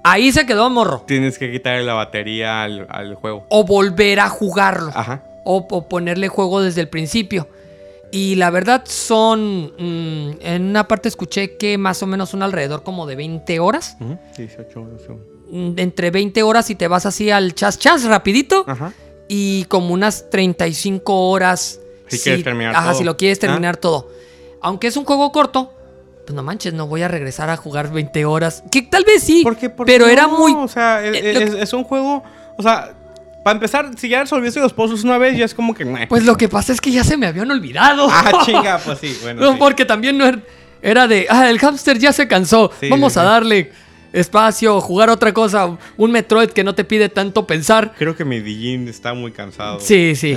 ahí 0.04 0.32
se 0.32 0.44
quedó 0.46 0.68
morro. 0.70 1.04
Tienes 1.06 1.38
que 1.38 1.50
quitarle 1.52 1.84
la 1.84 1.94
batería 1.94 2.62
al, 2.62 2.86
al 2.90 3.14
juego. 3.14 3.46
O 3.50 3.64
volver 3.64 4.20
a 4.20 4.28
jugarlo. 4.28 4.90
Ajá. 4.94 5.22
o, 5.44 5.66
o 5.70 5.88
ponerle 5.88 6.26
juego 6.28 6.60
desde 6.62 6.80
el 6.80 6.88
principio. 6.88 7.48
Y 8.12 8.36
la 8.36 8.50
verdad 8.50 8.82
son, 8.86 9.72
mm, 9.78 10.38
en 10.40 10.62
una 10.70 10.86
parte 10.88 11.08
escuché 11.08 11.56
que 11.56 11.76
más 11.78 12.02
o 12.02 12.06
menos 12.06 12.30
son 12.30 12.42
alrededor 12.42 12.82
como 12.82 13.06
de 13.06 13.16
20 13.16 13.58
horas. 13.60 13.96
Ujú. 14.00 14.18
18 14.36 14.80
horas. 14.80 15.02
Mm, 15.50 15.72
Entre 15.78 16.10
20 16.10 16.42
horas 16.42 16.70
y 16.70 16.74
te 16.76 16.88
vas 16.88 17.04
así 17.06 17.30
al 17.30 17.54
chas 17.54 17.78
chas 17.78 18.04
rapidito. 18.04 18.64
Ajá. 18.66 18.92
Y 19.28 19.64
como 19.64 19.92
unas 19.92 20.30
35 20.30 21.28
horas. 21.30 21.80
Si 22.08 22.18
quieres 22.18 22.44
terminar 22.44 22.74
Ajá, 22.76 22.90
todo. 22.90 22.98
si 22.98 23.04
lo 23.04 23.16
quieres 23.16 23.38
Ah. 23.38 23.40
terminar 23.42 23.76
todo. 23.76 24.10
Aunque 24.62 24.86
es 24.88 24.96
un 24.96 25.04
juego 25.04 25.30
corto, 25.32 25.72
pues 26.24 26.34
no 26.34 26.42
manches, 26.42 26.72
no 26.74 26.86
voy 26.86 27.02
a 27.02 27.08
regresar 27.08 27.50
a 27.50 27.56
jugar 27.56 27.92
20 27.92 28.24
horas. 28.24 28.64
Que 28.70 28.82
tal 28.82 29.04
vez 29.04 29.22
sí, 29.22 29.42
Porque, 29.44 29.70
pero 29.70 30.06
era 30.08 30.26
muy... 30.26 30.52
O 30.54 30.66
sea, 30.68 31.04
es, 31.04 31.14
eh, 31.16 31.42
es- 31.42 31.54
es 31.54 31.72
un 31.72 31.84
juego. 31.84 32.24
O 32.58 32.62
sea, 32.62 32.94
para 33.44 33.54
empezar, 33.54 33.90
si 33.96 34.08
ya 34.08 34.22
resolviste 34.22 34.58
los 34.58 34.72
puzzles 34.72 35.04
una 35.04 35.18
vez, 35.18 35.36
ya 35.38 35.44
es 35.44 35.54
como 35.54 35.72
que. 35.74 35.84
meh. 35.84 36.06
Pues 36.08 36.24
lo 36.24 36.36
que 36.36 36.48
pasa 36.48 36.72
es 36.72 36.80
que 36.80 36.90
ya 36.90 37.04
se 37.04 37.16
me 37.16 37.26
habían 37.26 37.48
olvidado. 37.50 38.08
Ah, 38.10 38.42
chinga, 38.44 38.78
pues 38.84 38.98
sí. 38.98 39.16
Bueno, 39.22 39.40
No, 39.42 39.52
sí. 39.52 39.56
porque 39.60 39.84
también 39.84 40.18
no 40.18 40.26
er- 40.26 40.42
era 40.82 41.06
de, 41.06 41.26
ah, 41.30 41.48
el 41.48 41.58
hámster 41.60 41.98
ya 41.98 42.12
se 42.12 42.26
cansó. 42.26 42.72
Sí, 42.80 42.88
Vamos 42.88 43.12
sí, 43.12 43.18
a 43.20 43.22
sí. 43.22 43.28
darle 43.28 43.72
espacio, 44.12 44.80
jugar 44.80 45.10
otra 45.10 45.32
cosa, 45.32 45.76
un 45.96 46.10
Metroid 46.10 46.48
que 46.50 46.64
no 46.64 46.74
te 46.74 46.82
pide 46.84 47.08
tanto 47.08 47.46
pensar. 47.46 47.92
Creo 47.98 48.16
que 48.16 48.24
Medellín 48.24 48.88
está 48.88 49.14
muy 49.14 49.30
cansado. 49.30 49.78
Sí, 49.78 50.16
sí. 50.16 50.36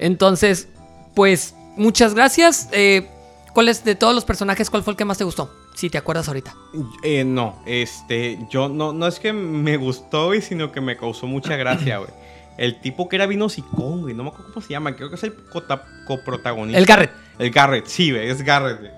Entonces, 0.00 0.66
pues, 1.14 1.54
muchas 1.76 2.14
gracias. 2.14 2.68
Eh, 2.72 3.08
¿Cuál 3.52 3.68
es 3.68 3.84
de 3.84 3.94
todos 3.94 4.14
los 4.14 4.24
personajes, 4.24 4.70
cuál 4.70 4.82
fue 4.82 4.92
el 4.92 4.96
que 4.96 5.04
más 5.04 5.18
te 5.18 5.24
gustó? 5.24 5.52
Si 5.74 5.90
te 5.90 5.98
acuerdas 5.98 6.28
ahorita. 6.28 6.54
Eh, 7.02 7.24
no, 7.24 7.62
este, 7.66 8.38
yo 8.50 8.68
no, 8.68 8.92
no 8.92 9.06
es 9.06 9.18
que 9.18 9.32
me 9.32 9.76
gustó, 9.76 10.26
güey, 10.26 10.42
sino 10.42 10.72
que 10.72 10.80
me 10.80 10.96
causó 10.96 11.26
mucha 11.26 11.56
gracia, 11.56 11.98
güey. 11.98 12.10
El 12.58 12.80
tipo 12.80 13.08
que 13.08 13.16
era 13.16 13.26
vino 13.26 13.48
sicón, 13.48 14.02
güey, 14.02 14.14
no 14.14 14.22
me 14.22 14.30
acuerdo 14.30 14.52
cómo 14.52 14.64
se 14.64 14.72
llama, 14.72 14.94
creo 14.94 15.08
que 15.08 15.16
es 15.16 15.24
el 15.24 15.34
coprotagonista. 16.06 16.78
El 16.78 16.86
Garrett. 16.86 17.10
El 17.38 17.50
Garrett, 17.50 17.86
sí, 17.86 18.10
güey, 18.10 18.28
es 18.28 18.42
Garrett, 18.42 18.80
güey. 18.80 18.92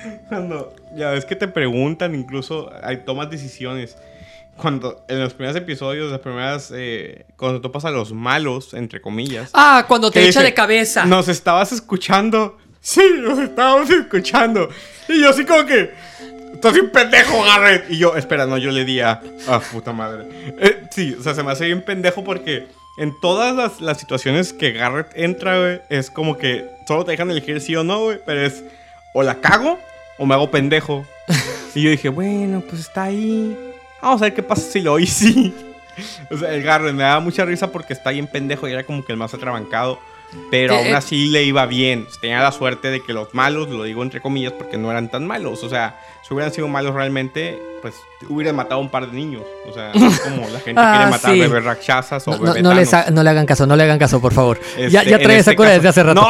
Cuando, 0.28 0.74
ya 0.94 1.10
ves 1.10 1.24
que 1.24 1.36
te 1.36 1.48
preguntan, 1.48 2.14
incluso 2.14 2.70
hay 2.82 2.98
tomas 2.98 3.30
decisiones. 3.30 3.96
Cuando, 4.60 5.04
en 5.08 5.20
los 5.20 5.34
primeros 5.34 5.56
episodios, 5.56 6.10
las 6.10 6.20
primeras, 6.20 6.72
eh, 6.74 7.26
cuando 7.36 7.60
tú 7.60 7.72
pasas 7.72 7.90
a 7.90 7.92
los 7.92 8.12
malos, 8.12 8.74
entre 8.74 9.00
comillas. 9.00 9.50
Ah, 9.54 9.84
cuando 9.88 10.10
te 10.10 10.20
echa 10.20 10.40
dice, 10.40 10.42
de 10.42 10.54
cabeza. 10.54 11.04
Nos 11.06 11.28
estabas 11.28 11.72
escuchando. 11.72 12.58
Sí, 12.80 13.02
nos 13.18 13.38
estábamos 13.38 13.90
escuchando. 13.90 14.68
Y 15.08 15.20
yo 15.20 15.30
así 15.30 15.44
como 15.44 15.66
que. 15.66 15.92
Estás 16.54 16.74
bien 16.74 16.90
pendejo, 16.90 17.42
Garrett. 17.42 17.90
Y 17.90 17.98
yo, 17.98 18.16
espera, 18.16 18.46
no, 18.46 18.58
yo 18.58 18.70
le 18.70 18.84
di 18.84 19.00
a. 19.00 19.20
Ah, 19.48 19.60
puta 19.72 19.92
madre. 19.92 20.26
Eh, 20.58 20.82
sí, 20.90 21.16
o 21.18 21.22
sea, 21.22 21.34
se 21.34 21.42
me 21.42 21.52
hace 21.52 21.66
bien 21.66 21.82
pendejo 21.82 22.22
porque 22.22 22.66
en 22.98 23.18
todas 23.20 23.54
las, 23.54 23.80
las 23.80 23.98
situaciones 23.98 24.52
que 24.52 24.72
Garrett 24.72 25.08
entra, 25.14 25.58
güey, 25.58 25.80
es 25.88 26.10
como 26.10 26.36
que 26.36 26.68
solo 26.86 27.04
te 27.04 27.12
dejan 27.12 27.30
elegir 27.30 27.60
sí 27.60 27.76
o 27.76 27.84
no, 27.84 28.04
güey. 28.04 28.18
Pero 28.26 28.42
es 28.42 28.62
o 29.14 29.22
la 29.22 29.36
cago 29.40 29.78
o 30.18 30.26
me 30.26 30.34
hago 30.34 30.50
pendejo. 30.50 31.06
y 31.74 31.82
yo 31.82 31.90
dije, 31.90 32.08
bueno, 32.08 32.62
pues 32.68 32.82
está 32.82 33.04
ahí. 33.04 33.69
Vamos 34.00 34.22
a 34.22 34.26
ver 34.26 34.34
qué 34.34 34.42
pasa 34.42 34.62
si 34.62 34.80
lo 34.80 34.98
sí. 34.98 35.54
O 36.30 36.36
sea, 36.36 36.54
el 36.54 36.62
Garrett 36.62 36.94
me 36.94 37.02
daba 37.02 37.20
mucha 37.20 37.44
risa 37.44 37.70
porque 37.70 37.92
está 37.92 38.10
bien 38.10 38.26
pendejo 38.26 38.66
y 38.66 38.72
era 38.72 38.84
como 38.84 39.04
que 39.04 39.12
el 39.12 39.18
más 39.18 39.34
atrabancado. 39.34 39.98
Pero 40.50 40.74
Eh, 40.74 40.78
aún 40.78 40.86
eh. 40.88 40.94
así 40.94 41.26
le 41.28 41.42
iba 41.44 41.66
bien. 41.66 42.06
Tenía 42.20 42.40
la 42.40 42.52
suerte 42.52 42.90
de 42.90 43.00
que 43.02 43.12
los 43.12 43.34
malos, 43.34 43.68
lo 43.68 43.82
digo 43.84 44.02
entre 44.02 44.20
comillas, 44.20 44.52
porque 44.52 44.76
no 44.78 44.90
eran 44.90 45.10
tan 45.10 45.26
malos. 45.26 45.62
O 45.64 45.68
sea, 45.68 45.98
si 46.26 46.32
hubieran 46.34 46.52
sido 46.52 46.68
malos 46.68 46.94
realmente, 46.94 47.60
pues 47.82 47.94
hubieran 48.28 48.54
matado 48.54 48.76
a 48.76 48.78
un 48.84 48.90
par 48.90 49.10
de 49.10 49.16
niños. 49.16 49.42
O 49.68 49.72
sea, 49.72 49.90
es 49.92 50.20
como 50.20 50.48
la 50.48 50.60
gente 50.60 50.80
Ah, 50.80 50.94
quiere 50.96 51.10
matar 51.10 51.32
sí. 51.34 51.40
bebés 51.40 51.64
rakshasas 51.64 52.28
o 52.28 52.30
No, 52.32 52.36
no, 52.38 52.44
bebés 52.44 52.62
no 52.62 52.74
les 52.74 52.94
ha- 52.94 53.10
no 53.10 53.22
le 53.24 53.30
hagan 53.30 53.46
caso, 53.46 53.66
no 53.66 53.74
le 53.74 53.82
hagan 53.82 53.98
caso, 53.98 54.20
por 54.20 54.32
favor. 54.32 54.60
ya 54.78 55.00
Este, 55.00 55.10
ya 55.10 55.18
trae 55.18 55.38
esa 55.38 55.50
este 55.50 55.56
cura 55.56 55.68
caso- 55.70 55.76
desde 55.78 55.88
hace 55.88 56.02
rato. 56.04 56.20
¡No! 56.20 56.28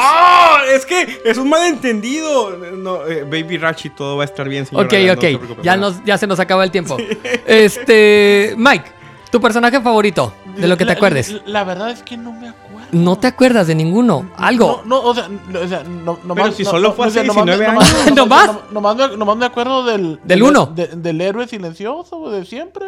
Es 0.74 0.86
que 0.86 1.20
es 1.24 1.36
un 1.36 1.48
malentendido. 1.50 2.56
No, 2.56 3.06
eh, 3.06 3.24
Baby 3.24 3.58
Rachi, 3.58 3.90
todo 3.90 4.16
va 4.16 4.22
a 4.22 4.26
estar 4.26 4.48
bien, 4.48 4.64
señora. 4.66 4.86
Ok, 4.86 4.94
ok. 5.18 5.62
ya, 5.62 5.76
nos, 5.76 6.02
ya 6.04 6.16
se 6.16 6.26
nos 6.26 6.38
acaba 6.40 6.64
el 6.64 6.70
tiempo. 6.70 6.96
Este. 7.46 8.54
Mike, 8.56 8.84
tu 9.30 9.40
personaje 9.40 9.80
favorito, 9.80 10.32
de 10.56 10.66
lo 10.68 10.76
que 10.76 10.86
te 10.86 10.92
acuerdes. 10.92 11.30
La, 11.32 11.42
la 11.46 11.64
verdad 11.64 11.90
es 11.90 12.02
que 12.02 12.16
no 12.16 12.32
me 12.32 12.48
acuerdo. 12.48 12.69
No 12.92 13.18
te 13.18 13.26
acuerdas 13.26 13.66
de 13.66 13.74
ninguno. 13.74 14.30
Algo. 14.36 14.82
No, 14.84 15.02
no, 15.02 15.08
o 15.08 15.14
sea, 15.14 15.28
no, 15.28 15.60
o 15.60 15.68
sea, 15.68 15.84
no, 15.84 16.18
nomás- 16.24 16.44
Pero 16.44 16.52
si 16.56 16.64
solo 16.64 16.88
no- 16.88 16.94
fue 16.94 17.06
hace 17.06 17.24
nomás 17.24 17.44
me- 17.46 17.52
19 17.56 17.72
nomás- 17.72 17.94
años. 17.94 18.16
nomás- 18.16 18.46
¿Nomás? 18.46 18.72
Nomás 18.72 18.96
me, 19.10 19.16
nomás 19.16 19.36
me 19.36 19.46
acuerdo 19.46 19.84
del... 19.84 20.20
Del 20.24 20.42
uno. 20.42 20.66
de- 20.66 20.88
del 20.88 21.20
héroe 21.20 21.46
silencioso, 21.48 22.30
de 22.30 22.44
siempre. 22.44 22.86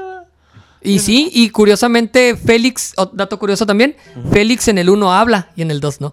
Y 0.80 0.98
sí, 0.98 1.30
y 1.32 1.50
curiosamente, 1.50 2.36
Félix, 2.36 2.94
oh, 2.96 3.06
dato 3.12 3.38
curioso 3.38 3.64
también, 3.66 3.96
Félix 4.32 4.66
en 4.68 4.78
el 4.78 4.90
1 4.90 5.12
habla 5.12 5.50
y 5.54 5.62
en 5.62 5.70
el 5.70 5.80
2 5.80 6.00
no. 6.00 6.12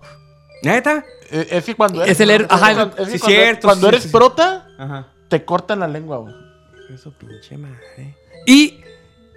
¿Neta? 0.61 1.03
Eh, 1.31 1.47
Es 1.51 1.63
que 1.65 1.73
cuando 1.75 2.03
Es 2.03 2.19
el 2.19 2.29
ajá, 2.49 2.91
es 2.97 3.07
que 3.07 3.11
sí, 3.13 3.19
cuando- 3.19 3.25
cierto, 3.27 3.67
Cuando 3.67 3.87
sí, 3.87 3.89
eres 3.89 4.03
sí, 4.03 4.09
sí. 4.09 4.13
prota, 4.15 4.67
Ajá. 4.77 5.07
te 5.27 5.43
cortan 5.45 5.79
la 5.79 5.87
lengua, 5.87 6.17
güey. 6.17 6.35
Eso 6.93 7.11
pinche 7.17 7.57
madre. 7.57 8.15
Y, 8.45 8.79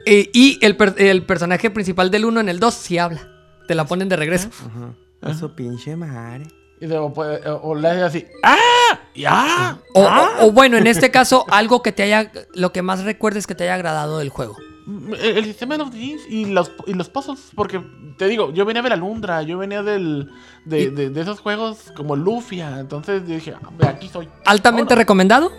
eh, 0.04 0.28
y 0.34 0.58
el, 0.62 0.76
per- 0.76 0.94
el 0.98 1.22
personaje 1.24 1.70
principal 1.70 2.10
del 2.10 2.24
1 2.26 2.40
en 2.40 2.48
el 2.50 2.60
2 2.60 2.74
sí 2.74 2.98
habla. 2.98 3.28
Te 3.72 3.76
la 3.76 3.86
ponen 3.86 4.06
de 4.10 4.16
regreso. 4.16 4.50
Ajá. 4.66 5.30
Eso 5.32 5.56
pinche 5.56 5.96
madre. 5.96 6.46
Y 6.78 6.86
luego, 6.86 7.14
eh, 7.24 7.40
o 7.62 7.74
le 7.74 7.88
haces 7.88 8.02
así, 8.02 8.26
¡ah! 8.42 8.98
¡Ya! 9.14 9.78
O, 9.94 10.02
o- 10.02 10.46
o 10.46 10.52
bueno, 10.52 10.76
en 10.76 10.86
este 10.86 11.10
caso, 11.10 11.46
algo 11.48 11.80
que 11.80 11.90
te 11.90 12.02
haya. 12.02 12.30
Lo 12.54 12.70
que 12.70 12.82
más 12.82 13.02
recuerdes 13.04 13.46
que 13.46 13.54
te 13.54 13.64
haya 13.64 13.74
agradado 13.76 14.18
del 14.18 14.28
juego. 14.28 14.56
El, 14.86 15.38
el 15.38 15.44
sistema 15.46 15.78
de 15.78 15.84
los 15.84 15.90
jeans 15.94 16.20
y 16.28 16.44
los, 16.44 16.70
y 16.86 16.92
los 16.92 17.08
puzzles, 17.08 17.50
porque 17.54 17.82
te 18.18 18.26
digo, 18.28 18.52
yo 18.52 18.66
venía 18.66 18.82
de 18.82 18.90
la 18.90 18.96
Lundra, 18.96 19.40
yo 19.40 19.56
venía 19.56 19.82
del, 19.82 20.28
de, 20.66 20.80
Y- 20.82 20.86
de- 20.90 21.08
de 21.08 21.20
esos 21.22 21.40
juegos 21.40 21.92
como 21.96 22.14
Lufia, 22.14 22.78
entonces 22.80 23.26
dije, 23.26 23.54
"Ah, 23.54 23.88
aquí 23.88 24.10
soy. 24.10 24.28
¿Altamente 24.44 24.92
Ahora, 24.92 25.00
recomendado? 25.00 25.50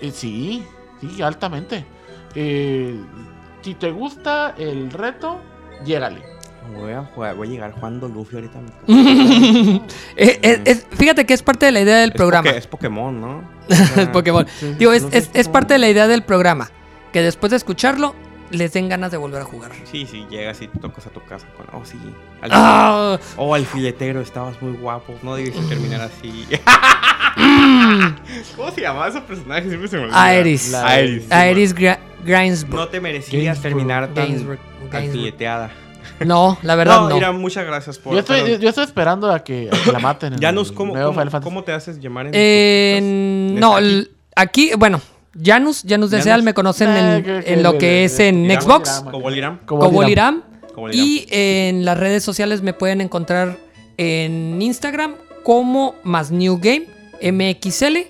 eh, 0.00 0.10
sí, 0.10 0.64
sí, 1.00 1.22
altamente. 1.22 1.84
Eh, 2.34 2.98
si 3.62 3.74
te 3.74 3.92
gusta 3.92 4.54
el 4.58 4.90
reto, 4.90 5.38
llégale. 5.84 6.22
Voy 6.74 6.92
a, 6.92 7.04
jugar, 7.04 7.34
voy 7.36 7.48
a 7.48 7.50
llegar 7.50 7.72
jugando 7.72 8.08
Luffy 8.08 8.36
ahorita. 8.36 8.58
Eh, 10.16 10.38
eh, 10.42 10.60
es- 10.64 10.86
fíjate 10.92 11.24
que 11.26 11.34
es 11.34 11.42
parte 11.42 11.66
de 11.66 11.72
la 11.72 11.80
idea 11.80 11.96
del 11.98 12.12
programa. 12.12 12.50
Es 12.50 12.66
Pokémon, 12.66 13.20
¿no? 13.20 13.42
Es 13.68 14.08
Pokémon. 14.08 14.46
Sí, 14.58 14.74
Digo, 14.78 14.92
es, 14.92 15.48
parte 15.48 15.74
de 15.74 15.78
la 15.78 15.88
idea 15.88 16.06
del 16.06 16.22
programa. 16.22 16.70
Que 17.12 17.22
después 17.22 17.50
de 17.50 17.56
escucharlo, 17.56 18.14
les 18.50 18.72
den 18.72 18.88
ganas 18.88 19.10
de 19.10 19.16
volver 19.16 19.42
a 19.42 19.44
jugar. 19.44 19.72
Sí, 19.90 20.06
sí, 20.06 20.26
llegas 20.30 20.60
y 20.62 20.68
tocas 20.68 21.06
a 21.06 21.10
tu 21.10 21.24
casa 21.24 21.46
con. 21.56 21.66
Oh, 21.72 21.84
sí. 21.84 21.98
Al- 22.42 22.50
Ah, 22.52 23.18
Oh, 23.36 23.54
al 23.54 23.64
filetero, 23.66 24.20
estabas 24.20 24.60
muy 24.62 24.72
guapo. 24.72 25.14
No 25.22 25.34
debes 25.34 25.54
terminar 25.68 26.00
así. 26.02 26.46
¿Cómo 28.56 28.70
se 28.70 28.80
llamaba 28.80 29.08
ese 29.08 29.20
personaje? 29.22 29.68
Siempre 29.68 29.88
se 29.88 29.96
me 29.96 30.02
olvida. 30.04 30.22
Aeris. 30.22 30.74
Aeris. 30.74 31.30
Aeris. 31.32 32.66
No 32.68 32.88
te 32.88 33.00
merecías 33.00 33.60
terminar 33.62 34.08
tan 34.08 34.26
Gainsborough. 34.28 34.58
Gainsborough. 34.90 34.96
alfileteada. 34.96 35.70
No, 36.26 36.58
la 36.62 36.74
verdad 36.74 37.00
No, 37.02 37.08
no. 37.08 37.14
mira, 37.14 37.32
muchas 37.32 37.64
gracias 37.66 37.98
por. 37.98 38.12
Yo 38.12 38.20
estoy, 38.20 38.40
pero- 38.42 38.58
yo 38.58 38.68
estoy 38.68 38.84
esperando 38.84 39.30
a 39.30 39.42
que, 39.42 39.70
a 39.72 39.84
que 39.84 39.92
la 39.92 39.98
maten. 39.98 40.34
el 40.34 40.40
¿cómo, 40.74 40.92
cómo, 40.94 41.40
cómo 41.42 41.64
te 41.64 41.72
haces 41.72 41.98
llamar 42.00 42.26
en 42.26 42.32
tus 42.32 43.60
no, 43.60 43.76
aquí, 44.36 44.72
bueno, 44.78 45.00
Janus, 45.42 45.84
Janus 45.88 46.10
Deseal 46.10 46.42
me 46.42 46.54
conocen 46.54 46.90
Eh, 46.90 47.16
en, 47.16 47.22
que- 47.24 47.44
que 47.44 47.52
en 47.54 47.62
lo 47.62 47.78
que 47.78 48.04
es 48.04 48.18
en 48.20 48.48
Xbox. 48.60 49.04
Coboliram. 49.10 49.58
Coboliram. 49.66 50.42
Y 50.92 51.26
en 51.30 51.84
las 51.84 51.98
redes 51.98 52.22
sociales 52.22 52.62
me 52.62 52.72
pueden 52.72 53.00
encontrar 53.00 53.58
en 53.96 54.60
Instagram 54.62 55.14
como 55.42 55.94
más 56.04 56.30
New 56.30 56.58
Game 56.62 56.86
MXL, 57.22 58.06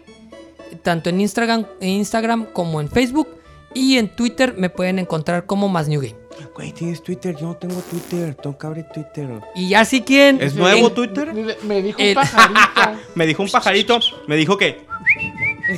tanto 0.83 1.11
en 1.11 1.21
Instagram, 1.21 1.67
en 1.81 1.89
Instagram 1.91 2.47
como 2.53 2.81
en 2.81 2.89
Facebook. 2.89 3.29
Y 3.75 3.99
en 3.99 4.09
Twitter 4.09 4.55
me 4.57 4.69
pueden 4.69 4.99
encontrar 4.99 5.47
como 5.47 5.69
más 5.69 5.89
New 5.89 6.01
Game. 6.01 6.17
Güey, 6.55 6.72
tienes 6.72 7.03
Twitter. 7.03 7.36
Yo 7.36 7.47
no 7.49 7.57
tengo 7.57 7.80
Twitter. 7.82 8.34
Tengo 8.34 8.57
que 8.59 8.66
abrir 8.66 8.84
Twitter. 8.93 9.28
Y 9.55 9.68
ya 9.68 9.84
si 9.84 10.03
quieren. 10.03 10.41
¿Es 10.43 10.55
nuevo 10.55 10.88
en- 10.88 10.95
Twitter? 10.95 11.32
Me 11.64 11.82
dijo 11.82 12.01
un 12.03 12.14
pajarito. 12.14 12.61
Me 13.14 13.26
dijo 13.26 13.43
un 13.43 13.51
pajarito. 13.51 14.01
Me 14.26 14.36
dijo 14.36 14.57
que. 14.57 14.86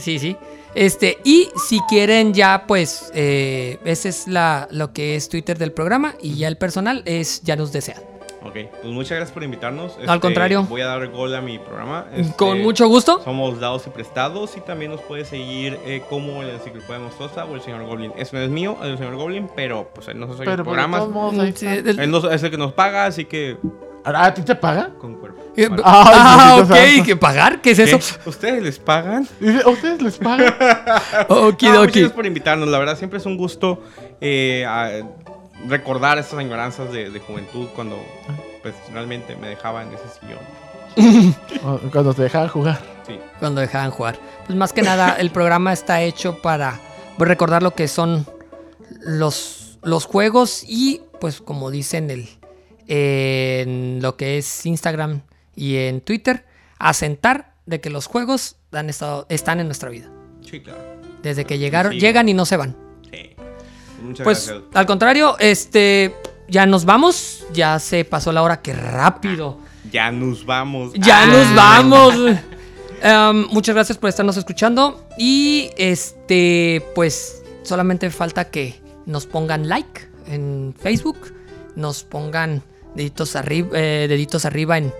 Sí, 0.01 0.19
sí. 0.19 0.37
Este, 0.75 1.19
y 1.25 1.49
si 1.69 1.81
quieren 1.89 2.33
ya, 2.33 2.65
pues, 2.67 3.11
eh, 3.15 3.79
ese 3.85 4.09
es 4.09 4.27
la, 4.27 4.69
lo 4.71 4.93
que 4.95 5.17
es 5.17 5.29
Twitter 5.29 5.59
del 5.59 5.73
programa. 5.73 6.15
Y 6.21 6.37
ya 6.37 6.49
el 6.49 6.57
personal 6.57 7.03
es 7.05 7.43
Janus 7.47 7.73
Deseal. 7.73 8.03
Ok, 8.45 8.55
pues 8.83 8.93
muchas 8.93 9.11
gracias 9.17 9.31
por 9.33 9.43
invitarnos. 9.45 9.97
Al 10.07 10.19
contrario. 10.21 10.65
Voy 10.65 10.81
a 10.81 10.87
dar 10.87 11.07
gol 11.09 11.35
a 11.35 11.41
mi 11.41 11.59
programa. 11.59 12.07
Este, 12.15 12.35
Con 12.37 12.61
mucho 12.61 12.89
gusto. 12.89 13.21
Somos 13.23 13.61
dados 13.61 13.87
y 13.87 13.91
prestados 13.91 14.57
y 14.57 14.61
también 14.61 14.91
nos 14.91 15.01
puede 15.01 15.25
seguir 15.25 15.79
eh, 15.87 16.03
como 16.11 16.43
la 16.43 16.55
enciclopedia 16.55 16.99
monstruosa 16.99 17.45
o 17.45 17.55
el 17.55 17.61
señor 17.61 17.85
Goblin. 17.85 18.13
Eso 18.17 18.37
no 18.37 18.43
es 18.43 18.51
mío, 18.51 18.77
el 18.83 18.99
señor 18.99 19.15
Goblin, 19.17 19.49
pero 19.55 19.89
pues 19.95 20.09
él 20.09 20.19
no 20.19 20.27
se 20.33 20.39
Pero 20.39 20.51
el 20.51 20.57
pues, 20.57 20.59
de 20.59 20.65
programa. 20.65 20.99
todos 20.99 21.11
modos, 21.13 21.39
ahí 21.39 21.53
Sí, 21.55 21.67
del- 21.67 22.01
Él 22.01 22.11
no- 22.11 22.31
es 22.31 22.43
el 22.43 22.51
que 22.51 22.59
nos 22.59 22.73
paga, 22.73 23.07
así 23.07 23.25
que 23.27 23.57
¿Ah, 24.05 24.25
¿A 24.27 24.35
ti 24.35 24.43
te 24.43 24.57
paga? 24.57 24.91
con 24.99 25.15
cuerpo. 25.15 25.41
Eh, 25.57 25.69
Vale. 25.69 25.83
Ah, 25.87 26.55
Diosito 26.57 26.75
ok, 26.75 26.81
santo. 26.81 27.05
¿qué 27.07 27.17
pagar? 27.17 27.61
¿Qué 27.61 27.71
es 27.71 27.77
¿Qué? 27.79 27.85
eso? 27.85 28.19
¿Ustedes 28.27 28.61
les 28.61 28.79
pagan? 28.81 29.29
Dice, 29.41 29.63
¿A 29.65 29.69
ustedes 29.69 30.03
les 30.03 30.19
pagan? 30.19 30.53
Okidoki. 31.29 31.67
No, 31.67 31.73
muchas 31.81 31.93
gracias 31.93 32.13
por 32.13 32.27
invitarnos. 32.27 32.69
La 32.69 32.79
verdad, 32.81 32.99
siempre 32.99 33.21
es 33.21 33.27
un 33.27 33.37
gusto 33.37 33.81
eh, 34.21 34.65
a- 34.67 34.91
recordar 35.69 36.19
estas 36.19 36.39
añoranzas 36.39 36.93
de, 36.93 37.11
de 37.11 37.21
juventud 37.21 37.69
cuando 37.75 38.05
pues 38.63 38.75
realmente 38.93 39.37
me 39.37 39.49
dejaban 39.49 39.89
en 39.89 39.95
ese 39.95 40.05
sillón. 40.21 40.39
Cuando 41.91 42.13
te 42.13 42.23
dejaban 42.23 42.49
jugar. 42.49 42.79
Sí. 43.07 43.19
Cuando 43.39 43.63
dejaban 43.63 43.91
jugar. 43.91 44.19
Pues 44.47 44.59
más 44.59 44.75
que 44.75 44.83
nada, 44.83 45.17
el 45.19 45.31
programa 45.31 45.73
está 45.73 46.03
hecho 46.03 46.43
para 46.43 46.79
pues, 47.17 47.29
recordar 47.29 47.63
lo 47.63 47.71
que 47.75 47.89
son 47.89 48.27
los, 49.01 49.79
los 49.83 50.05
juegos 50.05 50.63
y, 50.69 51.01
pues 51.19 51.41
como 51.41 51.71
dicen 51.71 52.11
el, 52.11 52.29
en 52.89 54.03
lo 54.03 54.17
que 54.17 54.37
es 54.39 54.67
Instagram 54.67 55.23
y 55.57 55.77
en 55.79 56.03
Twitter, 56.03 56.45
asentar 56.79 57.55
de 57.65 57.81
que 57.81 57.89
los 57.89 58.07
juegos 58.07 58.57
han 58.73 58.91
estado, 58.91 59.25
están 59.31 59.61
en 59.61 59.67
nuestra 59.67 59.89
vida. 59.89 60.11
Sí, 60.43 60.61
claro. 60.61 60.81
Desde 61.23 61.47
que 61.47 61.59
llegaron, 61.59 61.93
Sí. 61.93 62.01
llegan 62.01 62.29
y 62.29 62.35
no 62.35 62.45
se 62.45 62.57
van. 62.59 62.77
Muchas 64.03 64.25
Pues 64.25 64.47
gracias. 64.49 64.69
al 64.75 64.87
contrario, 64.87 65.37
este, 65.39 66.15
ya 66.49 66.67
nos 66.67 66.85
vamos, 66.85 67.45
ya 67.53 67.79
se 67.79 68.05
pasó 68.05 68.33
la 68.33 68.43
hora, 68.43 68.61
qué 68.61 68.73
rápido. 68.75 69.59
Ya 69.91 70.11
nos 70.11 70.45
vamos. 70.47 70.93
Ya 70.95 71.23
Ah. 71.23 71.27
nos 71.27 71.55
vamos. 71.55 72.15
Em, 73.03 73.47
muchas 73.51 73.75
gracias 73.75 73.99
por 73.99 74.09
estarnos 74.09 74.37
escuchando. 74.37 75.05
Y 75.19 75.71
este, 75.77 76.85
pues 76.95 77.43
solamente 77.63 78.11
falta 78.11 78.51
que 78.51 78.81
nos 79.07 79.27
pongan 79.27 79.69
like 79.69 80.09
en 80.29 80.75
Facebook, 80.79 81.33
nos 81.75 82.05
pongan 82.05 82.63
deditos 82.95 83.35
arriba, 83.35 83.71
deditos 83.77 84.45
arriba 84.45 84.79
en, 84.79 84.93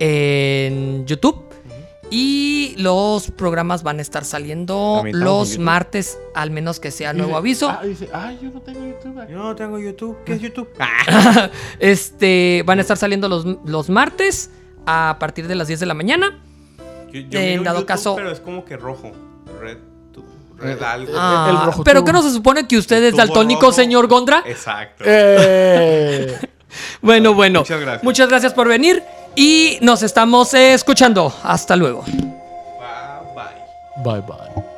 en 0.00 1.06
YouTube. 1.06 1.42
Y 2.10 2.74
los 2.78 3.30
programas 3.30 3.82
van 3.82 3.98
a 3.98 4.02
estar 4.02 4.24
saliendo 4.24 5.02
los 5.12 5.58
martes, 5.58 6.18
al 6.34 6.50
menos 6.50 6.78
que 6.80 6.90
sea 6.90 7.12
nuevo 7.12 7.40
Dice, 7.42 7.66
aviso. 7.66 7.70
Ah, 7.70 7.84
dice, 7.84 8.08
ay, 8.12 8.38
yo 8.42 8.50
no 8.50 8.60
tengo 8.60 8.80
YouTube. 8.86 9.18
aquí". 9.20 9.32
Yo 9.32 9.38
no 9.38 9.54
tengo 9.56 9.78
YouTube. 9.78 10.16
¿Qué 10.24 10.34
es 10.34 10.40
YouTube? 10.40 10.68
Ah. 10.78 11.50
Este, 11.80 12.62
van 12.66 12.78
a 12.78 12.82
estar 12.82 12.96
saliendo 12.96 13.28
los, 13.28 13.44
los 13.64 13.88
martes 13.90 14.50
a 14.86 15.16
partir 15.18 15.48
de 15.48 15.54
las 15.54 15.66
10 15.68 15.80
de 15.80 15.86
la 15.86 15.94
mañana. 15.94 16.38
Yo, 17.12 17.20
yo 17.20 17.38
En 17.40 17.64
dado 17.64 17.78
YouTube, 17.78 17.86
caso- 17.88 18.16
Pero 18.16 18.30
es 18.30 18.40
como 18.40 18.64
que 18.64 18.76
rojo. 18.76 19.12
Red. 19.60 19.78
Eh, 20.62 20.78
algo. 20.86 21.12
Ah, 21.16 21.48
el 21.50 21.66
rojo 21.66 21.84
pero 21.84 22.00
tubo. 22.00 22.06
que 22.06 22.12
no 22.12 22.22
se 22.22 22.30
supone 22.30 22.66
que 22.68 22.78
usted 22.78 23.02
es 23.02 23.16
daltónico, 23.16 23.72
señor 23.72 24.06
Gondra. 24.06 24.42
Exacto. 24.46 25.04
Eh, 25.06 26.38
Bueno, 27.02 27.34
bueno. 27.34 27.60
Muchas 27.60 27.80
gracias. 27.80 28.02
Muchas 28.04 28.28
gracias 28.28 28.52
por 28.54 28.66
venir 28.68 29.02
y 29.36 29.78
nos 29.80 30.02
estamos 30.02 30.54
escuchando. 30.54 31.32
Hasta 31.42 31.76
luego. 31.76 32.02
Bye 32.02 32.22
bye. 33.34 34.20
bye 34.20 34.20
bye. 34.20 34.73